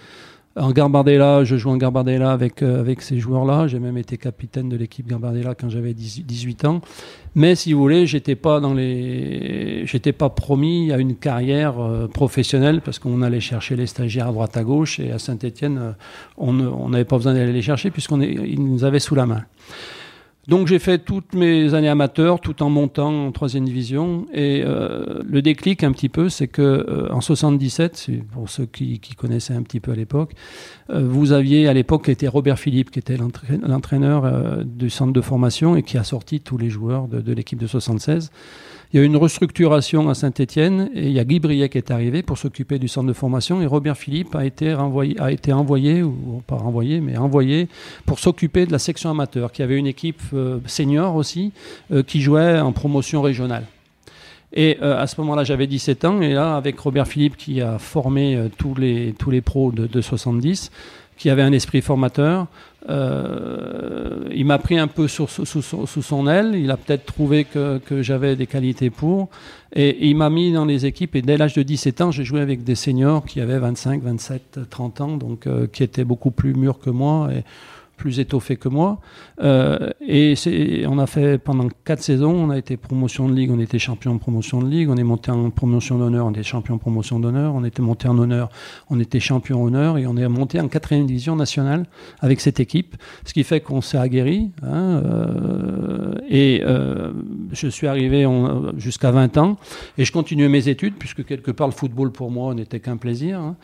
En 0.56 0.72
Garbardella, 0.72 1.44
je 1.44 1.56
joue 1.56 1.72
en 1.72 1.78
Garbardella 1.78 2.32
avec, 2.32 2.62
euh, 2.62 2.80
avec 2.80 3.02
ces 3.02 3.18
joueurs-là. 3.18 3.68
J'ai 3.68 3.80
même 3.80 3.98
été 3.98 4.18
capitaine 4.18 4.70
de 4.70 4.76
l'équipe 4.76 5.08
Garbardella 5.08 5.56
quand 5.56 5.68
j'avais 5.68 5.96
18 5.96 6.66
ans. 6.66 6.82
Mais 7.34 7.56
si 7.56 7.74
vous 7.74 7.80
voulez, 7.80 8.06
j'étais 8.06 8.36
pas 8.36 8.60
dans 8.60 8.76
les, 8.76 9.88
j'étais 9.88 10.12
pas 10.12 10.30
promis 10.30 10.92
à 10.92 10.98
une 10.98 11.16
carrière 11.16 11.80
euh, 11.80 12.08
professionnelle 12.08 12.82
parce 12.82 13.00
qu'on 13.00 13.24
allait 13.24 13.40
chercher 13.40 13.76
les 13.76 13.88
stagiaires 13.88 14.28
à 14.28 14.32
droite 14.32 14.56
à 14.56 14.64
gauche 14.64 15.00
et 15.00 15.12
à 15.12 15.18
Saint-Etienne, 15.18 15.80
euh, 15.80 15.92
on 16.38 16.90
n'avait 16.90 17.06
pas 17.06 17.18
besoin 17.18 17.34
d'aller 17.34 17.52
les 17.52 17.64
chercher 17.64 17.90
puisqu'on 17.90 18.18
nous 18.18 18.84
avaient 18.84 19.00
sous 19.00 19.16
la 19.16 19.26
main. 19.26 19.46
Donc 20.48 20.68
j'ai 20.68 20.80
fait 20.80 21.00
toutes 21.00 21.36
mes 21.36 21.74
années 21.74 21.88
amateurs 21.88 22.42
tout 22.42 22.64
en 22.64 22.70
montant 22.70 23.28
en 23.28 23.32
troisième 23.32 23.64
division. 23.64 24.26
Et 24.34 24.62
euh, 24.66 25.22
le 25.26 25.42
déclic 25.42 25.84
un 25.84 25.94
petit 25.94 26.10
peu, 26.10 26.28
c'est 26.28 26.50
que 26.50 26.62
euh, 26.62 27.14
en 27.14 27.22
77, 27.22 28.10
pour 28.34 28.50
ceux 28.50 28.66
qui, 28.66 29.00
qui, 29.00 29.16
connaissaient 29.16 29.54
un 29.54 29.62
petit 29.64 29.80
peu 29.80 29.92
à 29.92 29.96
l'époque, 29.96 30.34
euh, 30.90 31.08
vous 31.08 31.32
aviez 31.32 31.70
à 31.70 31.74
l'époque 31.74 32.10
était 32.10 32.28
Robert 32.28 32.60
Philippe 32.60 32.92
qui 32.92 33.00
était 33.00 33.18
l'entraîneur 33.18 34.66
du 34.66 34.90
centre 34.90 35.14
de 35.14 35.22
formation 35.22 35.78
et 35.78 35.84
qui 35.84 35.98
a 35.98 36.04
sorti 36.04 36.42
tous 36.42 36.58
les 36.58 36.70
joueurs 36.70 37.08
de, 37.08 37.22
de 37.22 37.34
l'équipe 37.34 37.60
de 37.60 37.68
76. 37.68 38.30
Il 38.94 38.98
y 38.98 39.00
a 39.00 39.04
eu 39.06 39.08
une 39.08 39.18
restructuration 39.18 40.08
à 40.08 40.14
Saint-Etienne 40.14 40.92
et 40.94 41.08
il 41.08 41.14
y 41.14 41.20
a 41.20 41.24
Guy 41.26 41.40
Briet 41.40 41.68
qui 41.68 41.80
est 41.80 41.90
arrivé 41.90 42.22
pour 42.22 42.38
s'occuper 42.38 42.78
du 42.78 42.88
centre 42.88 43.08
de 43.08 43.14
formation 43.14 43.60
et 43.60 43.66
Robert 43.66 43.98
Philippe 43.98 44.36
a 44.36 44.46
été, 44.46 44.76
a 45.18 45.32
été 45.32 45.52
envoyé, 45.52 46.04
ou 46.04 46.44
pas 46.46 46.58
renvoyé, 46.58 47.02
mais 47.02 47.18
envoyé 47.18 47.70
pour 48.06 48.20
s'occuper 48.20 48.68
de 48.68 48.72
la 48.72 48.78
section 48.78 49.10
amateur, 49.10 49.52
qui 49.52 49.64
avait 49.64 49.80
une 49.80 49.88
équipe 49.88 50.22
euh, 50.36 50.60
senior 50.68 51.16
aussi, 51.16 51.54
euh, 51.92 52.04
qui 52.04 52.22
jouait 52.22 52.60
en 52.60 52.72
promotion 52.72 53.24
régionale. 53.24 53.66
Et 54.54 54.78
euh, 54.84 55.02
à 55.02 55.08
ce 55.08 55.20
moment-là, 55.22 55.44
j'avais 55.44 55.66
17 55.66 56.06
ans, 56.06 56.22
et 56.22 56.34
là, 56.34 56.56
avec 56.56 56.80
Robert 56.80 57.08
Philippe 57.08 57.36
qui 57.36 57.62
a 57.62 57.80
formé 57.80 58.48
tous, 58.60 58.76
les, 58.76 59.16
tous 59.18 59.32
les 59.32 59.42
pros 59.42 59.72
de, 59.72 59.88
de 59.88 60.02
70, 60.02 60.70
qui 61.18 61.32
avait 61.32 61.42
un 61.42 61.52
esprit 61.52 61.82
formateur. 61.82 62.46
Euh, 62.90 64.28
il 64.34 64.46
m'a 64.46 64.58
pris 64.58 64.78
un 64.78 64.88
peu 64.88 65.08
sous, 65.08 65.28
son 65.28 66.28
aile. 66.28 66.56
Il 66.56 66.72
a 66.72 66.78
peut-être 66.78 67.06
trouvé 67.06 67.46
que, 67.46 67.80
j'avais 68.02 68.36
des 68.36 68.48
qualités 68.48 68.90
pour. 68.90 69.30
Et, 69.74 70.08
il 70.08 70.16
m'a 70.16 70.30
mis 70.30 70.52
dans 70.52 70.66
les 70.66 70.86
équipes. 70.86 71.16
Et 71.16 71.22
dès 71.22 71.38
l'âge 71.38 71.54
de 71.54 71.64
17 71.64 72.02
ans, 72.02 72.12
j'ai 72.12 72.24
joué 72.24 72.42
avec 72.42 72.64
des 72.64 72.76
seniors 72.76 73.26
qui 73.26 73.40
avaient 73.42 73.60
25, 73.60 74.02
27, 74.02 74.70
30 74.70 75.02
ans, 75.02 75.18
donc 75.18 75.48
euh, 75.48 75.68
qui 75.68 75.84
étaient 75.84 76.04
beaucoup 76.04 76.32
plus 76.32 76.54
mûrs 76.54 76.80
que 76.80 76.90
moi. 76.90 77.30
Et 77.34 77.44
plus 77.98 78.20
étoffé 78.20 78.58
que 78.58 78.70
moi. 78.70 79.00
Euh, 79.42 79.90
et 80.02 80.36
on 80.88 81.00
a 81.00 81.08
fait 81.08 81.38
pendant 81.38 81.68
quatre 81.86 82.02
saisons, 82.02 82.34
on 82.34 82.50
a 82.50 82.58
été 82.58 82.78
promotion 82.78 83.30
de 83.30 83.34
ligue, 83.34 83.52
on 83.52 83.60
était 83.60 83.80
champion 83.80 84.16
de 84.16 84.20
promotion 84.20 84.62
de 84.62 84.70
ligue, 84.70 84.90
on 84.90 84.98
est 84.98 85.04
monté 85.04 85.32
en 85.32 85.50
promotion 85.50 85.98
d'honneur, 85.98 86.26
on 86.26 86.32
était 86.32 86.44
champion 86.44 86.76
de 86.76 86.80
promotion 86.80 87.20
d'honneur, 87.20 87.54
on 87.56 87.64
était 87.64 87.82
monté 87.82 88.08
en 88.08 88.18
honneur, 88.18 88.50
on 88.90 89.00
était 89.00 89.20
champion 89.20 89.64
honneur 89.64 89.98
et 89.98 90.08
on 90.08 90.18
est 90.18 90.28
monté 90.28 90.60
en 90.60 90.68
quatrième 90.68 91.06
division 91.06 91.36
nationale 91.36 91.86
avec 92.20 92.42
cette 92.42 92.60
équipe, 92.60 92.96
ce 93.26 93.34
qui 93.34 93.44
fait 93.44 93.62
qu'on 93.62 93.82
s'est 93.82 93.98
aguerri. 93.98 94.52
Hein, 94.64 95.02
euh, 95.06 96.16
et 96.28 96.64
euh, 96.66 97.14
je 97.52 97.68
suis 97.68 97.88
arrivé 97.88 98.28
jusqu'à 98.78 99.12
20 99.12 99.38
ans 99.38 99.58
et 99.98 100.06
je 100.06 100.12
continuais 100.12 100.50
mes 100.50 100.68
études 100.68 100.96
puisque 100.96 101.26
quelque 101.26 101.52
part 101.52 101.68
le 101.68 101.74
football 101.74 102.12
pour 102.12 102.32
moi 102.32 102.54
n'était 102.54 102.80
qu'un 102.80 102.98
plaisir. 102.98 103.40
Hein. 103.40 103.56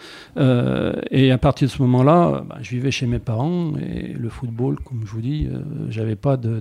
et 1.12 1.32
à 1.32 1.38
partir 1.38 1.68
de 1.68 1.72
ce 1.72 1.82
moment-là, 1.82 2.44
bah, 2.48 2.58
je 2.62 2.70
vivais 2.72 2.92
chez 2.92 3.08
mes 3.08 3.20
parents 3.20 3.74
le 4.20 4.30
football, 4.30 4.78
comme 4.84 5.02
je 5.06 5.12
vous 5.12 5.22
dis, 5.22 5.48
euh, 5.48 5.60
j'avais 5.90 6.16
pas 6.16 6.38
de, 6.38 6.60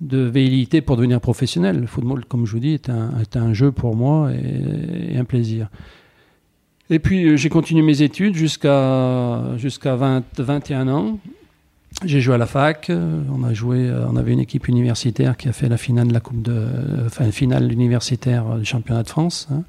de, 0.00 0.80
pour 0.80 0.96
devenir 0.96 1.20
professionnel. 1.20 1.80
Le 1.80 1.86
football, 1.86 2.24
comme 2.24 2.46
je 2.46 2.52
vous 2.52 2.60
dis, 2.60 2.74
est 2.74 2.88
un, 2.88 3.10
un 3.34 3.52
jeu 3.52 3.72
pour 3.72 3.96
moi 3.96 4.30
et, 4.32 5.16
un 5.16 5.24
plaisir. 5.24 5.68
Et 6.90 6.98
puis 6.98 7.24
euh, 7.24 7.36
j'ai 7.36 7.48
continué 7.48 7.82
mes 7.82 8.02
études 8.02 8.34
jusqu'à 8.34 9.56
jusqu'à 9.56 9.96
21 9.96 10.88
ans. 10.88 11.18
J'ai 12.04 12.20
joué 12.20 12.34
à 12.34 12.38
la 12.38 12.46
fac. 12.46 12.90
On 12.90 13.44
a 13.44 13.54
joué, 13.54 13.88
on 14.10 14.16
avait 14.16 14.32
une 14.32 14.40
équipe 14.40 14.66
universitaire 14.66 15.36
qui 15.36 15.48
a 15.48 15.52
fait 15.52 15.68
la 15.68 15.76
finale 15.76 16.08
de 16.08 16.12
la 16.12 16.18
coupe 16.18 16.42
de, 16.42 16.66
enfin 17.06 17.30
finale 17.30 17.72
universitaire 17.72 18.56
du 18.58 18.64
championnat 18.64 19.04
de 19.04 19.08
France. 19.08 19.48
Hein. 19.52 19.62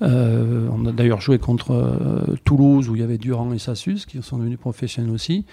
on 0.00 0.84
a 0.84 0.92
d'ailleurs 0.92 1.20
joué 1.20 1.38
contre 1.38 2.36
Toulouse 2.44 2.88
où 2.88 2.96
il 2.96 3.00
y 3.00 3.04
avait 3.04 3.18
Durand 3.18 3.52
et 3.52 3.60
Sassus 3.60 4.00
qui 4.06 4.20
sont 4.20 4.38
devenus 4.38 4.58
professionnels 4.58 5.12
aussi. 5.12 5.44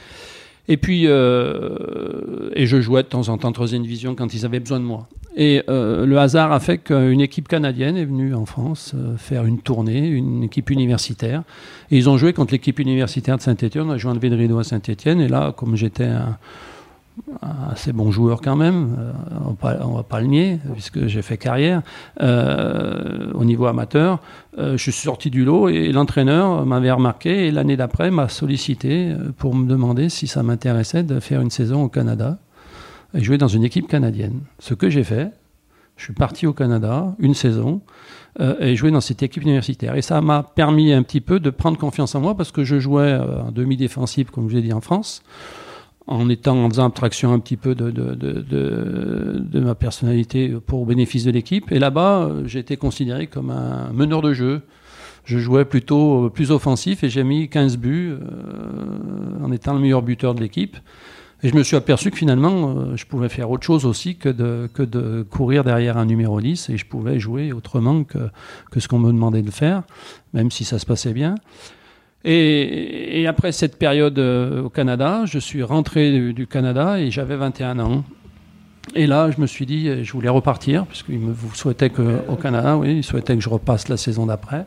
Et 0.70 0.78
puis, 0.78 1.04
euh, 1.06 2.50
et 2.54 2.66
je 2.66 2.82
jouais 2.82 3.04
de 3.04 3.08
temps 3.08 3.30
en 3.30 3.38
temps 3.38 3.52
troisième 3.52 3.84
division 3.84 4.16
quand 4.16 4.34
ils 4.34 4.46
avaient 4.46 4.60
besoin 4.60 4.80
de 4.80 4.86
moi. 4.86 5.08
Et 5.38 5.64
euh, 5.70 6.06
le 6.06 6.18
hasard 6.18 6.52
a 6.52 6.60
fait 6.60 6.80
qu'une 6.80 7.22
équipe 7.22 7.48
canadienne 7.48 7.96
est 7.96 8.06
venue 8.06 8.34
en 8.34 8.46
France 8.46 8.94
euh, 8.96 9.16
faire 9.18 9.46
une 9.46 9.60
tournée, 9.60 10.08
une 10.08 10.44
équipe 10.44 10.70
universitaire. 10.70 11.44
Et 11.92 11.98
ils 11.98 12.10
ont 12.10 12.18
joué 12.18 12.34
contre 12.34 12.54
l'équipe 12.54 12.80
universitaire 12.80 13.38
de 13.38 13.44
Saint-Étienne. 13.44 13.86
On 13.88 13.92
a 13.92 13.98
joué 13.98 14.12
en 14.12 14.20
Rideau 14.20 14.60
à 14.60 14.64
Saint-Étienne. 14.64 15.22
Et 15.22 15.28
là, 15.30 15.54
comme 15.56 15.76
j'étais 15.76 16.06
un 16.06 16.38
assez 17.42 17.94
bon 17.94 18.12
joueur 18.12 18.42
quand 18.42 18.56
même, 18.56 18.96
euh, 19.00 19.12
on 19.82 19.92
ne 19.92 19.96
va 19.96 20.04
pas 20.04 20.22
le 20.22 20.28
nier, 20.28 20.60
puisque 20.74 21.08
j'ai 21.08 21.22
fait 21.22 21.38
carrière 21.38 21.82
euh, 22.22 23.32
au 23.34 23.46
niveau 23.46 23.66
amateur. 23.66 24.20
Euh, 24.58 24.78
je 24.78 24.84
suis 24.84 24.92
sorti 24.92 25.30
du 25.30 25.44
lot 25.44 25.70
et 25.70 25.92
l'entraîneur 25.92 26.66
m'avait 26.66 26.92
remarqué 26.92 27.48
et 27.48 27.52
l'année 27.52 27.78
d'après 27.78 28.12
m'a 28.12 28.30
sollicité 28.30 29.14
pour 29.38 29.56
me 29.56 29.68
demander 29.68 30.10
si 30.10 30.28
ça 30.28 30.44
m'intéressait 30.44 31.04
de 31.04 31.20
faire 31.20 31.42
une 31.42 31.52
saison 31.52 31.84
au 31.84 31.90
Canada 31.90 32.38
et 33.14 33.24
jouer 33.24 33.38
dans 33.38 33.48
une 33.48 33.64
équipe 33.64 33.88
canadienne. 33.88 34.42
Ce 34.60 34.74
que 34.74 34.90
j'ai 34.90 35.04
fait, 35.04 35.32
je 35.96 36.06
suis 36.06 36.14
parti 36.14 36.46
au 36.46 36.54
Canada 36.54 37.16
une 37.20 37.34
saison 37.34 37.82
et 38.60 38.76
jouer 38.76 38.92
dans 38.92 39.02
cette 39.02 39.24
équipe 39.24 39.42
universitaire. 39.42 39.96
Et 39.96 40.04
ça 40.04 40.22
m'a 40.22 40.44
permis 40.44 40.94
un 40.94 41.02
petit 41.02 41.22
peu 41.22 41.40
de 41.40 41.50
prendre 41.50 41.78
confiance 41.78 42.14
en 42.14 42.22
moi 42.22 42.38
parce 42.38 42.52
que 42.52 42.64
je 42.64 42.80
jouais 42.80 43.16
en 43.16 43.52
demi-défensif, 43.52 44.30
comme 44.30 44.48
je 44.48 44.56
l'ai 44.56 44.62
dit, 44.62 44.74
en 44.74 44.82
France 44.82 45.24
en 46.08 46.30
étant 46.30 46.64
en 46.64 46.70
faisant 46.70 46.86
abstraction 46.86 47.34
un 47.34 47.40
petit 47.40 47.58
peu 47.58 47.76
de, 47.76 47.92
de, 47.92 48.16
de, 48.16 49.40
de 49.40 49.60
ma 49.60 49.76
personnalité 49.76 50.50
pour 50.66 50.86
bénéfice 50.86 51.26
de 51.26 51.32
l'équipe. 51.32 51.72
Et 51.72 51.80
là-bas, 51.80 52.32
j'ai 52.46 52.60
été 52.60 52.78
considéré 52.78 53.28
comme 53.28 53.50
un 53.50 53.92
meneur 53.92 54.22
de 54.22 54.34
jeu. 54.34 54.62
Je 55.26 55.38
jouais 55.38 55.66
plutôt 55.66 56.30
plus 56.30 56.52
offensif 56.52 57.04
et 57.04 57.10
j'ai 57.10 57.26
mis 57.26 57.50
15 57.50 57.78
buts 57.78 58.14
euh, 58.14 59.44
en 59.44 59.52
étant 59.52 59.74
le 59.74 59.80
meilleur 59.82 60.02
buteur 60.02 60.34
de 60.34 60.40
l'équipe. 60.40 60.78
Et 61.44 61.50
je 61.50 61.56
me 61.56 61.64
suis 61.64 61.76
aperçu 61.76 62.10
que 62.10 62.18
finalement, 62.18 62.70
euh, 62.70 62.96
je 62.96 63.06
pouvais 63.06 63.28
faire 63.28 63.52
autre 63.52 63.66
chose 63.66 63.86
aussi 63.86 64.16
que 64.16 64.30
de, 64.30 64.70
que 64.74 64.82
de 64.82 65.24
courir 65.30 65.66
derrière 65.66 65.98
un 65.98 66.06
numéro 66.06 66.40
10 66.40 66.70
et 66.70 66.78
je 66.78 66.86
pouvais 66.86 67.20
jouer 67.20 67.52
autrement 67.52 68.06
que, 68.06 68.30
que 68.72 68.80
ce 68.80 68.88
qu'on 68.88 69.00
me 69.00 69.12
demandait 69.12 69.42
de 69.42 69.52
faire, 69.52 69.84
même 70.34 70.50
si 70.50 70.64
ça 70.64 70.80
se 70.80 70.86
passait 70.86 71.14
bien. 71.14 71.36
Et, 72.24 73.26
après 73.28 73.52
cette 73.52 73.78
période 73.78 74.18
euh, 74.20 74.64
au 74.64 74.70
Canada, 74.70 75.24
je 75.26 75.40
suis 75.40 75.64
rentré 75.64 76.34
du, 76.34 76.48
Canada 76.48 77.00
et 77.00 77.12
j'avais 77.12 77.36
21 77.36 77.80
ans. 77.80 78.04
Et 78.96 79.06
là, 79.06 79.32
je 79.32 79.42
me 79.42 79.48
suis 79.48 79.66
dit, 79.66 80.04
je 80.04 80.12
voulais 80.14 80.30
repartir, 80.30 80.86
puisqu'il 80.86 81.20
me 81.20 81.34
souhaitait 81.54 81.90
que, 81.90 82.20
au 82.30 82.36
Canada, 82.36 82.78
oui, 82.78 82.98
il 82.98 83.04
souhaitait 83.04 83.36
que 83.36 83.44
je 83.44 83.50
repasse 83.50 83.90
la 83.90 83.98
saison 83.98 84.26
d'après. 84.26 84.66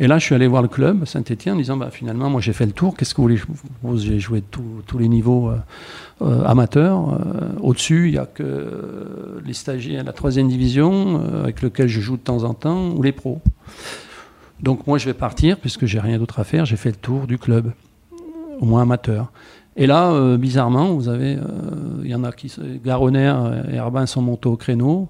Et 0.00 0.06
là, 0.06 0.18
je 0.18 0.24
suis 0.24 0.34
allé 0.34 0.46
voir 0.46 0.60
le 0.60 0.68
club 0.68 1.04
Saint-Etienne 1.06 1.54
en 1.54 1.58
disant, 1.58 1.76
bah, 1.76 1.88
finalement, 1.90 2.28
moi 2.28 2.40
j'ai 2.40 2.52
fait 2.52 2.66
le 2.66 2.72
tour, 2.72 2.96
qu'est-ce 2.96 3.14
que 3.14 3.22
vous 3.22 3.28
voulez 3.82 4.02
J'ai 4.02 4.18
joué 4.18 4.42
tous 4.42 4.98
les 4.98 5.08
niveaux 5.08 5.50
euh, 5.50 5.56
euh, 6.22 6.44
amateurs. 6.44 7.18
Au-dessus, 7.60 8.08
il 8.08 8.12
n'y 8.12 8.18
a 8.18 8.26
que 8.26 9.40
les 9.44 9.54
stagiaires, 9.54 10.04
la 10.04 10.12
troisième 10.12 10.48
division, 10.48 11.22
avec 11.42 11.62
lequel 11.62 11.88
je 11.88 12.00
joue 12.00 12.16
de 12.16 12.22
temps 12.22 12.44
en 12.44 12.54
temps, 12.54 12.90
ou 12.90 13.02
les 13.02 13.12
pros. 13.12 13.40
Donc 14.60 14.86
moi 14.86 14.98
je 14.98 15.06
vais 15.06 15.14
partir 15.14 15.58
puisque 15.58 15.86
j'ai 15.86 16.00
rien 16.00 16.18
d'autre 16.18 16.40
à 16.40 16.44
faire. 16.44 16.64
J'ai 16.64 16.76
fait 16.76 16.90
le 16.90 16.96
tour 16.96 17.26
du 17.26 17.38
club, 17.38 17.72
au 18.60 18.66
moins 18.66 18.82
amateur. 18.82 19.32
Et 19.76 19.86
là, 19.86 20.12
euh, 20.12 20.36
bizarrement, 20.36 20.94
vous 20.94 21.08
avez, 21.08 21.34
euh, 21.34 21.42
il 22.04 22.10
y 22.10 22.14
en 22.14 22.22
a 22.22 22.30
qui, 22.30 22.52
Garonner 22.84 23.34
et 23.70 23.74
Herbin 23.74 24.06
sont 24.06 24.22
montés 24.22 24.48
au 24.48 24.56
créneau. 24.56 25.08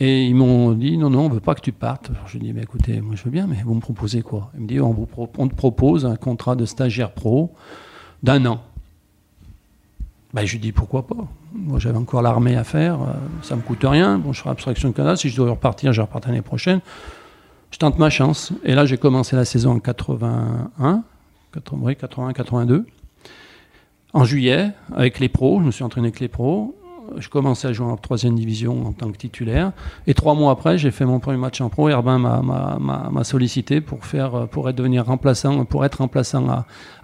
Et 0.00 0.26
ils 0.26 0.34
m'ont 0.34 0.72
dit 0.72 0.96
non, 0.96 1.10
non, 1.10 1.26
on 1.26 1.28
veut 1.28 1.40
pas 1.40 1.56
que 1.56 1.60
tu 1.60 1.72
partes. 1.72 2.10
je 2.26 2.38
dis 2.38 2.52
mais 2.52 2.62
écoutez, 2.62 3.00
moi 3.00 3.16
je 3.16 3.24
veux 3.24 3.30
bien, 3.30 3.48
mais 3.48 3.56
vous 3.64 3.74
me 3.74 3.80
proposez 3.80 4.22
quoi? 4.22 4.50
Ils 4.54 4.60
me 4.60 4.68
disent 4.68 4.80
on, 4.80 4.92
vous 4.92 5.08
on 5.38 5.48
te 5.48 5.54
propose 5.54 6.06
un 6.06 6.14
contrat 6.14 6.54
de 6.54 6.64
stagiaire 6.64 7.12
pro 7.12 7.52
d'un 8.22 8.46
an. 8.46 8.60
Ben, 10.34 10.44
je 10.44 10.52
lui 10.52 10.60
dis 10.60 10.72
pourquoi 10.72 11.06
pas? 11.06 11.26
Moi 11.52 11.80
j'avais 11.80 11.98
encore 11.98 12.22
l'armée 12.22 12.54
à 12.54 12.62
faire, 12.62 13.00
euh, 13.02 13.06
ça 13.42 13.56
me 13.56 13.62
coûte 13.62 13.82
rien. 13.82 14.18
Bon, 14.18 14.32
je 14.32 14.40
ferai 14.40 14.50
abstraction 14.50 14.90
de 14.90 14.94
Canada. 14.94 15.16
Si 15.16 15.30
je 15.30 15.36
dois 15.36 15.50
repartir, 15.50 15.92
je 15.92 16.00
repars 16.00 16.20
l'année 16.24 16.42
prochaine 16.42 16.80
je 17.70 17.78
tente 17.78 17.98
ma 17.98 18.10
chance. 18.10 18.52
Et 18.64 18.74
là, 18.74 18.86
j'ai 18.86 18.98
commencé 18.98 19.36
la 19.36 19.44
saison 19.44 19.72
en 19.72 19.78
81, 19.80 21.02
80, 21.52 21.94
81, 21.94 22.32
82. 22.32 22.86
En 24.14 24.24
juillet, 24.24 24.70
avec 24.94 25.18
les 25.18 25.28
pros, 25.28 25.60
je 25.60 25.66
me 25.66 25.70
suis 25.70 25.84
entraîné 25.84 26.08
avec 26.08 26.20
les 26.20 26.28
pros 26.28 26.74
je 27.16 27.28
commençais 27.28 27.68
à 27.68 27.72
jouer 27.72 27.86
en 27.86 27.96
troisième 27.96 28.34
division 28.34 28.86
en 28.86 28.92
tant 28.92 29.10
que 29.10 29.16
titulaire. 29.16 29.72
Et 30.06 30.14
trois 30.14 30.34
mois 30.34 30.52
après, 30.52 30.78
j'ai 30.78 30.90
fait 30.90 31.04
mon 31.04 31.20
premier 31.20 31.38
match 31.38 31.60
en 31.60 31.68
pro. 31.68 31.88
Herbin 31.88 32.18
m'a 32.18 33.24
sollicité 33.24 33.80
pour 33.80 34.00
être 34.68 34.76
devenir 34.76 35.06
remplaçant, 35.06 35.64
pour 35.64 35.84
être 35.84 35.96
remplaçant 35.96 36.46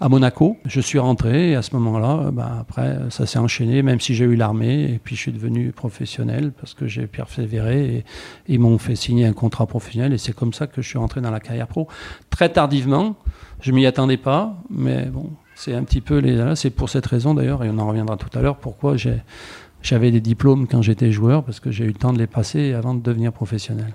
à, 0.00 0.08
Monaco. 0.08 0.56
Je 0.64 0.80
suis 0.80 0.98
rentré 0.98 1.50
et 1.50 1.54
à 1.54 1.62
ce 1.62 1.74
moment-là, 1.76 2.30
bah, 2.30 2.58
après, 2.60 2.98
ça 3.10 3.26
s'est 3.26 3.38
enchaîné. 3.38 3.82
Même 3.82 4.00
si 4.00 4.14
j'ai 4.14 4.24
eu 4.24 4.36
l'armée 4.36 4.84
et 4.84 5.00
puis 5.02 5.16
je 5.16 5.20
suis 5.20 5.32
devenu 5.32 5.72
professionnel 5.72 6.52
parce 6.52 6.74
que 6.74 6.86
j'ai 6.86 7.06
persévéré 7.06 7.96
et 7.96 8.04
ils 8.48 8.60
m'ont 8.60 8.78
fait 8.78 8.96
signer 8.96 9.26
un 9.26 9.32
contrat 9.32 9.66
professionnel 9.66 10.12
et 10.12 10.18
c'est 10.18 10.34
comme 10.34 10.52
ça 10.52 10.66
que 10.66 10.82
je 10.82 10.88
suis 10.88 10.98
rentré 10.98 11.20
dans 11.20 11.30
la 11.30 11.40
carrière 11.40 11.66
pro. 11.66 11.88
Très 12.30 12.48
tardivement, 12.48 13.16
je 13.60 13.72
m'y 13.72 13.86
attendais 13.86 14.16
pas, 14.16 14.56
mais 14.70 15.06
bon, 15.06 15.30
c'est 15.54 15.74
un 15.74 15.84
petit 15.84 16.00
peu 16.00 16.18
les. 16.18 16.54
C'est 16.56 16.70
pour 16.70 16.88
cette 16.90 17.06
raison 17.06 17.34
d'ailleurs, 17.34 17.64
et 17.64 17.70
on 17.70 17.78
en 17.78 17.88
reviendra 17.88 18.16
tout 18.16 18.28
à 18.36 18.42
l'heure, 18.42 18.56
pourquoi 18.56 18.96
j'ai 18.96 19.22
j'avais 19.84 20.10
des 20.10 20.22
diplômes 20.22 20.66
quand 20.66 20.82
j'étais 20.82 21.12
joueur 21.12 21.44
parce 21.44 21.60
que 21.60 21.70
j'ai 21.70 21.84
eu 21.84 21.88
le 21.88 21.94
temps 21.94 22.12
de 22.12 22.18
les 22.18 22.26
passer 22.26 22.72
avant 22.72 22.94
de 22.94 23.02
devenir 23.02 23.32
professionnel. 23.32 23.92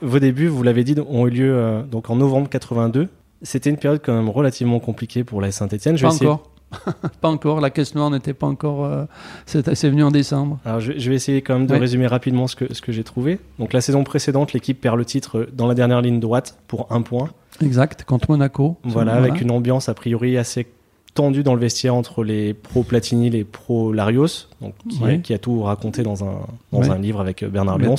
Vos 0.00 0.18
débuts, 0.18 0.46
vous 0.46 0.62
l'avez 0.62 0.84
dit, 0.84 0.94
ont 1.06 1.26
eu 1.26 1.30
lieu 1.30 1.54
euh, 1.54 1.82
donc 1.82 2.08
en 2.08 2.16
novembre 2.16 2.48
82. 2.48 3.08
C'était 3.42 3.68
une 3.68 3.76
période 3.76 4.00
quand 4.02 4.14
même 4.14 4.30
relativement 4.30 4.80
compliquée 4.80 5.22
pour 5.22 5.40
la 5.40 5.52
Saint-Etienne. 5.52 5.98
Pas 5.98 6.14
encore. 6.14 6.50
pas 7.20 7.28
encore. 7.28 7.60
La 7.60 7.70
caisse 7.70 7.94
noire 7.94 8.10
n'était 8.10 8.34
pas 8.34 8.46
encore. 8.46 8.84
Euh, 8.84 9.04
c'est 9.46 9.88
venu 9.88 10.02
en 10.02 10.10
décembre. 10.10 10.58
Alors 10.64 10.80
je, 10.80 10.92
vais 10.92 11.14
essayer 11.14 11.42
quand 11.42 11.54
même 11.54 11.66
de 11.66 11.74
résumer 11.74 12.06
rapidement 12.06 12.46
ce 12.46 12.56
que, 12.56 12.72
ce 12.72 12.82
que 12.82 12.92
j'ai 12.92 13.04
trouvé. 13.04 13.38
Donc 13.58 13.72
la 13.72 13.80
saison 13.80 14.04
précédente, 14.04 14.52
l'équipe 14.52 14.80
perd 14.80 14.96
le 14.96 15.04
titre 15.04 15.48
dans 15.52 15.66
la 15.66 15.74
dernière 15.74 16.02
ligne 16.02 16.20
droite 16.20 16.58
pour 16.66 16.86
un 16.90 17.02
point. 17.02 17.30
Exact, 17.62 18.04
contre 18.04 18.30
Monaco. 18.30 18.76
Voilà, 18.84 19.14
avec 19.14 19.40
une 19.40 19.50
ambiance 19.50 19.88
a 19.88 19.94
priori 19.94 20.36
assez 20.36 20.66
tendue 21.14 21.42
dans 21.42 21.54
le 21.54 21.60
vestiaire 21.60 21.94
entre 21.94 22.22
les 22.22 22.54
pros 22.54 22.84
Platini, 22.84 23.30
les 23.30 23.42
pros 23.42 23.92
Larios, 23.92 24.46
donc 24.60 24.74
qui, 25.22 25.34
a, 25.34 25.38
tout 25.38 25.62
raconté 25.62 26.02
dans 26.02 26.24
un, 26.24 26.46
dans 26.70 26.92
un 26.92 26.98
livre 26.98 27.20
avec 27.20 27.44
Bernard 27.44 27.78
Lyons. 27.78 27.96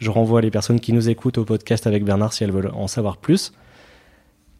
Je 0.00 0.10
renvoie 0.10 0.40
les 0.40 0.50
personnes 0.50 0.80
qui 0.80 0.94
nous 0.94 1.10
écoutent 1.10 1.36
au 1.36 1.44
podcast 1.44 1.86
avec 1.86 2.04
Bernard 2.04 2.32
si 2.32 2.42
elles 2.42 2.52
veulent 2.52 2.72
en 2.74 2.88
savoir 2.88 3.18
plus. 3.18 3.52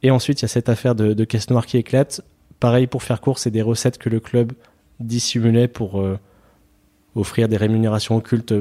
Et 0.02 0.10
ensuite, 0.10 0.40
il 0.40 0.42
y 0.42 0.44
a 0.44 0.48
cette 0.48 0.68
affaire 0.68 0.94
de, 0.94 1.24
caisse 1.24 1.50
noire 1.50 1.66
qui 1.66 1.78
éclate. 1.78 2.20
Pareil, 2.60 2.86
pour 2.86 3.02
faire 3.02 3.20
court, 3.20 3.38
c'est 3.38 3.50
des 3.50 3.62
recettes 3.62 3.98
que 3.98 4.08
le 4.08 4.20
club 4.20 4.52
dissimulait 5.00 5.68
pour 5.68 6.00
euh, 6.00 6.18
offrir 7.16 7.48
des 7.48 7.56
rémunérations 7.56 8.16
occultes 8.16 8.54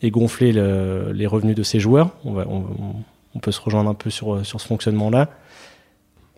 et 0.00 0.10
gonfler 0.10 0.52
les 0.52 1.26
revenus 1.26 1.56
de 1.56 1.62
ses 1.62 1.80
joueurs. 1.80 2.12
On 2.24 3.38
peut 3.40 3.52
se 3.52 3.60
rejoindre 3.60 3.90
un 3.90 3.94
peu 3.94 4.10
sur, 4.10 4.46
sur 4.46 4.60
ce 4.60 4.66
fonctionnement-là. 4.66 5.28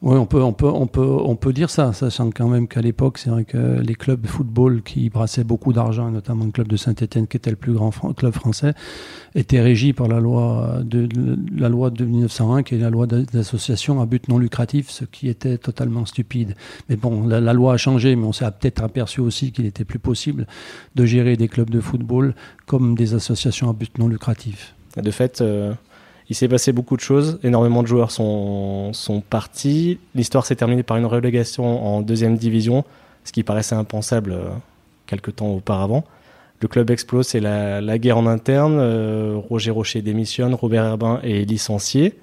Oui, 0.02 0.16
on 0.16 0.24
peut, 0.24 0.42
on, 0.42 0.54
peut, 0.54 0.66
on, 0.66 0.86
peut, 0.86 1.02
on 1.02 1.36
peut 1.36 1.52
dire 1.52 1.68
ça, 1.68 1.92
sachant 1.92 2.30
quand 2.30 2.48
même 2.48 2.68
qu'à 2.68 2.80
l'époque, 2.80 3.18
c'est 3.18 3.28
vrai 3.28 3.44
que 3.44 3.80
les 3.80 3.94
clubs 3.94 4.22
de 4.22 4.28
football 4.28 4.80
qui 4.82 5.10
brassaient 5.10 5.44
beaucoup 5.44 5.74
d'argent, 5.74 6.10
notamment 6.10 6.46
le 6.46 6.52
club 6.52 6.68
de 6.68 6.78
Saint-Etienne, 6.78 7.26
qui 7.26 7.36
était 7.36 7.50
le 7.50 7.56
plus 7.56 7.74
grand 7.74 7.90
club 8.14 8.32
français, 8.32 8.72
étaient 9.34 9.60
régis 9.60 9.92
par 9.92 10.08
la 10.08 10.18
loi 10.18 10.78
de, 10.82 11.06
la 11.54 11.68
loi 11.68 11.90
de 11.90 12.06
1901, 12.06 12.62
qui 12.62 12.76
est 12.76 12.78
la 12.78 12.88
loi 12.88 13.06
d'association 13.06 14.00
à 14.00 14.06
but 14.06 14.26
non 14.28 14.38
lucratif, 14.38 14.88
ce 14.88 15.04
qui 15.04 15.28
était 15.28 15.58
totalement 15.58 16.06
stupide. 16.06 16.56
Mais 16.88 16.96
bon, 16.96 17.26
la, 17.26 17.52
loi 17.52 17.74
a 17.74 17.76
changé, 17.76 18.16
mais 18.16 18.24
on 18.24 18.32
s'est 18.32 18.50
peut-être 18.58 18.82
aperçu 18.82 19.20
aussi 19.20 19.52
qu'il 19.52 19.66
était 19.66 19.84
plus 19.84 19.98
possible 19.98 20.46
de 20.94 21.04
gérer 21.04 21.36
des 21.36 21.48
clubs 21.48 21.68
de 21.68 21.80
football 21.80 22.34
comme 22.64 22.94
des 22.94 23.12
associations 23.12 23.68
à 23.68 23.74
but 23.74 23.98
non 23.98 24.08
lucratif. 24.08 24.74
De 24.96 25.10
fait, 25.10 25.42
euh, 25.42 25.74
il 26.30 26.36
s'est 26.36 26.48
passé 26.48 26.72
beaucoup 26.72 26.96
de 26.96 27.00
choses. 27.00 27.40
Énormément 27.42 27.82
de 27.82 27.88
joueurs 27.88 28.12
sont, 28.12 28.92
partis. 29.28 29.98
L'histoire 30.14 30.46
s'est 30.46 30.54
terminée 30.54 30.84
par 30.84 30.96
une 30.96 31.04
relégation 31.04 31.84
en 31.84 32.00
deuxième 32.02 32.36
division, 32.36 32.84
ce 33.24 33.32
qui 33.32 33.42
paraissait 33.42 33.74
impensable 33.74 34.32
euh, 34.32 34.48
quelques 35.06 35.36
temps 35.36 35.48
auparavant. 35.48 36.04
Le 36.60 36.68
club 36.68 36.90
explose, 36.90 37.26
c'est 37.26 37.40
la, 37.40 37.98
guerre 37.98 38.16
en 38.16 38.26
interne. 38.26 38.78
Euh, 38.78 39.34
Roger 39.36 39.72
Rocher 39.72 40.02
démissionne, 40.02 40.54
Robert 40.54 40.84
Herbin 40.84 41.20
est 41.24 41.48
licencié. 41.48 42.16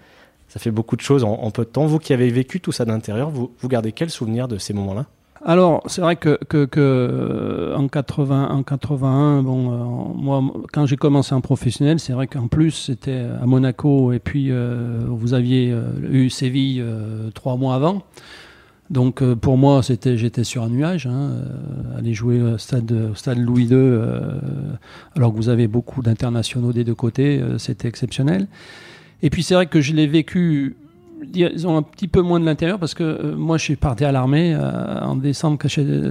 Ça 0.48 0.62
fait 0.62 0.72
beaucoup 0.72 0.96
de 0.96 1.02
choses 1.02 1.26
en, 1.26 1.52
peu 1.52 1.66
de 1.66 1.70
temps. 1.70 1.86
Vous 1.86 2.00
qui 2.00 2.14
avez 2.14 2.30
vécu 2.30 2.62
tout 2.62 2.72
ça 2.72 2.86
d'intérieur, 2.86 3.30
vous, 3.30 3.52
vous 3.60 3.68
gardez 3.68 3.92
quel 3.92 4.10
souvenir 4.10 4.48
de 4.48 4.58
ces 4.58 4.72
moments-là? 4.72 5.06
Alors, 5.50 5.82
c'est 5.86 6.02
vrai 6.02 6.18
que, 6.18 6.36
que, 6.44 7.74
en, 7.74 7.88
80, 7.88 8.50
en 8.50 8.64
81, 8.64 9.44
bon, 9.44 9.72
euh, 9.72 10.14
moi, 10.14 10.44
quand 10.74 10.86
j'ai 10.86 10.98
commencé 10.98 11.34
en 11.34 11.40
professionnel, 11.40 12.02
c'est 12.02 12.12
vrai 12.12 12.28
qu'en 12.28 12.50
plus, 12.50 12.72
c'était 12.72 13.24
à 13.42 13.46
Monaco 13.46 14.12
et 14.12 14.20
puis 14.20 14.52
euh, 14.52 15.00
vous 15.08 15.34
aviez 15.34 15.72
euh, 15.72 15.84
eu 16.12 16.30
Séville 16.30 16.84
trois 17.34 17.56
mois 17.56 17.76
avant. 17.76 18.04
Donc 18.90 19.24
pour 19.36 19.58
moi, 19.58 19.84
c'était, 19.84 20.18
j'étais 20.18 20.44
sur 20.44 20.64
un 20.64 20.70
nuage. 20.70 21.08
Hein, 21.08 21.32
aller 21.98 22.14
jouer 22.14 22.42
au 22.42 22.58
stade, 22.58 23.16
stade 23.16 23.38
Louis 23.38 23.68
II, 23.68 24.00
alors 25.16 25.32
que 25.32 25.38
vous 25.38 25.48
avez 25.48 25.70
beaucoup 25.70 26.02
d'internationaux 26.02 26.74
des 26.74 26.84
deux 26.84 26.96
côtés, 26.96 27.42
c'était 27.58 27.88
exceptionnel. 27.88 28.48
Et 29.24 29.30
puis 29.30 29.44
c'est 29.44 29.56
vrai 29.56 29.68
que 29.68 29.80
je 29.80 29.94
l'ai 29.94 30.08
vécu 30.08 30.76
ils 31.34 31.68
ont 31.68 31.78
un 31.78 31.82
petit 31.82 32.08
peu 32.08 32.22
moins 32.22 32.40
de 32.40 32.46
l'intérieur 32.46 32.80
parce 32.80 32.94
que 32.94 33.04
euh, 33.04 33.36
moi 33.36 33.58
je 33.58 33.64
suis 33.64 33.76
parti 33.76 34.06
à 34.06 34.12
l'armée 34.12 34.54
euh, 34.54 35.02
en 35.02 35.16
décembre, 35.16 35.58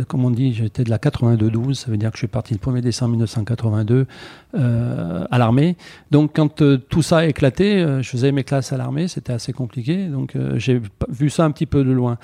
comme 0.08 0.24
on 0.24 0.30
dit, 0.30 0.52
j'étais 0.52 0.84
de 0.84 0.90
la 0.90 0.98
82-12, 0.98 1.74
ça 1.74 1.90
veut 1.90 1.96
dire 1.96 2.10
que 2.10 2.16
je 2.16 2.20
suis 2.20 2.26
parti 2.26 2.54
le 2.54 2.60
1er 2.60 2.80
décembre 2.80 3.12
1982 3.12 4.06
euh, 4.54 5.24
à 5.30 5.38
l'armée. 5.38 5.76
Donc 6.10 6.32
quand 6.34 6.62
tout 6.88 7.02
ça 7.02 7.18
a 7.18 7.26
éclaté, 7.26 7.84
je 8.00 8.08
faisais 8.08 8.32
mes 8.32 8.44
classes 8.44 8.72
à 8.72 8.76
l'armée, 8.76 9.08
c'était 9.08 9.32
assez 9.32 9.52
compliqué, 9.52 10.06
donc 10.06 10.36
j'ai 10.56 10.80
vu 11.08 11.30
ça 11.30 11.44
un 11.44 11.50
petit 11.50 11.66
peu 11.66 11.84
de 11.84 11.92
loin. 11.92 12.18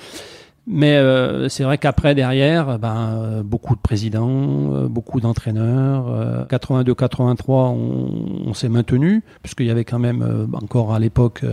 Mais 0.69 0.97
euh, 0.97 1.49
c'est 1.49 1.65
vrai 1.65 1.77
qu'après, 1.77 2.15
derrière, 2.15 2.79
ben, 2.79 3.17
euh, 3.17 3.43
beaucoup 3.43 3.75
de 3.75 3.81
présidents, 3.81 4.73
euh, 4.73 4.89
beaucoup 4.89 5.21
d'entraîneurs. 5.21 6.47
82-83, 6.47 7.43
on, 7.49 8.45
on 8.47 8.55
s'est 8.55 8.69
maintenu, 8.69 9.25
puisqu'il 9.43 9.67
y 9.67 9.71
avait 9.71 9.85
quand 9.85 9.99
même 9.99 10.49
encore 10.53 10.95
à 10.95 10.99
l'époque 10.99 11.45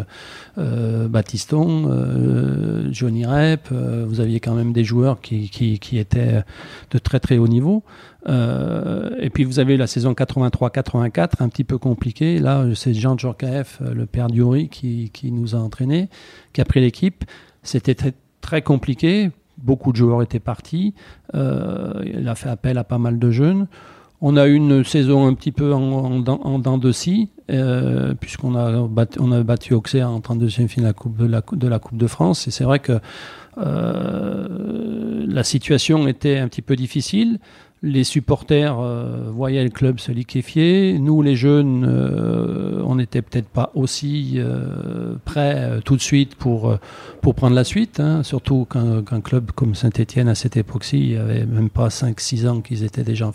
Baptiston, 0.57 1.89
Johnny 2.91 3.25
Rep, 3.25 3.69
vous 3.71 4.19
aviez 4.19 4.39
quand 4.39 4.53
même 4.53 4.73
des 4.73 4.83
joueurs 4.83 5.21
qui, 5.21 5.49
qui, 5.49 5.79
qui, 5.79 5.97
étaient 5.97 6.43
de 6.91 6.97
très 6.97 7.19
très 7.19 7.37
haut 7.37 7.47
niveau. 7.47 7.83
et 8.27 9.29
puis 9.33 9.43
vous 9.43 9.59
avez 9.59 9.77
la 9.77 9.87
saison 9.87 10.13
83-84, 10.13 11.33
un 11.39 11.49
petit 11.49 11.63
peu 11.63 11.77
compliquée. 11.77 12.39
Là, 12.39 12.65
c'est 12.75 12.93
Jean 12.93 13.17
Djorkaeff, 13.17 13.81
le 13.81 14.05
père 14.05 14.27
Diori, 14.27 14.69
qui, 14.69 15.09
qui 15.13 15.31
nous 15.31 15.55
a 15.55 15.59
entraînés, 15.59 16.09
qui 16.53 16.61
a 16.61 16.65
pris 16.65 16.81
l'équipe. 16.81 17.23
C'était 17.63 18.13
très 18.49 18.63
compliqué. 18.63 19.29
Beaucoup 19.59 19.91
de 19.91 19.97
joueurs 19.97 20.23
étaient 20.23 20.39
partis. 20.39 20.95
Euh, 21.35 21.93
il 22.03 22.27
a 22.27 22.33
fait 22.33 22.49
appel 22.49 22.79
à 22.79 22.83
pas 22.83 22.97
mal 22.97 23.19
de 23.19 23.29
jeunes. 23.29 23.67
On 24.21 24.37
a 24.37 24.47
eu 24.47 24.55
une 24.55 24.83
saison 24.83 25.27
un 25.27 25.35
petit 25.35 25.51
peu 25.51 25.71
en, 25.71 26.25
en, 26.27 26.59
dents 26.59 26.77
de 26.79 26.91
scie, 26.91 27.29
euh, 27.51 28.15
puisqu'on 28.19 28.55
a 28.55 28.87
battu, 28.87 29.19
on 29.21 29.31
a 29.31 29.43
battu 29.43 29.75
Auxerre 29.75 30.09
en 30.09 30.19
32e 30.19 30.67
finale 30.67 30.95
de 31.19 31.25
la, 31.27 31.43
de 31.51 31.67
la 31.67 31.77
Coupe 31.77 31.97
de 31.97 32.07
France. 32.07 32.47
Et 32.47 32.51
c'est 32.51 32.63
vrai 32.63 32.79
que 32.79 32.99
euh, 33.59 35.25
la 35.27 35.43
situation 35.43 36.07
était 36.07 36.39
un 36.39 36.47
petit 36.47 36.63
peu 36.63 36.75
difficile 36.75 37.37
les 37.81 38.03
supporters 38.03 38.77
euh, 38.77 39.31
voyaient 39.33 39.63
le 39.63 39.69
club 39.69 39.99
se 39.99 40.11
liquéfier. 40.11 40.99
Nous, 40.99 41.21
les 41.21 41.37
jeunes, 41.37 41.85
euh, 41.87 42.81
on 42.85 42.95
n'était 42.95 43.21
peut-être 43.21 43.47
pas 43.47 43.71
aussi 43.73 44.33
euh, 44.35 45.15
prêts 45.23 45.79
tout 45.85 45.95
de 45.95 46.01
suite 46.01 46.35
pour, 46.35 46.77
pour 47.21 47.35
prendre 47.35 47.55
la 47.55 47.63
suite. 47.63 47.99
Hein. 48.01 48.23
surtout 48.23 48.67
qu'un 48.69 49.21
club 49.21 49.51
comme 49.51 49.75
Saint-Etienne, 49.75 50.27
à 50.27 50.35
cette 50.35 50.57
époque-ci, 50.57 50.99
il 50.99 51.09
n'y 51.11 51.17
avait 51.17 51.45
même 51.45 51.69
pas 51.69 51.87
5-6 51.87 52.47
ans 52.47 52.61
qu'ils 52.61 52.83
étaient 52.83 53.03
déjà 53.03 53.27
en 53.27 53.33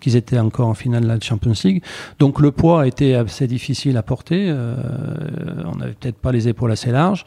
qu'ils 0.00 0.16
étaient 0.16 0.38
encore 0.38 0.68
en 0.68 0.74
finale 0.74 1.02
de 1.02 1.08
la 1.08 1.20
Champions 1.20 1.52
League. 1.64 1.82
Donc 2.18 2.40
le 2.40 2.52
poids 2.52 2.86
était 2.86 3.14
assez 3.14 3.46
difficile 3.46 3.96
à 3.96 4.02
porter. 4.02 4.50
on 4.50 5.76
n'avait 5.76 5.92
peut-être 5.92 6.16
pas 6.16 6.32
les 6.32 6.48
épaules 6.48 6.72
assez 6.72 6.90
larges. 6.90 7.26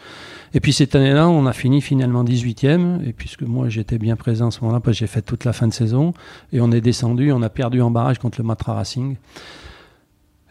Et 0.56 0.62
puis 0.62 0.72
cette 0.72 0.96
année-là, 0.96 1.28
on 1.28 1.46
a 1.46 1.54
fini 1.54 1.82
finalement 1.82 2.24
18e. 2.24 3.06
Et 3.06 3.12
puisque 3.12 3.42
moi 3.42 3.68
j'étais 3.68 3.98
bien 3.98 4.16
présent 4.16 4.48
à 4.48 4.52
ce 4.52 4.62
moment-là, 4.62 4.80
parce 4.80 4.96
que 4.96 5.00
j'ai 5.00 5.08
fait 5.08 5.22
toute 5.22 5.44
la 5.44 5.52
fin 5.52 5.68
de 5.68 5.74
saison. 5.74 6.14
Et 6.56 6.62
on 6.62 6.72
est 6.72 6.80
descendu, 6.80 7.34
on 7.34 7.42
a 7.42 7.50
perdu 7.50 7.82
en 7.82 7.92
barrage 7.92 8.18
contre 8.18 8.40
le 8.40 8.48
Matra 8.48 8.76
Racing. 8.76 9.18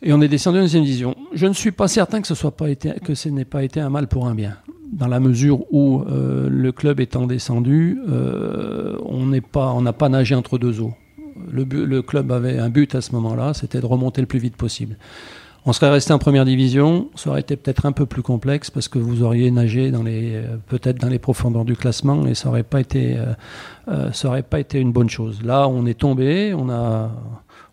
Et 0.02 0.12
on 0.12 0.20
est 0.20 0.28
descendu 0.28 0.58
en 0.58 0.60
deuxième 0.60 0.84
division. 0.84 1.16
Je 1.32 1.46
ne 1.46 1.54
suis 1.54 1.72
pas 1.72 1.88
certain 1.88 2.20
que 2.20 2.34
ce 2.34 3.28
n'ait 3.30 3.46
pas 3.46 3.64
été 3.64 3.80
un 3.80 3.88
mal 3.88 4.06
pour 4.06 4.26
un 4.26 4.34
bien. 4.34 4.58
Dans 4.92 5.06
la 5.06 5.18
mesure 5.18 5.64
où 5.72 6.02
euh, 6.02 6.50
le 6.50 6.72
club 6.72 7.00
étant 7.00 7.26
descendu, 7.26 7.98
euh, 8.06 8.98
on 9.06 9.24
n'a 9.24 9.92
pas 9.94 10.08
nagé 10.10 10.34
entre 10.34 10.58
deux 10.58 10.82
eaux. 10.82 10.92
Le 11.50 12.02
club 12.02 12.30
avait 12.32 12.58
un 12.58 12.68
but 12.68 12.94
à 12.94 13.00
ce 13.00 13.12
moment-là, 13.12 13.54
c'était 13.54 13.80
de 13.80 13.86
remonter 13.86 14.20
le 14.20 14.26
plus 14.26 14.38
vite 14.38 14.56
possible. 14.56 14.98
On 15.66 15.72
serait 15.72 15.88
resté 15.88 16.12
en 16.12 16.18
première 16.18 16.44
division, 16.44 17.08
ça 17.14 17.30
aurait 17.30 17.40
été 17.40 17.56
peut-être 17.56 17.86
un 17.86 17.92
peu 17.92 18.04
plus 18.04 18.20
complexe 18.20 18.68
parce 18.68 18.86
que 18.86 18.98
vous 18.98 19.22
auriez 19.22 19.50
nagé 19.50 19.90
dans 19.90 20.02
les 20.02 20.34
euh, 20.34 20.58
peut-être 20.66 21.00
dans 21.00 21.08
les 21.08 21.18
profondeurs 21.18 21.64
du 21.64 21.74
classement 21.74 22.26
et 22.26 22.34
ça 22.34 22.50
aurait 22.50 22.64
pas 22.64 22.80
été 22.80 23.16
euh, 23.16 23.32
euh, 23.88 24.12
ça 24.12 24.28
aurait 24.28 24.42
pas 24.42 24.60
été 24.60 24.78
une 24.78 24.92
bonne 24.92 25.08
chose. 25.08 25.42
Là, 25.42 25.66
on 25.66 25.86
est 25.86 25.98
tombé, 25.98 26.52
on 26.52 26.68
a 26.68 27.10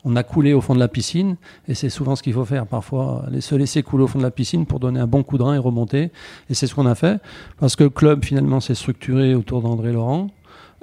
on 0.05 0.15
a 0.15 0.23
coulé 0.23 0.53
au 0.53 0.61
fond 0.61 0.73
de 0.73 0.79
la 0.79 0.87
piscine 0.87 1.35
et 1.67 1.73
c'est 1.73 1.89
souvent 1.89 2.15
ce 2.15 2.23
qu'il 2.23 2.31
faut 2.31 2.45
faire 2.45 2.65
parfois, 2.65 3.25
se 3.41 3.55
laisser 3.55 3.83
couler 3.83 4.05
au 4.05 4.07
fond 4.07 4.19
de 4.19 4.23
la 4.23 4.31
piscine 4.31 4.65
pour 4.65 4.79
donner 4.79 5.01
un 5.01 5.07
bon 5.07 5.21
coup 5.21 5.37
de 5.37 5.43
rein 5.43 5.55
et 5.55 5.57
remonter. 5.57 6.11
Et 6.49 6.53
c'est 6.53 6.67
ce 6.67 6.75
qu'on 6.75 6.85
a 6.85 6.95
fait 6.95 7.19
parce 7.59 7.75
que 7.75 7.83
le 7.83 7.89
club 7.89 8.23
finalement 8.23 8.61
s'est 8.61 8.73
structuré 8.73 9.35
autour 9.35 9.61
d'André 9.61 9.91
Laurent. 9.91 10.29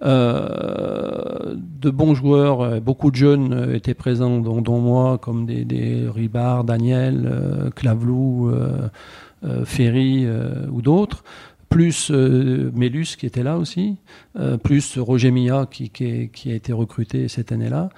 Euh, 0.03 1.55
de 1.81 1.91
bons 1.91 2.15
joueurs, 2.15 2.61
euh, 2.61 2.81
beaucoup 2.81 3.11
de 3.11 3.17
jeunes 3.17 3.53
euh, 3.53 3.75
étaient 3.75 3.95
présents, 3.95 4.39
dont, 4.39 4.81
moi, 4.81 5.19
comme 5.19 5.47
des, 5.47 5.65
des 5.65 6.09
Ribard, 6.09 6.65
Daniel, 6.65 7.29
euh, 7.31 7.71
Clavelou, 7.71 8.53
Ferry 9.65 10.27
ou 10.69 10.83
d'autres 10.83 11.23
plus 11.69 12.11
Mélus 12.11 13.15
qui 13.17 13.25
était 13.25 13.45
là 13.45 13.57
aussi, 13.57 13.99
plus 14.65 14.99
Roger 14.99 15.31
Milla 15.31 15.69
qui, 15.71 15.93
a 16.47 16.53
été 16.53 16.73
recruté 16.73 17.29
cette 17.29 17.53
année-là. 17.53 17.91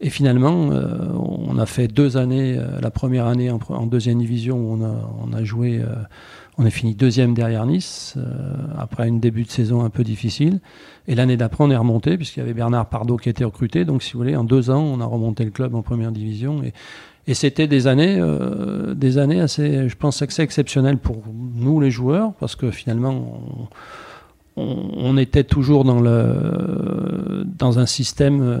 Et 0.00 0.10
finalement, 0.10 0.70
on 0.70 1.56
a 1.56 1.66
fait 1.66 1.86
deux 1.86 2.16
années, 2.16 2.58
la 2.82 2.90
première 2.90 3.26
année 3.26 3.48
en, 3.48 3.86
deuxième 3.86 4.18
division, 4.18 4.56
où 4.56 4.76
on 4.82 5.32
a 5.32 5.44
joué 5.44 5.80
on 6.58 6.66
est 6.66 6.70
fini 6.70 6.94
deuxième 6.94 7.34
derrière 7.34 7.64
Nice, 7.66 8.14
euh, 8.16 8.22
après 8.76 9.06
une 9.06 9.20
début 9.20 9.44
de 9.44 9.50
saison 9.50 9.84
un 9.84 9.90
peu 9.90 10.02
difficile. 10.02 10.58
Et 11.06 11.14
l'année 11.14 11.36
d'après, 11.36 11.62
on 11.62 11.70
est 11.70 11.76
remonté, 11.76 12.16
puisqu'il 12.16 12.40
y 12.40 12.42
avait 12.42 12.52
Bernard 12.52 12.88
Pardo 12.88 13.16
qui 13.16 13.28
était 13.28 13.44
recruté. 13.44 13.84
Donc, 13.84 14.02
si 14.02 14.12
vous 14.12 14.18
voulez, 14.18 14.34
en 14.34 14.42
deux 14.42 14.68
ans, 14.68 14.82
on 14.82 15.00
a 15.00 15.04
remonté 15.04 15.44
le 15.44 15.52
club 15.52 15.76
en 15.76 15.82
première 15.82 16.10
division. 16.10 16.62
Et, 16.64 16.72
c'était 17.34 17.66
des 17.66 17.86
années, 17.86 18.16
euh, 18.18 18.94
des 18.94 19.18
années 19.18 19.38
assez, 19.38 19.86
je 19.86 19.96
pense, 19.96 20.22
assez 20.22 20.40
exceptionnelles 20.40 20.96
pour 20.96 21.22
nous, 21.54 21.78
les 21.78 21.90
joueurs, 21.90 22.32
parce 22.40 22.56
que 22.56 22.70
finalement, 22.70 23.68
on, 24.56 24.64
on, 24.96 25.16
était 25.18 25.44
toujours 25.44 25.84
dans, 25.84 26.00
le, 26.00 27.44
dans 27.44 27.78
un 27.78 27.84
système 27.84 28.40
euh, 28.40 28.58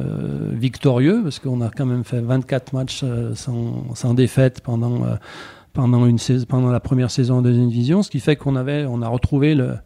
victorieux, 0.52 1.22
parce 1.22 1.38
qu'on 1.38 1.62
a 1.62 1.70
quand 1.70 1.86
même 1.86 2.04
fait 2.04 2.20
24 2.20 2.74
matchs 2.74 3.04
sans, 3.34 3.94
sans 3.94 4.12
défaite 4.12 4.60
pendant 4.60 5.00
pendant, 5.78 6.06
une 6.06 6.18
saison, 6.18 6.44
pendant 6.48 6.72
la 6.72 6.80
première 6.80 7.08
saison 7.08 7.36
en 7.36 7.42
deuxième 7.42 7.68
division, 7.68 8.02
ce 8.02 8.10
qui 8.10 8.18
fait 8.18 8.34
qu'on 8.34 8.56
avait, 8.56 8.84
on 8.84 9.00
a 9.00 9.06
retrouvé 9.06 9.54
le, 9.54 9.76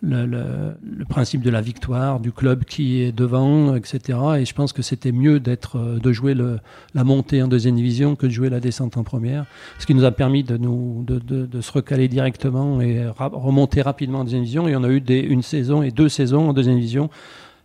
le, 0.00 0.76
principe 1.08 1.42
de 1.42 1.50
la 1.50 1.60
victoire, 1.60 2.20
du 2.20 2.30
club 2.30 2.62
qui 2.62 3.02
est 3.02 3.10
devant, 3.10 3.74
etc. 3.74 4.16
Et 4.38 4.44
je 4.44 4.54
pense 4.54 4.72
que 4.72 4.80
c'était 4.80 5.10
mieux 5.10 5.40
d'être, 5.40 5.98
de 6.00 6.12
jouer 6.12 6.34
le, 6.34 6.60
la 6.94 7.02
montée 7.02 7.42
en 7.42 7.48
deuxième 7.48 7.74
division 7.74 8.14
que 8.14 8.26
de 8.26 8.30
jouer 8.30 8.48
la 8.48 8.60
descente 8.60 8.96
en 8.96 9.02
première, 9.02 9.44
ce 9.80 9.86
qui 9.86 9.96
nous 9.96 10.04
a 10.04 10.12
permis 10.12 10.44
de, 10.44 10.56
nous, 10.56 11.02
de, 11.04 11.18
de 11.18 11.60
se 11.60 11.72
recaler 11.72 12.06
directement 12.06 12.80
et 12.80 13.04
remonter 13.18 13.82
rapidement 13.82 14.20
en 14.20 14.24
deuxième 14.24 14.42
division. 14.42 14.68
Et 14.68 14.76
on 14.76 14.84
a 14.84 14.88
eu 14.88 15.00
des, 15.00 15.18
une 15.18 15.42
saison 15.42 15.82
et 15.82 15.90
deux 15.90 16.08
saisons 16.08 16.50
en 16.50 16.52
deuxième 16.52 16.76
division 16.76 17.10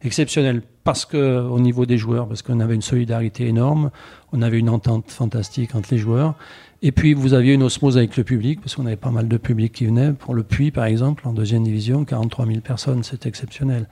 exceptionnelles 0.01 0.63
parce 0.83 1.05
que 1.05 1.41
au 1.41 1.59
niveau 1.59 1.85
des 1.85 1.97
joueurs, 1.97 2.27
parce 2.27 2.41
qu'on 2.41 2.61
avait 2.61 2.75
une 2.75 2.81
solidarité 2.81 3.45
énorme, 3.45 3.91
on 4.31 4.41
avait 4.41 4.57
une 4.57 4.69
entente 4.69 5.11
fantastique 5.11 5.75
entre 5.75 5.89
les 5.91 5.97
joueurs. 5.97 6.35
Et 6.81 6.91
puis 6.91 7.13
vous 7.13 7.33
aviez 7.33 7.53
une 7.53 7.63
osmose 7.63 7.97
avec 7.97 8.15
le 8.15 8.23
public, 8.23 8.61
parce 8.61 8.75
qu'on 8.75 8.85
avait 8.85 8.95
pas 8.95 9.11
mal 9.11 9.27
de 9.27 9.37
public 9.37 9.73
qui 9.73 9.85
venait. 9.85 10.13
Pour 10.13 10.33
le 10.33 10.43
Puy, 10.43 10.71
par 10.71 10.85
exemple, 10.85 11.27
en 11.27 11.33
deuxième 11.33 11.63
division, 11.63 12.05
43 12.05 12.45
000 12.45 12.59
personnes, 12.61 13.03
c'est 13.03 13.25
exceptionnel. 13.25 13.87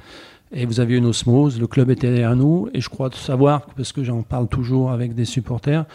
Et 0.54 0.66
vous 0.66 0.80
aviez 0.80 0.96
une 0.98 1.06
osmose, 1.06 1.60
le 1.60 1.68
club 1.68 1.90
était 1.90 2.10
derrière 2.10 2.38
nous, 2.38 2.70
et 2.74 2.80
je 2.80 2.88
crois 2.88 3.10
savoir, 3.14 3.66
parce 3.76 3.92
que 3.92 4.06
j'en 4.06 4.22
parle 4.22 4.48
toujours 4.48 4.92
avec 4.92 5.14
des 5.14 5.26
supporters, 5.26 5.86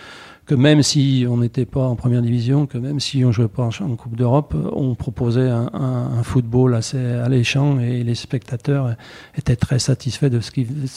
que 0.44 0.54
même 0.54 0.82
si 0.82 1.24
on 1.26 1.38
n'était 1.38 1.64
pas 1.64 1.86
en 1.86 1.96
première 1.96 2.20
division, 2.20 2.66
que 2.66 2.76
même 2.76 3.00
si 3.00 3.24
on 3.24 3.32
jouait 3.32 3.48
pas 3.48 3.62
en 3.62 3.96
Coupe 3.96 4.16
d'Europe, 4.16 4.54
on 4.74 4.94
proposait 4.94 5.48
un, 5.48 6.22
football 6.22 6.74
assez 6.74 6.98
alléchant 6.98 7.78
et 7.80 8.02
les 8.04 8.14
spectateurs 8.14 8.96
étaient 9.38 9.56
très 9.56 9.78
satisfaits 9.78 10.26
de 10.26 10.40
ce 10.40 10.50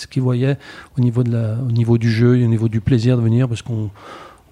qu'ils 0.07 0.21
voyaient 0.21 0.57
au 0.97 1.01
niveau, 1.01 1.21
au 1.21 1.71
niveau 1.71 1.97
du 1.97 2.11
jeu 2.11 2.37
et 2.37 2.43
au 2.43 2.49
niveau 2.49 2.67
du 2.67 2.81
plaisir 2.81 3.15
de 3.15 3.21
venir, 3.21 3.47
parce 3.47 3.61
qu'on 3.61 3.89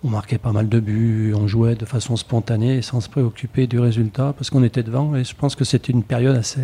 on 0.03 0.09
marquait 0.09 0.37
pas 0.37 0.51
mal 0.51 0.67
de 0.67 0.79
buts, 0.79 1.33
on 1.35 1.47
jouait 1.47 1.75
de 1.75 1.85
façon 1.85 2.15
spontanée 2.15 2.81
sans 2.81 3.01
se 3.01 3.09
préoccuper 3.09 3.67
du 3.67 3.79
résultat 3.79 4.33
parce 4.37 4.49
qu'on 4.49 4.63
était 4.63 4.83
devant 4.83 5.15
et 5.15 5.23
je 5.23 5.35
pense 5.35 5.55
que 5.55 5.63
c'était 5.63 5.93
une 5.93 6.03
période 6.03 6.35
assez, 6.35 6.61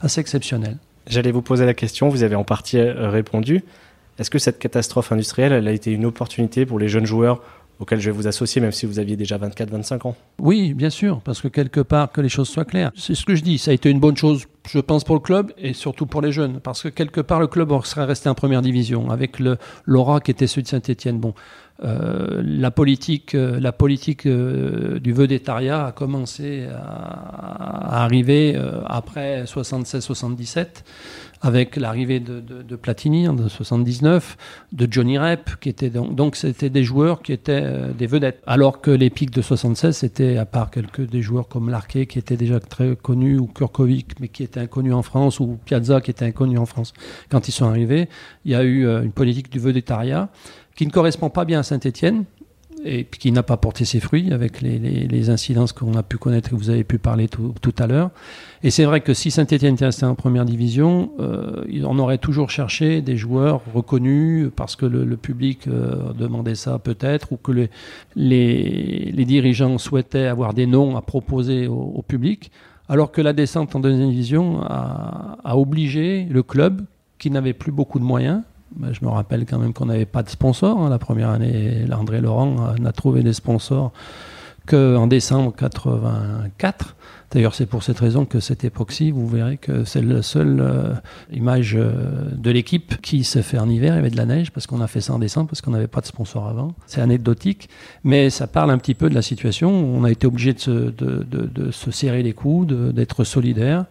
assez 0.00 0.20
exceptionnelle. 0.20 0.76
J'allais 1.06 1.32
vous 1.32 1.42
poser 1.42 1.66
la 1.66 1.74
question, 1.74 2.08
vous 2.08 2.22
avez 2.22 2.36
en 2.36 2.44
partie 2.44 2.78
euh, 2.78 3.08
répondu. 3.08 3.64
Est-ce 4.18 4.30
que 4.30 4.38
cette 4.38 4.58
catastrophe 4.58 5.10
industrielle 5.10 5.52
elle 5.52 5.66
a 5.66 5.72
été 5.72 5.90
une 5.90 6.04
opportunité 6.04 6.66
pour 6.66 6.78
les 6.78 6.88
jeunes 6.88 7.06
joueurs 7.06 7.40
auquel 7.82 7.98
je 7.98 8.10
vais 8.10 8.16
vous 8.16 8.28
associer, 8.28 8.60
même 8.60 8.70
si 8.70 8.86
vous 8.86 8.98
aviez 8.98 9.16
déjà 9.16 9.38
24-25 9.38 10.06
ans? 10.06 10.16
Oui, 10.38 10.72
bien 10.72 10.90
sûr, 10.90 11.20
parce 11.20 11.40
que 11.40 11.48
quelque 11.48 11.80
part, 11.80 12.12
que 12.12 12.20
les 12.20 12.28
choses 12.28 12.48
soient 12.48 12.64
claires. 12.64 12.92
C'est 12.94 13.14
ce 13.14 13.24
que 13.24 13.34
je 13.34 13.42
dis, 13.42 13.58
ça 13.58 13.72
a 13.72 13.74
été 13.74 13.90
une 13.90 13.98
bonne 13.98 14.16
chose, 14.16 14.44
je 14.68 14.78
pense, 14.78 15.02
pour 15.02 15.16
le 15.16 15.20
club 15.20 15.52
et 15.58 15.72
surtout 15.72 16.06
pour 16.06 16.22
les 16.22 16.30
jeunes, 16.30 16.60
parce 16.60 16.82
que 16.82 16.88
quelque 16.88 17.20
part, 17.20 17.40
le 17.40 17.48
club 17.48 17.72
serait 17.84 18.04
resté 18.04 18.28
en 18.28 18.34
première 18.34 18.62
division, 18.62 19.10
avec 19.10 19.38
l'aura 19.86 20.20
qui 20.20 20.30
était 20.30 20.46
celui 20.46 20.62
de 20.62 20.68
Saint-Etienne. 20.68 21.18
Bon, 21.18 21.34
la 21.82 22.70
politique, 22.70 23.34
euh, 23.34 23.58
la 23.58 23.72
politique 23.72 24.26
euh, 24.26 25.00
du 25.00 25.12
vedettariat 25.12 25.86
a 25.86 25.92
commencé 25.92 26.66
à, 26.72 28.02
arriver 28.04 28.56
après 28.86 29.44
76-77 29.44 30.84
avec 31.44 31.74
l'arrivée 31.74 32.20
de, 32.20 32.76
Platini 32.76 33.26
en 33.26 33.36
79, 33.48 34.36
de 34.72 34.88
Johnny 34.88 35.18
Rep, 35.18 35.56
qui 35.60 35.68
était 35.68 35.90
donc, 35.90 36.14
donc 36.14 36.36
c'était 36.36 36.70
des 36.70 36.84
joueurs 36.84 37.20
qui 37.20 37.32
étaient 37.32 37.64
des 37.98 38.06
vedettes. 38.06 38.40
Alors 38.46 38.80
que 38.80 38.92
les 38.92 39.10
pics 39.10 39.32
de 39.32 39.42
76, 39.42 39.96
c'était 39.96 40.36
à 40.36 40.46
part 40.46 40.70
quelques 40.70 41.08
des 41.08 41.20
joueurs 41.20 41.48
comme 41.48 41.68
Larquet 41.68 42.06
qui 42.06 42.20
étaient 42.20 42.36
déjà 42.36 42.60
très 42.60 42.94
connus 42.94 43.38
ou 43.38 43.46
Kurkovic 43.46 44.20
mais 44.20 44.28
qui 44.28 44.44
était 44.44 44.60
inconnu 44.60 44.92
en 44.92 45.02
France 45.02 45.40
ou 45.40 45.58
Piazza 45.64 46.00
qui 46.00 46.12
était 46.12 46.24
inconnu 46.24 46.58
en 46.58 46.66
France. 46.66 46.92
Quand 47.28 47.48
ils 47.48 47.52
sont 47.52 47.66
arrivés, 47.66 48.08
il 48.44 48.52
y 48.52 48.54
a 48.54 48.62
eu 48.62 48.86
une 48.86 49.12
politique 49.12 49.50
du 49.50 49.58
vedettariat 49.58 50.28
qui 50.74 50.86
ne 50.86 50.90
correspond 50.90 51.30
pas 51.30 51.44
bien 51.44 51.60
à 51.60 51.62
Saint-Etienne 51.62 52.24
et 52.84 53.04
qui 53.04 53.30
n'a 53.32 53.42
pas 53.42 53.56
porté 53.56 53.84
ses 53.84 54.00
fruits 54.00 54.32
avec 54.32 54.60
les, 54.60 55.30
incidences 55.30 55.72
qu'on 55.72 55.94
a 55.94 56.02
pu 56.02 56.18
connaître 56.18 56.48
et 56.48 56.50
que 56.50 56.56
vous 56.56 56.70
avez 56.70 56.84
pu 56.84 56.98
parler 56.98 57.28
tout, 57.28 57.74
à 57.78 57.86
l'heure. 57.86 58.10
Et 58.62 58.70
c'est 58.70 58.84
vrai 58.84 59.00
que 59.00 59.14
si 59.14 59.30
Saint-Etienne 59.30 59.74
était 59.74 59.84
resté 59.84 60.04
en 60.04 60.14
première 60.14 60.44
division, 60.44 61.12
euh, 61.20 61.64
on 61.84 61.98
aurait 61.98 62.18
toujours 62.18 62.50
cherché 62.50 63.00
des 63.00 63.16
joueurs 63.16 63.62
reconnus 63.72 64.50
parce 64.56 64.74
que 64.74 64.86
le, 64.86 65.16
public 65.16 65.68
euh, 65.68 66.12
demandait 66.14 66.54
ça 66.54 66.78
peut-être 66.78 67.32
ou 67.32 67.36
que 67.36 67.68
les, 68.16 69.12
dirigeants 69.26 69.78
souhaitaient 69.78 70.26
avoir 70.26 70.54
des 70.54 70.66
noms 70.66 70.96
à 70.96 71.02
proposer 71.02 71.68
au, 71.68 72.02
public. 72.06 72.50
Alors 72.88 73.12
que 73.12 73.20
la 73.20 73.32
descente 73.32 73.76
en 73.76 73.80
deuxième 73.80 74.10
division 74.10 74.60
a 74.62 75.56
obligé 75.56 76.26
le 76.28 76.42
club, 76.42 76.82
qui 77.18 77.30
n'avait 77.30 77.52
plus 77.52 77.70
beaucoup 77.70 78.00
de 78.00 78.04
moyens, 78.04 78.42
je 78.92 79.04
me 79.04 79.10
rappelle 79.10 79.46
quand 79.46 79.58
même 79.58 79.72
qu'on 79.72 79.86
n'avait 79.86 80.06
pas 80.06 80.22
de 80.22 80.28
sponsor. 80.28 80.78
Hein, 80.78 80.90
la 80.90 80.98
première 80.98 81.30
année, 81.30 81.84
André 81.92 82.20
Laurent 82.20 82.74
n'a 82.78 82.92
trouvé 82.92 83.22
des 83.22 83.32
sponsors 83.32 83.92
qu'en 84.66 85.06
décembre 85.06 85.54
84. 85.54 86.96
D'ailleurs, 87.32 87.54
c'est 87.54 87.64
pour 87.64 87.82
cette 87.82 87.98
raison 87.98 88.26
que 88.26 88.40
cette 88.40 88.62
époque-ci, 88.62 89.10
vous 89.10 89.26
verrez 89.26 89.56
que 89.56 89.84
c'est 89.84 90.02
la 90.02 90.20
seule 90.20 90.60
euh, 90.60 90.92
image 91.32 91.74
euh, 91.74 92.28
de 92.30 92.50
l'équipe 92.50 93.00
qui 93.00 93.24
se 93.24 93.40
fait 93.40 93.58
en 93.58 93.70
hiver. 93.70 93.94
Il 93.94 93.96
y 93.96 93.98
avait 94.00 94.10
de 94.10 94.18
la 94.18 94.26
neige 94.26 94.50
parce 94.50 94.66
qu'on 94.66 94.82
a 94.82 94.86
fait 94.86 95.00
ça 95.00 95.14
en 95.14 95.18
décembre, 95.18 95.48
parce 95.48 95.62
qu'on 95.62 95.70
n'avait 95.70 95.86
pas 95.86 96.02
de 96.02 96.06
sponsor 96.06 96.46
avant. 96.46 96.74
C'est 96.86 97.00
anecdotique, 97.00 97.70
mais 98.04 98.28
ça 98.28 98.46
parle 98.46 98.70
un 98.70 98.76
petit 98.76 98.92
peu 98.92 99.08
de 99.08 99.14
la 99.14 99.22
situation. 99.22 99.70
On 99.70 100.04
a 100.04 100.10
été 100.10 100.26
obligé 100.26 100.52
de 100.52 100.58
se, 100.58 100.70
de, 100.70 101.24
de, 101.24 101.70
se 101.70 101.90
serrer 101.90 102.22
les 102.22 102.34
coudes, 102.34 102.92
d'être 102.92 103.24
solidaire. 103.24 103.86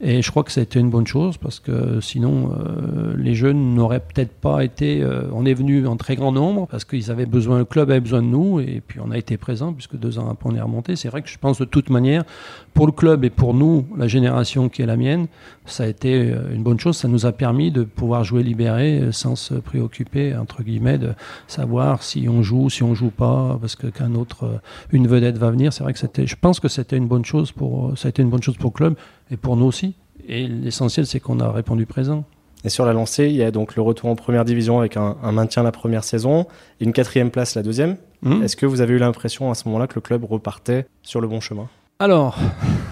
Et 0.00 0.22
je 0.22 0.30
crois 0.30 0.42
que 0.42 0.52
ça 0.52 0.60
a 0.60 0.62
été 0.62 0.78
une 0.78 0.90
bonne 0.90 1.06
chose 1.06 1.36
parce 1.36 1.60
que 1.60 2.00
sinon, 2.00 2.52
euh, 2.52 3.14
les 3.16 3.34
jeunes 3.34 3.74
n'auraient 3.74 4.00
peut-être 4.00 4.32
pas 4.32 4.64
été. 4.64 5.06
on 5.32 5.44
est 5.44 5.54
venu 5.54 5.86
en 5.86 5.96
très 5.96 6.16
grand 6.16 6.32
nombre 6.32 6.66
parce 6.70 6.84
qu'ils 6.86 7.10
avaient 7.10 7.26
besoin, 7.26 7.58
le 7.58 7.64
club 7.66 7.90
avait 7.90 8.00
besoin 8.00 8.22
de 8.22 8.28
nous, 8.28 8.60
et 8.60 8.82
puis 8.86 9.00
on 9.04 9.10
a 9.10 9.18
été 9.18 9.36
présents 9.36 9.74
puisque 9.74 9.96
deux 9.96 10.18
ans 10.18 10.28
après 10.30 10.48
on 10.50 10.54
est 10.54 10.60
remonté. 10.60 10.96
C'est 10.96 11.08
vrai 11.08 11.20
que 11.20 11.28
je 11.28 11.38
pense 11.38 11.58
de 11.58 11.64
toute 11.66 11.90
manière, 11.90 12.24
pour 12.72 12.85
le 12.86 12.92
club 12.92 13.24
et 13.24 13.30
pour 13.30 13.54
nous, 13.54 13.86
la 13.96 14.08
génération 14.08 14.68
qui 14.68 14.82
est 14.82 14.86
la 14.86 14.96
mienne, 14.96 15.26
ça 15.66 15.84
a 15.84 15.86
été 15.86 16.14
euh, 16.14 16.54
une 16.54 16.62
bonne 16.62 16.80
chose. 16.80 16.96
Ça 16.96 17.08
nous 17.08 17.26
a 17.26 17.32
permis 17.32 17.70
de 17.70 17.82
pouvoir 17.82 18.24
jouer 18.24 18.42
libéré 18.42 18.98
euh, 19.00 19.12
sans 19.12 19.36
se 19.36 19.54
préoccuper, 19.54 20.34
entre 20.36 20.62
guillemets, 20.62 20.98
de 20.98 21.12
savoir 21.46 22.02
si 22.02 22.28
on 22.28 22.42
joue, 22.42 22.70
si 22.70 22.82
on 22.82 22.94
joue 22.94 23.10
pas, 23.10 23.58
parce 23.60 23.76
que 23.76 23.88
qu'un 23.88 24.14
autre, 24.14 24.44
euh, 24.44 24.58
une 24.92 25.06
vedette 25.06 25.38
va 25.38 25.50
venir. 25.50 25.72
C'est 25.72 25.82
vrai 25.82 25.92
que 25.92 25.98
c'était, 25.98 26.26
je 26.26 26.36
pense 26.36 26.60
que 26.60 26.68
c'était 26.68 26.96
une 26.96 27.08
bonne 27.08 27.24
chose 27.24 27.52
pour, 27.52 27.96
ça 27.98 28.08
a 28.08 28.10
été 28.10 28.22
une 28.22 28.30
bonne 28.30 28.42
chose 28.42 28.56
pour 28.56 28.70
le 28.70 28.76
club 28.76 28.94
et 29.30 29.36
pour 29.36 29.56
nous 29.56 29.66
aussi. 29.66 29.94
Et 30.28 30.46
l'essentiel, 30.46 31.06
c'est 31.06 31.20
qu'on 31.20 31.40
a 31.40 31.50
répondu 31.50 31.86
présent. 31.86 32.24
Et 32.64 32.68
sur 32.68 32.84
la 32.84 32.92
lancée, 32.92 33.26
il 33.26 33.36
y 33.36 33.42
a 33.42 33.50
donc 33.50 33.76
le 33.76 33.82
retour 33.82 34.08
en 34.10 34.16
première 34.16 34.44
division 34.44 34.80
avec 34.80 34.96
un, 34.96 35.14
maintien 35.30 35.62
la 35.62 35.72
première 35.72 36.02
saison 36.02 36.46
et 36.80 36.84
une 36.84 36.92
quatrième 36.92 37.30
place 37.30 37.54
la 37.54 37.62
deuxième. 37.62 37.96
Mmh. 38.22 38.42
Est-ce 38.42 38.56
que 38.56 38.66
vous 38.66 38.80
avez 38.80 38.94
eu 38.94 38.98
l'impression 38.98 39.50
à 39.50 39.54
ce 39.54 39.68
moment-là 39.68 39.86
que 39.86 39.94
le 39.94 40.00
club 40.00 40.24
repartait 40.24 40.86
sur 41.02 41.20
le 41.20 41.28
bon 41.28 41.40
chemin? 41.40 41.68
Alors, 41.98 42.38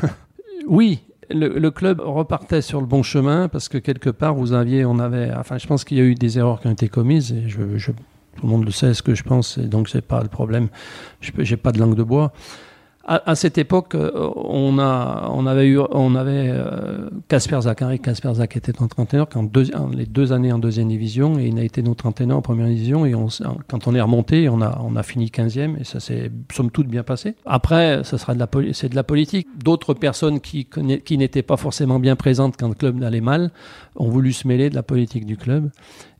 oui, 0.67 1.01
le, 1.31 1.69
club 1.71 2.01
repartait 2.01 2.63
sur 2.63 2.81
le 2.81 2.87
bon 2.87 3.03
chemin 3.03 3.49
parce 3.49 3.69
que 3.69 3.79
quelque 3.79 4.11
part, 4.11 4.35
vous 4.35 4.53
aviez, 4.53 4.85
on 4.85 4.99
avait, 4.99 5.33
enfin, 5.35 5.59
je 5.59 5.67
pense 5.67 5.85
qu'il 5.85 5.99
y 5.99 6.01
a 6.01 6.05
eu 6.05 6.15
des 6.15 6.39
erreurs 6.39 6.61
qui 6.61 6.69
ont 6.69 6.73
été 6.73 6.89
commises 6.89 7.33
et 7.33 7.47
tout 7.51 8.43
le 8.43 8.49
monde 8.49 8.65
le 8.65 8.71
sait 8.71 8.95
ce 8.95 9.03
que 9.03 9.15
je 9.15 9.23
pense 9.23 9.59
et 9.59 9.67
donc 9.67 9.89
c'est 9.89 10.05
pas 10.05 10.23
le 10.23 10.29
problème. 10.29 10.69
Je 11.21 11.33
n'ai 11.39 11.57
pas 11.57 11.73
de 11.73 11.79
langue 11.79 11.95
de 11.95 12.03
bois 12.03 12.33
à, 13.07 13.35
cette 13.35 13.59
époque, 13.59 13.95
euh, 13.95 14.11
on, 14.37 14.79
a, 14.79 15.29
on 15.31 15.47
avait 15.47 15.67
eu, 15.67 15.79
on 15.79 16.15
avait 16.15 16.49
euh, 16.49 17.11
Casper 17.29 17.61
Zak, 17.61 17.83
Henri 17.83 18.01
Casper 18.01 18.33
Zak 18.35 18.57
était 18.57 18.73
notre 18.81 18.99
entraîneur 18.99 19.29
quand 19.29 19.43
deux, 19.43 19.67
les 19.95 20.07
deux 20.07 20.33
années 20.33 20.53
en 20.53 20.59
deuxième 20.59 20.89
division 20.89 21.39
et 21.39 21.47
il 21.47 21.59
a 21.59 21.63
été 21.65 21.83
notre 21.83 22.07
entraîneur 22.07 22.39
en 22.39 22.43
première 22.43 22.67
division 22.67 23.05
et 23.05 23.15
on, 23.15 23.29
quand 23.69 23.87
on 23.87 23.95
est 23.95 24.01
remonté, 24.01 24.49
on 24.49 24.63
a, 24.63 24.81
on 24.83 24.97
a 24.97 25.03
fini 25.03 25.27
15e 25.27 25.81
et 25.81 25.85
ça 25.85 26.01
s'est 26.01 26.31
somme 26.53 26.71
toute 26.71 26.89
bien 26.89 27.03
passé. 27.03 27.35
Après, 27.45 28.03
ça 28.05 28.17
sera 28.17 28.35
de 28.35 28.39
la, 28.39 28.49
c'est 28.73 28.89
de 28.89 28.97
la 28.97 29.05
politique. 29.05 29.49
D'autres 29.63 29.95
personnes 29.95 30.41
qui, 30.41 30.67
qui 31.05 31.19
n'étaient 31.19 31.43
pas 31.43 31.57
forcément 31.57 31.99
bien 31.99 32.17
présentes 32.17 32.57
quand 32.59 32.69
le 32.69 32.75
club 32.75 33.03
allait 33.03 33.21
mal 33.21 33.51
ont 33.97 34.09
voulu 34.09 34.33
se 34.33 34.49
mêler 34.49 34.71
de 34.71 34.75
la 34.75 34.83
politique 34.83 35.27
du 35.27 35.37
club. 35.37 35.71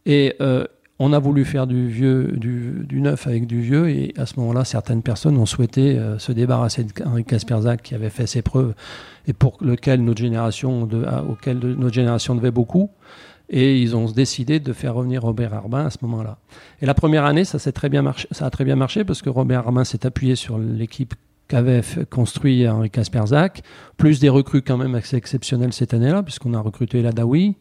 Et 0.07 0.35
euh, 0.41 0.67
on 0.99 1.13
a 1.13 1.19
voulu 1.19 1.45
faire 1.45 1.67
du 1.67 1.89
vieux, 1.89 2.33
du, 2.37 3.01
neuf 3.01 3.27
avec 3.27 3.47
du 3.47 3.61
vieux, 3.61 3.89
et 3.89 4.15
à 4.17 4.27
ce 4.27 4.39
moment-là, 4.39 4.65
certaines 4.65 5.03
personnes 5.03 5.37
ont 5.39 5.47
souhaité 5.47 5.99
euh, 5.99 6.19
se 6.19 6.31
débarrasser 6.31 6.85
d'Henri 6.85 7.25
Kasperzak 7.25 7.83
qui 7.83 7.95
avait 7.95 8.11
fait 8.11 8.27
ses 8.27 8.43
preuves 8.43 8.75
et 9.27 9.33
pour 9.33 9.59
lequel 9.61 10.05
notre 10.05 10.21
génération, 10.21 10.87
de, 10.87 11.05
auquel 11.29 11.59
notre 11.59 11.95
génération 11.95 12.35
devait 12.35 12.53
beaucoup. 12.53 12.91
Et 13.51 13.81
ils 13.81 13.95
ont 13.95 14.07
décidé 14.07 14.59
de 14.59 14.73
faire 14.73 14.95
revenir 14.95 15.23
Robert 15.23 15.53
Arbin 15.53 15.85
à 15.85 15.91
ce 15.91 15.99
moment-là. 16.03 16.39
Et 16.81 16.87
la 16.87 16.95
première 16.95 17.27
année, 17.27 17.45
ça, 17.45 17.59
très 17.73 17.91
bien 17.91 18.01
marché, 18.01 18.27
ça 18.31 18.47
a 18.47 18.51
très 18.51 18.65
bien 18.65 18.75
marché 18.75 19.05
parce 19.05 19.21
que 19.21 19.29
Robert 19.29 19.67
Arbin 19.67 19.85
s'est 19.85 20.07
appuyé 20.07 20.35
sur 20.35 20.59
l'équipe 20.59 21.15
qu'avait 21.47 21.83
construit 22.09 22.67
Henri 22.67 22.89
Kasperzak, 22.89 23.63
plus 23.99 24.19
des 24.19 24.31
recrues 24.31 24.63
quand 24.63 24.79
même 24.79 24.95
assez 24.95 25.17
exceptionnelles 25.17 25.75
cette 25.75 25.93
année-là, 25.93 26.23
puisqu'on 26.23 26.55
a 26.55 26.61
recruté 26.61 27.03
Ladawi, 27.03 27.55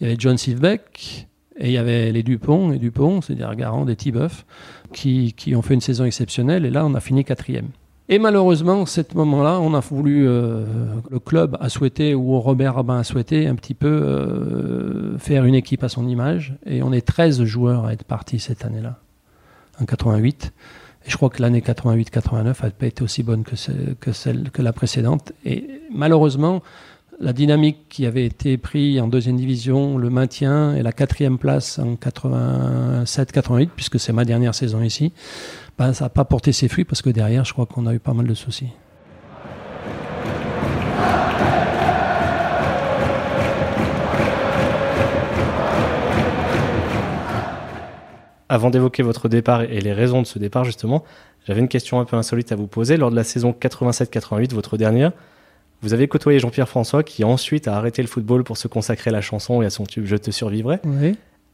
il 0.00 0.02
y 0.02 0.06
avait 0.06 0.16
John 0.18 0.36
Silbeck, 0.36 1.28
et 1.58 1.68
il 1.68 1.72
y 1.72 1.78
avait 1.78 2.12
les 2.12 2.22
Dupont, 2.22 2.72
et 2.72 2.78
Dupont, 2.78 3.20
c'est 3.20 3.34
des 3.34 3.46
garants, 3.56 3.84
des 3.84 3.96
Tibeuf, 3.96 4.44
qui, 4.92 5.32
qui 5.34 5.54
ont 5.54 5.62
fait 5.62 5.74
une 5.74 5.80
saison 5.80 6.04
exceptionnelle, 6.04 6.64
et 6.64 6.70
là, 6.70 6.84
on 6.86 6.94
a 6.94 7.00
fini 7.00 7.24
quatrième. 7.24 7.68
Et 8.08 8.18
malheureusement, 8.18 8.82
à 8.82 8.86
ce 8.86 9.00
moment-là, 9.14 9.60
on 9.60 9.74
a 9.74 9.80
voulu, 9.80 10.28
euh, 10.28 10.64
le 11.10 11.18
club 11.18 11.56
a 11.60 11.68
souhaité, 11.68 12.14
ou 12.14 12.38
Robert 12.40 12.74
Rabin 12.74 12.98
a 12.98 13.04
souhaité, 13.04 13.46
un 13.46 13.54
petit 13.54 13.74
peu 13.74 13.88
euh, 13.88 15.16
faire 15.18 15.44
une 15.44 15.54
équipe 15.54 15.84
à 15.84 15.88
son 15.88 16.06
image. 16.08 16.54
Et 16.66 16.82
on 16.82 16.92
est 16.92 17.06
13 17.06 17.44
joueurs 17.44 17.86
à 17.86 17.92
être 17.92 18.04
partis 18.04 18.38
cette 18.38 18.64
année-là, 18.64 18.98
en 19.80 19.84
88. 19.84 20.52
Et 21.06 21.10
je 21.10 21.16
crois 21.16 21.30
que 21.30 21.40
l'année 21.40 21.60
88-89 21.60 22.44
n'a 22.44 22.70
pas 22.70 22.86
été 22.86 23.02
aussi 23.02 23.22
bonne 23.22 23.44
que, 23.44 23.54
que, 23.94 24.12
celle, 24.12 24.50
que 24.50 24.62
la 24.62 24.72
précédente. 24.72 25.32
Et 25.44 25.80
malheureusement, 25.90 26.62
la 27.20 27.32
dynamique 27.32 27.88
qui 27.88 28.06
avait 28.06 28.24
été 28.24 28.56
prise 28.56 29.00
en 29.00 29.08
deuxième 29.08 29.36
division, 29.36 29.98
le 29.98 30.10
maintien 30.10 30.74
et 30.74 30.82
la 30.82 30.92
quatrième 30.92 31.38
place 31.38 31.78
en 31.78 31.94
87-88, 31.94 33.68
puisque 33.74 34.00
c'est 34.00 34.12
ma 34.12 34.24
dernière 34.24 34.54
saison 34.54 34.82
ici, 34.82 35.12
ben, 35.78 35.92
ça 35.92 36.06
n'a 36.06 36.08
pas 36.08 36.24
porté 36.24 36.52
ses 36.52 36.68
fruits 36.68 36.84
parce 36.84 37.02
que 37.02 37.10
derrière, 37.10 37.44
je 37.44 37.52
crois 37.52 37.66
qu'on 37.66 37.86
a 37.86 37.94
eu 37.94 37.98
pas 37.98 38.14
mal 38.14 38.26
de 38.26 38.34
soucis. 38.34 38.68
Avant 48.48 48.68
d'évoquer 48.68 49.02
votre 49.02 49.30
départ 49.30 49.62
et 49.62 49.80
les 49.80 49.94
raisons 49.94 50.20
de 50.20 50.26
ce 50.26 50.38
départ, 50.38 50.64
justement, 50.64 51.04
j'avais 51.46 51.60
une 51.60 51.68
question 51.68 52.00
un 52.00 52.04
peu 52.04 52.16
insolite 52.16 52.52
à 52.52 52.56
vous 52.56 52.66
poser. 52.66 52.98
Lors 52.98 53.10
de 53.10 53.16
la 53.16 53.24
saison 53.24 53.56
87-88, 53.58 54.52
votre 54.52 54.76
dernière, 54.76 55.12
vous 55.82 55.92
avez 55.94 56.08
côtoyé 56.08 56.38
Jean-Pierre 56.38 56.68
François 56.68 57.02
qui 57.02 57.24
ensuite 57.24 57.68
a 57.68 57.76
arrêté 57.76 58.02
le 58.02 58.08
football 58.08 58.44
pour 58.44 58.56
se 58.56 58.68
consacrer 58.68 59.10
à 59.10 59.12
la 59.12 59.20
chanson 59.20 59.62
et 59.62 59.66
à 59.66 59.70
son 59.70 59.84
tube 59.84 60.04
Je 60.06 60.16
te 60.16 60.30
survivrai. 60.30 60.78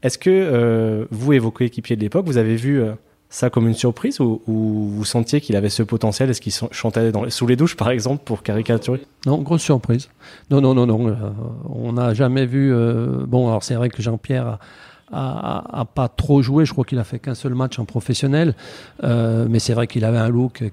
Est-ce 0.03 0.17
que 0.17 0.29
euh, 0.29 1.05
vous 1.11 1.33
et 1.33 1.39
vos 1.39 1.51
coéquipiers 1.51 1.95
de 1.95 2.01
l'époque, 2.01 2.25
vous 2.25 2.37
avez 2.37 2.55
vu 2.55 2.79
euh, 2.79 2.93
ça 3.29 3.49
comme 3.49 3.67
une 3.67 3.73
surprise 3.73 4.19
ou, 4.21 4.41
vous 4.47 5.03
sentiez 5.03 5.41
qu'il 5.41 5.55
avait 5.55 5.69
ce 5.69 5.83
potentiel 5.83 6.29
Est-ce 6.29 6.41
qu'il 6.41 6.53
chantait 6.71 7.11
dans, 7.11 7.29
sous 7.29 7.47
les 7.47 7.55
douches 7.55 7.75
par 7.75 7.89
exemple 7.89 8.23
pour 8.23 8.43
caricaturer? 8.43 9.01
Non, 9.25 9.39
grosse 9.39 9.63
surprise. 9.63 10.09
Non, 10.51 10.61
non, 10.61 10.73
non, 10.73 10.85
non. 10.85 11.09
Euh, 11.09 11.13
on 11.67 11.93
n'a 11.93 12.13
jamais 12.13 12.45
vu. 12.45 12.71
bon, 13.27 13.47
alors 13.49 13.63
c'est 13.63 13.75
vrai 13.75 13.89
que 13.89 14.01
Jean-Pierre 14.01 14.47
a, 14.47 14.59
pas 15.11 16.07
trop 16.15 16.41
joué. 16.41 16.65
Je 16.65 16.71
crois 16.71 16.85
qu'il 16.85 16.99
a 16.99 17.03
fait 17.03 17.19
qu'un 17.19 17.35
seul 17.35 17.53
match 17.55 17.79
en 17.79 17.85
professionnel, 17.85 18.55
euh, 19.03 19.47
mais 19.49 19.59
c'est 19.59 19.73
vrai 19.73 19.87
qu'il 19.87 20.05
avait 20.05 20.17
un 20.17 20.29
look 20.29 20.63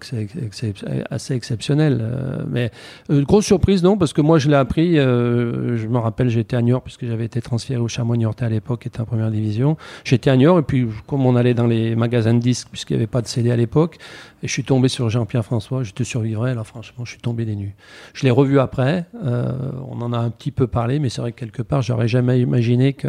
assez 1.11 1.35
exceptionnel. 1.35 1.99
Euh, 2.01 2.45
mais 2.49 2.71
une 3.09 3.25
grosse 3.25 3.47
surprise, 3.47 3.83
non, 3.83 3.97
parce 3.97 4.13
que 4.13 4.21
moi 4.21 4.39
je 4.39 4.49
l'ai 4.49 4.57
appris. 4.57 4.97
je 4.97 5.87
me 5.87 5.99
rappelle, 5.99 6.29
j'étais 6.29 6.57
à 6.57 6.63
Niort 6.63 6.83
puisque 6.83 7.07
j'avais 7.07 7.25
été 7.25 7.41
transféré 7.41 7.81
au 7.81 7.89
Chamois 7.89 8.17
Niortais 8.17 8.45
à 8.45 8.49
l'époque, 8.49 8.83
qui 8.83 8.89
était 8.89 9.01
en 9.01 9.05
première 9.05 9.31
division. 9.31 9.77
J'étais 10.05 10.31
à 10.31 10.37
Niort 10.37 10.59
et 10.59 10.63
puis 10.63 10.87
comme 11.07 11.25
on 11.27 11.37
allait 11.37 11.55
dans 11.55 11.67
les 11.67 11.97
magasins 11.97 12.35
de 12.35 12.41
disques 12.41 12.69
puisqu'il 12.71 12.95
n'y 12.95 13.03
avait 13.03 13.07
pas 13.07 13.23
de 13.23 13.27
CD 13.27 13.51
à 13.51 13.57
l'époque, 13.57 13.99
et 14.43 14.49
je 14.49 14.53
suis 14.53 14.65
tombé 14.65 14.89
sur 14.89 15.09
Jean-Pierre 15.09 15.45
François. 15.45 15.83
Je 15.83 15.93
te 15.93 16.03
survivrai 16.03 16.55
là, 16.55 16.65
franchement, 16.65 17.05
je 17.05 17.13
suis 17.13 17.21
tombé 17.21 17.45
des 17.45 17.57
nues. 17.57 17.75
Je 18.13 18.25
l'ai 18.25 18.31
revu 18.31 18.59
après. 18.59 19.07
on 19.23 20.01
en 20.01 20.13
a 20.13 20.19
un 20.19 20.31
petit 20.31 20.51
peu 20.51 20.67
parlé, 20.67 20.99
mais 20.99 21.09
c'est 21.09 21.21
vrai 21.21 21.33
que 21.33 21.41
quelque 21.41 21.63
part, 21.63 21.83
j'aurais 21.83 22.09
jamais 22.09 22.41
imaginé 22.41 22.93
que 22.93 23.09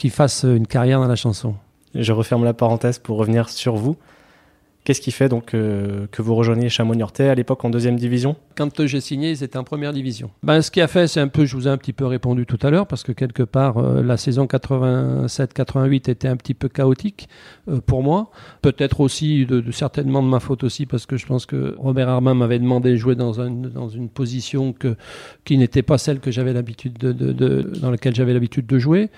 qu'il 0.00 0.10
fasse 0.10 0.44
une 0.44 0.66
carrière 0.66 0.98
dans 0.98 1.08
la 1.08 1.14
chanson. 1.14 1.54
Je 1.94 2.12
referme 2.12 2.42
la 2.42 2.54
parenthèse 2.54 2.98
pour 2.98 3.18
revenir 3.18 3.50
sur 3.50 3.76
vous. 3.76 3.96
Qu'est-ce 4.84 5.02
qui 5.02 5.10
fait 5.10 5.28
donc 5.28 5.52
euh, 5.52 6.06
que 6.10 6.22
vous 6.22 6.34
rejoigniez 6.34 6.70
Chamonix-Niortais 6.70 7.28
à 7.28 7.34
l'époque 7.34 7.62
en 7.66 7.68
deuxième 7.68 7.96
division? 7.96 8.36
Quand 8.56 8.86
j'ai 8.86 9.02
signé, 9.02 9.34
c'était 9.34 9.58
en 9.58 9.62
première 9.62 9.92
division. 9.92 10.30
Ben, 10.42 10.62
ce 10.62 10.70
qui 10.70 10.80
a 10.80 10.88
fait, 10.88 11.06
c'est 11.06 11.20
un 11.20 11.28
peu, 11.28 11.44
je 11.44 11.54
vous 11.54 11.68
ai 11.68 11.70
un 11.70 11.76
petit 11.76 11.92
peu 11.92 12.06
répondu 12.06 12.46
tout 12.46 12.58
à 12.62 12.70
l'heure, 12.70 12.86
parce 12.86 13.02
que 13.02 13.12
quelque 13.12 13.42
part, 13.42 13.76
euh, 13.76 14.02
la 14.02 14.16
saison 14.16 14.46
87-88 14.46 16.10
était 16.10 16.28
un 16.28 16.36
petit 16.36 16.54
peu 16.54 16.70
chaotique 16.70 17.28
euh, 17.68 17.82
pour 17.84 18.02
moi. 18.02 18.30
Peut-être 18.62 19.00
aussi, 19.00 19.44
de, 19.44 19.70
certainement 19.70 20.22
de 20.22 20.28
ma 20.28 20.40
faute 20.40 20.64
aussi, 20.64 20.86
parce 20.86 21.04
que 21.04 21.18
je 21.18 21.26
pense 21.26 21.44
que 21.44 21.74
Robert 21.76 22.08
Armand 22.08 22.34
m'avait 22.34 22.58
demandé 22.58 22.92
de 22.92 22.96
jouer 22.96 23.16
dans, 23.16 23.32
dans 23.32 23.88
une 23.90 24.08
position 24.08 24.72
que, 24.72 24.96
qui 25.44 25.58
n'était 25.58 25.82
pas 25.82 25.98
celle 25.98 26.20
que 26.20 26.30
j'avais 26.30 26.54
l'habitude 26.54 26.96
de, 26.96 27.62
dans 27.82 27.90
laquelle 27.90 28.14
j'avais 28.14 28.32
l'habitude 28.32 28.64
de 28.64 28.78
jouer 28.78 29.10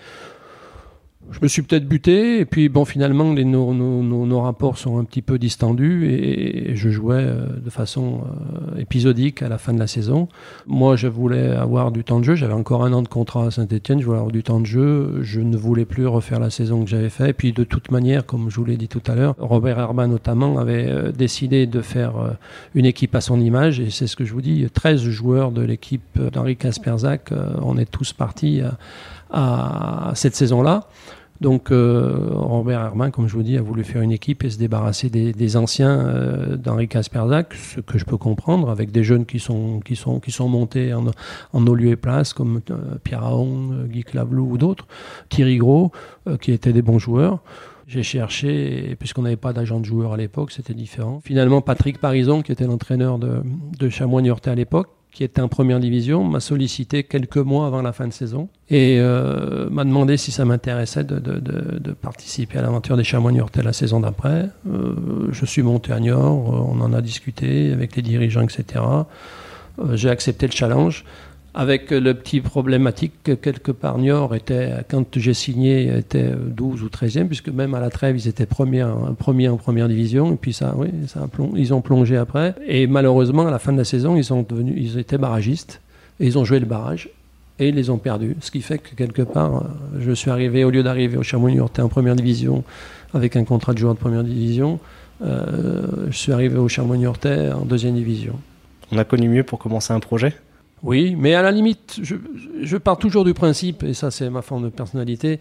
je 1.33 1.39
me 1.41 1.49
suis 1.49 1.63
peut-être 1.63 1.89
buté, 1.89 2.41
et 2.41 2.45
puis 2.45 2.69
bon, 2.69 2.85
finalement, 2.85 3.33
les, 3.33 3.45
nos, 3.45 3.73
nos, 3.73 4.03
nos, 4.03 4.41
rapports 4.41 4.77
sont 4.77 4.99
un 4.99 5.05
petit 5.05 5.23
peu 5.23 5.39
distendus, 5.39 6.07
et, 6.11 6.77
je 6.77 6.91
jouais 6.91 7.17
euh, 7.17 7.47
de 7.57 7.71
façon 7.71 8.21
euh, 8.23 8.79
épisodique 8.79 9.43
à 9.43 9.49
la 9.49 9.59
fin 9.59 9.73
de 9.73 9.79
la 9.79 9.87
saison. 9.87 10.29
Moi, 10.67 10.97
je 10.97 11.09
voulais 11.09 11.51
avoir 11.51 11.91
du 11.91 12.05
temps 12.05 12.19
de 12.19 12.25
jeu, 12.25 12.35
j'avais 12.35 12.53
encore 12.53 12.85
un 12.85 12.93
an 12.93 13.03
de 13.03 13.09
contrat 13.09 13.47
à 13.47 13.51
Saint-Etienne, 13.51 14.01
je 14.01 14.05
voulais 14.05 14.19
avoir 14.19 14.33
du 14.33 14.43
temps 14.43 14.61
de 14.61 14.67
jeu, 14.67 15.19
je 15.23 15.41
ne 15.41 15.57
voulais 15.57 15.87
plus 15.87 16.07
refaire 16.07 16.39
la 16.39 16.51
saison 16.51 16.85
que 16.85 16.91
j'avais 16.91 17.09
faite, 17.09 17.31
et 17.31 17.33
puis 17.33 17.53
de 17.53 17.65
toute 17.65 17.91
manière, 17.91 18.27
comme 18.27 18.51
je 18.51 18.57
vous 18.57 18.65
l'ai 18.65 18.77
dit 18.77 18.89
tout 18.89 19.03
à 19.07 19.15
l'heure, 19.15 19.35
Robert 19.39 19.79
Herman 19.79 20.11
notamment 20.11 20.59
avait 20.59 20.87
euh, 20.89 21.13
décidé 21.13 21.67
de 21.67 21.81
faire 21.81 22.13
une 22.75 22.85
équipe 22.85 23.15
à 23.15 23.21
son 23.21 23.41
image, 23.41 23.81
et 23.81 23.91
c'est 23.91 24.07
ce 24.07 24.17
que 24.17 24.25
je 24.25 24.33
vous 24.33 24.43
dis, 24.43 24.67
13 24.73 25.03
joueurs 25.03 25.51
de 25.51 25.63
l'équipe 25.63 26.21
d'Henri 26.21 26.57
Kasperzak, 26.57 27.33
on 27.63 27.79
est 27.79 27.91
tous 27.91 28.13
partis 28.13 28.61
à 29.31 30.13
cette 30.15 30.37
saison-là. 30.37 30.89
Donc 31.43 31.73
euh, 31.73 32.29
Robert 32.31 32.81
Herman, 32.81 33.11
comme 33.11 33.27
je 33.27 33.35
vous 33.35 33.43
dis, 33.43 33.59
a 33.59 33.63
voulu 33.63 33.83
faire 33.83 34.01
une 34.01 34.13
équipe 34.13 34.45
et 34.45 34.51
se 34.51 34.59
débarrasser 34.59 35.11
des, 35.11 35.57
anciens 35.57 35.99
euh, 35.99 36.57
d'Henri 36.57 36.87
Kasperzak, 36.87 37.55
ce 37.55 37.81
que 37.81 37.99
je 37.99 38.05
peux 38.05 38.17
comprendre, 38.17 38.71
avec 38.71 38.93
des 38.93 39.03
jeunes 39.03 39.27
qui 39.27 39.41
sont, 39.41 39.81
qui 39.81 39.97
sont, 39.97 40.21
qui 40.21 40.31
sont 40.31 40.49
montés 40.49 40.95
en, 40.95 41.07
en 41.53 41.61
nos 41.61 41.77
et 41.77 41.97
places, 41.97 42.33
comme 42.33 42.61
euh, 42.71 42.77
Pierre 43.03 43.25
Aon, 43.25 43.87
Guy 43.89 44.05
Clavlou 44.05 44.53
ou 44.53 44.57
d'autres, 44.57 44.87
Thierry 45.31 45.57
Gros, 45.57 45.91
qui 46.41 46.53
étaient 46.53 46.73
des 46.73 46.83
bons 46.83 47.01
joueurs. 47.01 47.41
J'ai 47.89 48.05
cherché, 48.05 48.97
puisqu'on 49.01 49.23
n'avait 49.23 49.35
pas 49.35 49.53
d'agent 49.53 49.81
de 49.81 49.85
joueur 49.85 50.13
à 50.13 50.17
l'époque, 50.17 50.53
c'était 50.53 50.75
différent. 50.75 51.21
Finalement, 51.25 51.61
Patrick 51.61 51.99
Parison, 51.99 52.43
qui 52.43 52.53
était 52.53 52.67
l'entraîneur 52.67 53.19
de, 53.19 53.43
de 53.81 53.89
Chamois-Niortais 53.89 54.51
à 54.51 54.55
l'époque, 54.55 54.91
qui 55.13 55.25
était 55.25 55.43
en 55.43 55.49
première 55.49 55.79
division, 55.79 56.25
m'a 56.25 56.41
sollicité 56.41 57.05
quelques 57.05 57.37
mois 57.37 57.67
avant 57.67 57.83
la 57.83 57.93
fin 57.93 58.09
de 58.09 58.13
saison 58.13 58.49
et 58.71 58.97
euh, 58.99 59.69
m'a 59.71 59.85
demandé 59.85 60.17
si 60.17 60.33
ça 60.33 60.47
m'intéressait 60.47 61.05
de, 61.05 61.93
participer 61.93 62.59
à 62.59 62.63
l'aventure 62.63 62.97
des 62.97 63.05
chamois 63.05 63.31
niortais 63.31 63.63
la 63.63 63.75
saison 63.75 64.01
d'après. 64.01 64.49
Euh, 64.67 65.29
je 65.31 65.45
suis 65.45 65.63
monté 65.63 65.93
à 65.93 66.01
Niort, 66.01 66.69
on 66.69 66.81
en 66.81 66.93
a 66.95 67.03
discuté 67.03 67.73
avec 67.73 67.95
les 67.95 68.03
dirigeants, 68.03 68.43
etc. 68.43 68.83
Euh, 69.79 69.97
j'ai 69.97 70.09
accepté 70.09 70.47
le 70.47 70.53
challenge 70.53 71.05
avec 71.55 71.91
le 71.91 72.15
petit 72.15 72.41
problématique 72.41 73.13
que 73.25 73.33
quelque 73.33 73.73
part 73.73 73.99
Niort 73.99 74.35
était, 74.35 74.73
quand 74.89 75.19
j'ai 75.19 75.35
signé, 75.35 75.99
était 75.99 76.33
12 76.35 76.83
ou 76.83 76.87
13e, 76.87 77.27
puisque 77.27 77.49
même 77.49 77.75
à 77.75 77.81
la 77.81 77.91
trêve, 77.91 78.17
ils 78.17 78.27
étaient 78.27 78.47
premiers, 78.47 78.87
premier 79.19 79.49
en 79.49 79.59
première 79.59 79.89
division, 79.89 80.33
et 80.33 80.37
puis 80.37 80.55
ça, 80.55 80.75
oui, 80.77 80.89
ils 81.57 81.75
ont 81.75 81.83
plongé 81.83 82.17
après. 82.17 82.55
Et 82.67 82.87
malheureusement, 82.87 83.47
à 83.47 83.51
la 83.51 83.59
fin 83.59 83.73
de 83.73 83.79
la 83.79 83.85
saison, 83.85 84.17
ils, 84.17 84.25
sont 84.25 84.47
devenus, 84.49 84.75
ils 84.79 84.99
étaient 84.99 85.19
barragistes, 85.19 85.83
et 86.21 86.27
ils 86.27 86.39
ont 86.39 86.45
joué 86.45 86.59
le 86.59 86.67
barrage, 86.67 87.11
et 87.59 87.69
ils 87.69 87.75
les 87.75 87.91
ont 87.91 87.99
perdus. 87.99 88.35
Ce 88.41 88.51
qui 88.51 88.63
fait 88.63 88.79
que 88.79 88.95
quelque 88.95 89.23
part, 89.23 89.65
je 89.99 90.13
suis 90.13 90.31
arrivé, 90.31 90.65
au 90.65 90.71
lieu 90.71 90.83
d'arriver 90.83 91.19
au 91.19 91.23
Chamonix 91.23 91.61
en 91.61 91.69
première 91.69 92.17
division, 92.17 92.65
avec 93.13 93.37
un 93.37 93.45
contrat 93.45 93.75
de 93.75 93.79
joueur 93.79 93.95
de 93.95 93.99
première 93.99 94.25
division, 94.25 94.81
euh, 95.23 96.07
je 96.09 96.17
suis 96.17 96.33
arrivé 96.33 96.57
au 96.57 96.69
Chamonix 96.69 97.07
en 97.07 97.65
deuxième 97.67 97.95
division. 97.95 98.39
On 98.91 98.97
a 98.97 99.05
connu 99.05 99.29
mieux 99.29 99.45
pour 99.45 99.59
commencer 99.59 99.93
un 99.93 100.01
projet? 100.01 100.35
Oui, 100.83 101.15
mais 101.17 101.35
à 101.35 101.43
la 101.43 101.53
limite, 101.53 102.01
je, 102.03 102.77
pars 102.77 102.99
toujours 102.99 103.25
du 103.25 103.35
principe, 103.35 103.85
et 103.85 103.95
ça 103.95 104.11
c'est 104.11 104.29
ma 104.31 104.43
forme 104.43 104.65
de 104.65 104.69
personnalité, 104.69 105.39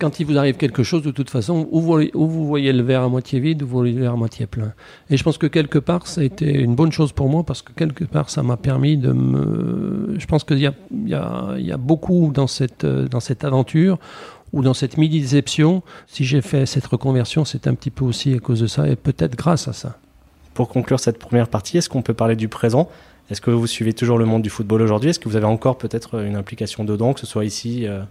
quand 0.00 0.18
il 0.18 0.26
vous 0.26 0.38
arrive 0.38 0.56
quelque 0.56 0.82
chose, 0.82 1.02
de 1.02 1.10
toute 1.10 1.28
façon, 1.28 1.68
ou 1.70 1.80
vous, 1.80 2.46
voyez 2.46 2.72
le 2.72 2.82
verre 2.82 3.02
à 3.02 3.08
moitié 3.08 3.38
vide, 3.40 3.62
ou 3.62 3.66
vous 3.66 3.78
voyez 3.78 3.92
le 3.92 4.00
verre 4.00 4.12
à 4.12 4.16
moitié 4.16 4.46
plein. 4.46 4.72
Et 5.10 5.18
je 5.18 5.22
pense 5.22 5.36
que 5.36 5.46
quelque 5.46 5.78
part, 5.78 6.06
ça 6.06 6.22
a 6.22 6.24
été 6.24 6.50
une 6.50 6.74
bonne 6.74 6.90
chose 6.90 7.12
pour 7.12 7.28
moi, 7.28 7.44
parce 7.44 7.60
que 7.60 7.72
quelque 7.72 8.04
part, 8.04 8.30
ça 8.30 8.42
m'a 8.42 8.56
permis 8.56 8.96
de 8.96 9.12
me... 9.12 10.16
Je 10.18 10.26
pense 10.26 10.42
qu'il 10.42 10.58
y 10.58 10.66
a, 10.66 10.74
y, 11.06 11.14
a, 11.72 11.76
beaucoup 11.76 12.32
dans 12.32 12.46
cette, 12.46 12.84
aventure, 13.42 13.98
ou 14.54 14.62
dans 14.62 14.74
cette 14.74 14.96
midi-déception. 14.96 15.82
Si 16.06 16.24
j'ai 16.24 16.40
fait 16.40 16.64
cette 16.64 16.86
reconversion, 16.86 17.44
c'est 17.44 17.66
un 17.66 17.74
petit 17.74 17.90
peu 17.90 18.06
aussi 18.06 18.32
à 18.32 18.38
cause 18.38 18.60
de 18.60 18.66
ça, 18.66 18.88
et 18.88 18.96
peut-être 18.96 19.36
grâce 19.36 19.68
à 19.68 19.74
ça. 19.74 19.98
Pour 20.54 20.70
conclure 20.70 20.98
cette 20.98 21.18
première 21.18 21.48
partie, 21.48 21.76
est-ce 21.76 21.90
qu'on 21.90 22.02
peut 22.02 22.14
parler 22.14 22.36
du 22.36 22.48
présent? 22.48 22.88
Est-ce 23.30 23.40
que 23.40 23.50
vous 23.50 23.66
suivez 23.66 23.92
toujours 23.92 24.18
le 24.18 24.26
monde 24.26 24.42
du 24.42 24.50
football 24.50 24.82
aujourd'hui? 24.82 25.10
Est-ce 25.10 25.18
que 25.18 25.28
vous 25.28 25.36
avez 25.36 25.46
encore 25.46 25.78
peut-être 25.78 26.22
une 26.22 26.36
implication 26.36 26.84
dedans, 26.84 27.14
que 27.14 27.20
ce 27.20 27.26
soit 27.26 27.44
ici 27.44 27.86
euh, 27.86 28.02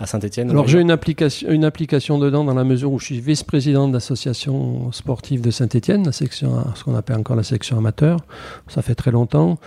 à 0.00 0.06
Saint-Etienne 0.06 0.50
Alors 0.50 0.66
j'ai 0.66 0.80
une 0.80 0.90
application, 0.90 1.50
une 1.50 1.64
application 1.64 2.18
dedans 2.18 2.44
dans 2.44 2.54
la 2.54 2.64
mesure 2.64 2.92
où 2.92 2.98
je 2.98 3.06
suis 3.06 3.20
vice-président 3.20 3.88
de 3.88 3.92
l'association 3.92 4.90
sportive 4.92 5.42
de 5.42 5.50
Saint-Etienne, 5.50 6.04
la 6.04 6.12
section, 6.12 6.64
ce 6.74 6.84
qu'on 6.84 6.94
appelle 6.94 7.16
encore 7.16 7.36
la 7.36 7.42
section 7.42 7.76
amateur. 7.76 8.20
Ça 8.68 8.82
fait 8.82 8.94
très 8.94 9.10
longtemps. 9.10 9.58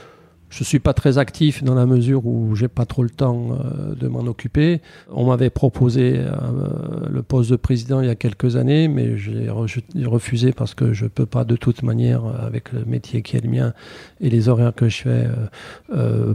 Je 0.50 0.64
suis 0.64 0.80
pas 0.80 0.94
très 0.94 1.18
actif 1.18 1.64
dans 1.64 1.76
la 1.76 1.86
mesure 1.86 2.26
où 2.26 2.56
j'ai 2.56 2.68
pas 2.68 2.86
trop 2.86 3.04
le 3.04 3.10
temps 3.10 3.50
euh, 3.52 3.96
de 3.96 4.08
m'en 4.08 4.22
occuper. 4.22 4.82
On 5.12 5.26
m'avait 5.26 5.50
proposé 5.50 6.18
euh, 6.18 6.30
le 7.10 7.24
poste 7.24 7.52
de 7.52 7.56
président 7.56 8.00
il 8.00 8.08
y 8.08 8.12
a 8.12 8.16
quelques 8.16 8.56
années, 8.56 8.88
mais 8.88 9.18
j'ai 9.18 9.50
refusé 9.50 10.54
parce 10.54 10.74
que 10.74 10.94
je 10.94 11.08
peux 11.08 11.26
pas 11.26 11.44
de 11.44 11.56
toute 11.56 11.84
manière, 11.84 12.26
euh, 12.26 12.46
avec 12.46 12.72
le 12.72 12.86
métier 12.86 13.22
qui 13.22 13.38
est 13.38 13.42
le 13.42 13.50
mien 13.50 13.74
et 14.22 14.30
les 14.30 14.48
horaires 14.48 14.74
que 14.74 14.88
je 14.88 15.02
fais, 15.02 15.28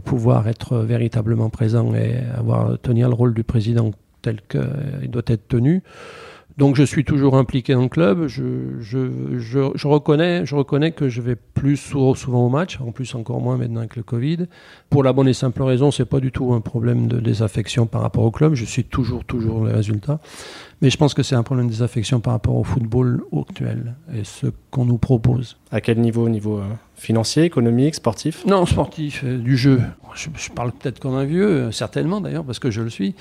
pouvoir 0.05 0.49
être 0.49 0.79
véritablement 0.79 1.51
présent 1.51 1.95
et 1.95 2.19
avoir 2.37 2.79
tenir 2.81 3.09
le 3.09 3.15
rôle 3.15 3.35
du 3.35 3.45
président 3.45 3.93
tel 4.23 4.41
qu'il 4.49 5.11
doit 5.11 5.23
être 5.27 5.49
tenu. 5.49 5.83
Donc 6.61 6.77
je 6.77 6.83
suis 6.83 7.05
toujours 7.05 7.39
impliqué 7.39 7.73
dans 7.73 7.81
le 7.81 7.89
club. 7.89 8.27
Je, 8.27 8.43
je, 8.81 9.39
je, 9.39 9.87
reconnais, 9.87 10.45
je 10.45 10.55
reconnais 10.55 10.93
que 10.93 11.09
je 11.09 11.23
vais 11.23 11.35
plus 11.35 11.79
souvent, 11.79 12.45
au 12.45 12.51
match, 12.51 12.79
en 12.83 12.93
plus 12.93 13.15
encore 13.15 13.41
moins 13.41 13.57
maintenant 13.57 13.81
avec 13.81 13.97
le 13.97 14.03
Covid. 14.03 14.47
Pour 14.91 15.03
la 15.03 15.15
bonne 15.15 15.27
et 15.27 15.33
simple 15.33 15.63
raison, 15.63 15.91
c'est 15.91 16.05
pas 16.05 16.21
du 16.21 16.31
tout 16.31 16.53
un 16.53 16.61
problème 16.61 17.09
de 17.09 17.19
désaffection 17.19 17.87
par 17.87 18.03
rapport 18.03 18.25
au 18.25 18.31
club. 18.31 18.53
Je 18.53 18.67
suis 18.67 18.85
toujours, 18.85 19.25
toujours 19.25 19.65
les 19.65 19.73
résultats. 19.73 20.21
Mais 20.83 20.91
je 20.91 20.99
pense 20.99 21.15
que 21.15 21.23
c'est 21.23 21.35
un 21.35 21.43
problème 21.43 21.69
de 21.69 21.73
désaffection 21.73 22.21
par 22.21 22.35
rapport 22.35 22.57
au 22.57 22.65
football 22.65 23.23
actuel 23.35 23.97
et 24.15 24.25
ce 24.25 24.49
qu'on 24.71 24.85
nous 24.85 24.99
propose. 24.99 25.57
À 25.71 25.81
quel 25.81 25.99
niveau? 25.99 26.27
Au 26.27 26.29
niveau 26.29 26.59
euh, 26.59 26.65
financier, 27.01 27.45
économique, 27.45 27.95
sportif? 27.95 28.45
Non, 28.47 28.67
sportif, 28.67 29.23
euh, 29.25 29.39
du 29.39 29.57
jeu. 29.57 29.81
Je, 30.15 30.51
parle 30.51 30.73
peut-être 30.73 30.99
comme 31.01 31.15
un 31.15 31.25
vieux, 31.25 31.47
euh, 31.47 31.71
certainement 31.73 32.21
d'ailleurs, 32.21 32.45
parce 32.45 32.59
que 32.59 32.71
je 32.71 32.83
le 32.83 32.91
suis. 32.91 33.15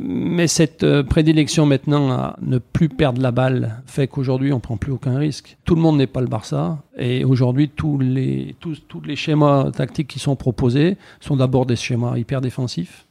mais 0.00 0.46
cette 0.46 1.02
prédilection 1.02 1.66
maintenant 1.66 2.10
à 2.10 2.36
ne 2.40 2.58
plus 2.58 2.88
perdre 2.88 3.20
la 3.20 3.32
balle 3.32 3.82
fait 3.86 4.06
qu'aujourd'hui 4.06 4.52
on 4.52 4.60
prend 4.60 4.76
plus 4.76 4.92
aucun 4.92 5.16
risque. 5.18 5.56
Tout 5.64 5.74
le 5.74 5.80
monde 5.80 5.96
n'est 5.96 6.06
pas 6.06 6.20
le 6.20 6.28
Barça 6.28 6.78
et 6.96 7.24
aujourd'hui 7.24 7.68
tous 7.68 7.98
les, 7.98 8.54
tous, 8.60 8.82
tous 8.86 9.00
les 9.00 9.16
schémas 9.16 9.70
tactiques 9.72 10.08
qui 10.08 10.18
sont 10.18 10.36
proposés 10.36 10.96
sont 11.20 11.36
d'abord 11.36 11.66
des 11.66 11.76
schémas 11.76 12.16
hyper 12.16 12.40
défensifs 12.40 13.06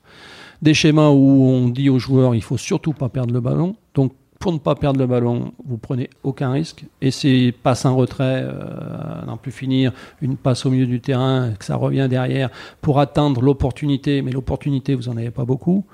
des 0.62 0.73
schémas 0.73 1.10
où 1.10 1.43
on 1.43 1.69
dit 1.69 1.89
aux 1.89 1.99
joueurs 1.99 2.36
il 2.36 2.41
faut 2.41 2.57
surtout 2.57 2.93
pas 2.93 3.10
perdre 3.10 3.33
le 3.33 3.41
ballon. 3.41 3.75
Donc 3.93 4.13
pour 4.39 4.54
ne 4.54 4.60
pas 4.60 4.76
perdre 4.76 5.00
le 5.00 5.08
ballon, 5.08 5.52
vous 5.65 5.78
prenez 5.78 6.10
aucun 6.23 6.52
risque. 6.52 6.86
Et 7.02 7.12
c'est 7.12 7.54
passe 7.63 7.86
un 7.86 7.91
retrait, 7.91 8.43
euh, 8.45 9.26
n'en 9.26 9.38
plus 9.38 9.52
finir, 9.52 9.91
une 10.21 10.38
passe 10.38 10.65
au 10.65 10.71
milieu 10.71 10.86
du 10.86 11.00
terrain, 11.00 11.54
que 11.58 11.65
ça 11.65 11.76
revient 11.76 12.08
derrière 12.10 12.50
pour 12.82 13.00
atteindre 13.00 13.41
l'opportunité. 13.41 14.21
Mais 14.21 14.32
l'opportunité, 14.32 14.95
vous 14.95 15.10
en 15.10 15.17
avez 15.17 15.32
pas 15.32 15.45
beaucoup. 15.45 15.86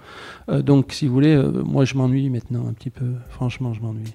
Euh, 0.49 0.61
donc, 0.61 0.93
si 0.93 1.07
vous 1.07 1.13
voulez, 1.13 1.35
euh, 1.35 1.63
moi 1.63 1.85
je 1.85 1.95
m'ennuie 1.95 2.29
maintenant 2.29 2.67
un 2.67 2.73
petit 2.73 2.89
peu. 2.89 3.13
Franchement, 3.29 3.73
je 3.73 3.81
m'ennuie. 3.81 4.13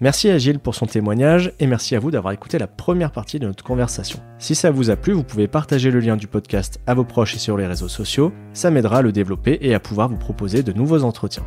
Merci 0.00 0.28
à 0.28 0.38
Gilles 0.38 0.58
pour 0.58 0.74
son 0.74 0.86
témoignage 0.86 1.52
et 1.60 1.66
merci 1.66 1.94
à 1.94 2.00
vous 2.00 2.10
d'avoir 2.10 2.34
écouté 2.34 2.58
la 2.58 2.66
première 2.66 3.12
partie 3.12 3.38
de 3.38 3.46
notre 3.46 3.62
conversation. 3.62 4.18
Si 4.38 4.56
ça 4.56 4.72
vous 4.72 4.90
a 4.90 4.96
plu, 4.96 5.12
vous 5.12 5.22
pouvez 5.22 5.46
partager 5.46 5.90
le 5.90 6.00
lien 6.00 6.16
du 6.16 6.26
podcast 6.26 6.80
à 6.86 6.94
vos 6.94 7.04
proches 7.04 7.36
et 7.36 7.38
sur 7.38 7.56
les 7.56 7.66
réseaux 7.66 7.88
sociaux, 7.88 8.32
ça 8.52 8.70
m'aidera 8.70 8.98
à 8.98 9.02
le 9.02 9.12
développer 9.12 9.56
et 9.62 9.72
à 9.72 9.80
pouvoir 9.80 10.08
vous 10.08 10.18
proposer 10.18 10.64
de 10.64 10.72
nouveaux 10.72 11.04
entretiens. 11.04 11.44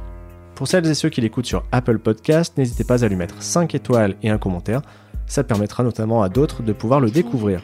Pour 0.57 0.67
celles 0.67 0.87
et 0.87 0.95
ceux 0.95 1.09
qui 1.09 1.21
l'écoutent 1.21 1.45
sur 1.45 1.63
Apple 1.71 1.99
Podcast, 1.99 2.57
n'hésitez 2.57 2.83
pas 2.83 3.05
à 3.05 3.07
lui 3.07 3.15
mettre 3.15 3.43
5 3.43 3.75
étoiles 3.75 4.15
et 4.23 4.31
un 4.31 4.39
commentaire. 4.39 4.81
Ça 5.27 5.43
permettra 5.43 5.83
notamment 5.83 6.23
à 6.23 6.29
d'autres 6.29 6.63
de 6.63 6.73
pouvoir 6.73 6.99
le 6.99 7.11
découvrir. 7.11 7.61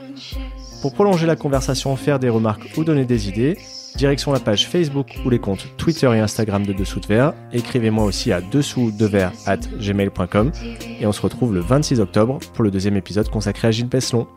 Pour 0.83 0.93
prolonger 0.93 1.25
la 1.25 1.35
conversation, 1.35 1.95
faire 1.95 2.19
des 2.19 2.29
remarques 2.29 2.69
ou 2.77 2.83
donner 2.83 3.05
des 3.05 3.29
idées, 3.29 3.57
direction 3.95 4.31
la 4.31 4.39
page 4.39 4.67
Facebook 4.67 5.17
ou 5.25 5.31
les 5.31 5.39
comptes 5.39 5.75
Twitter 5.77 6.05
et 6.13 6.19
Instagram 6.19 6.67
de 6.67 6.73
Dessous 6.73 6.99
de 6.99 7.07
Verre. 7.07 7.33
Écrivez-moi 7.51 8.03
aussi 8.03 8.31
à 8.31 8.41
dessous 8.41 8.93
at 9.47 9.57
gmail.com 9.57 10.51
et 10.99 11.07
on 11.07 11.11
se 11.11 11.21
retrouve 11.21 11.55
le 11.55 11.61
26 11.61 11.99
octobre 11.99 12.37
pour 12.53 12.63
le 12.63 12.69
deuxième 12.69 12.95
épisode 12.95 13.27
consacré 13.27 13.69
à 13.69 13.71
Gilles 13.71 13.89
Pesselon. 13.89 14.27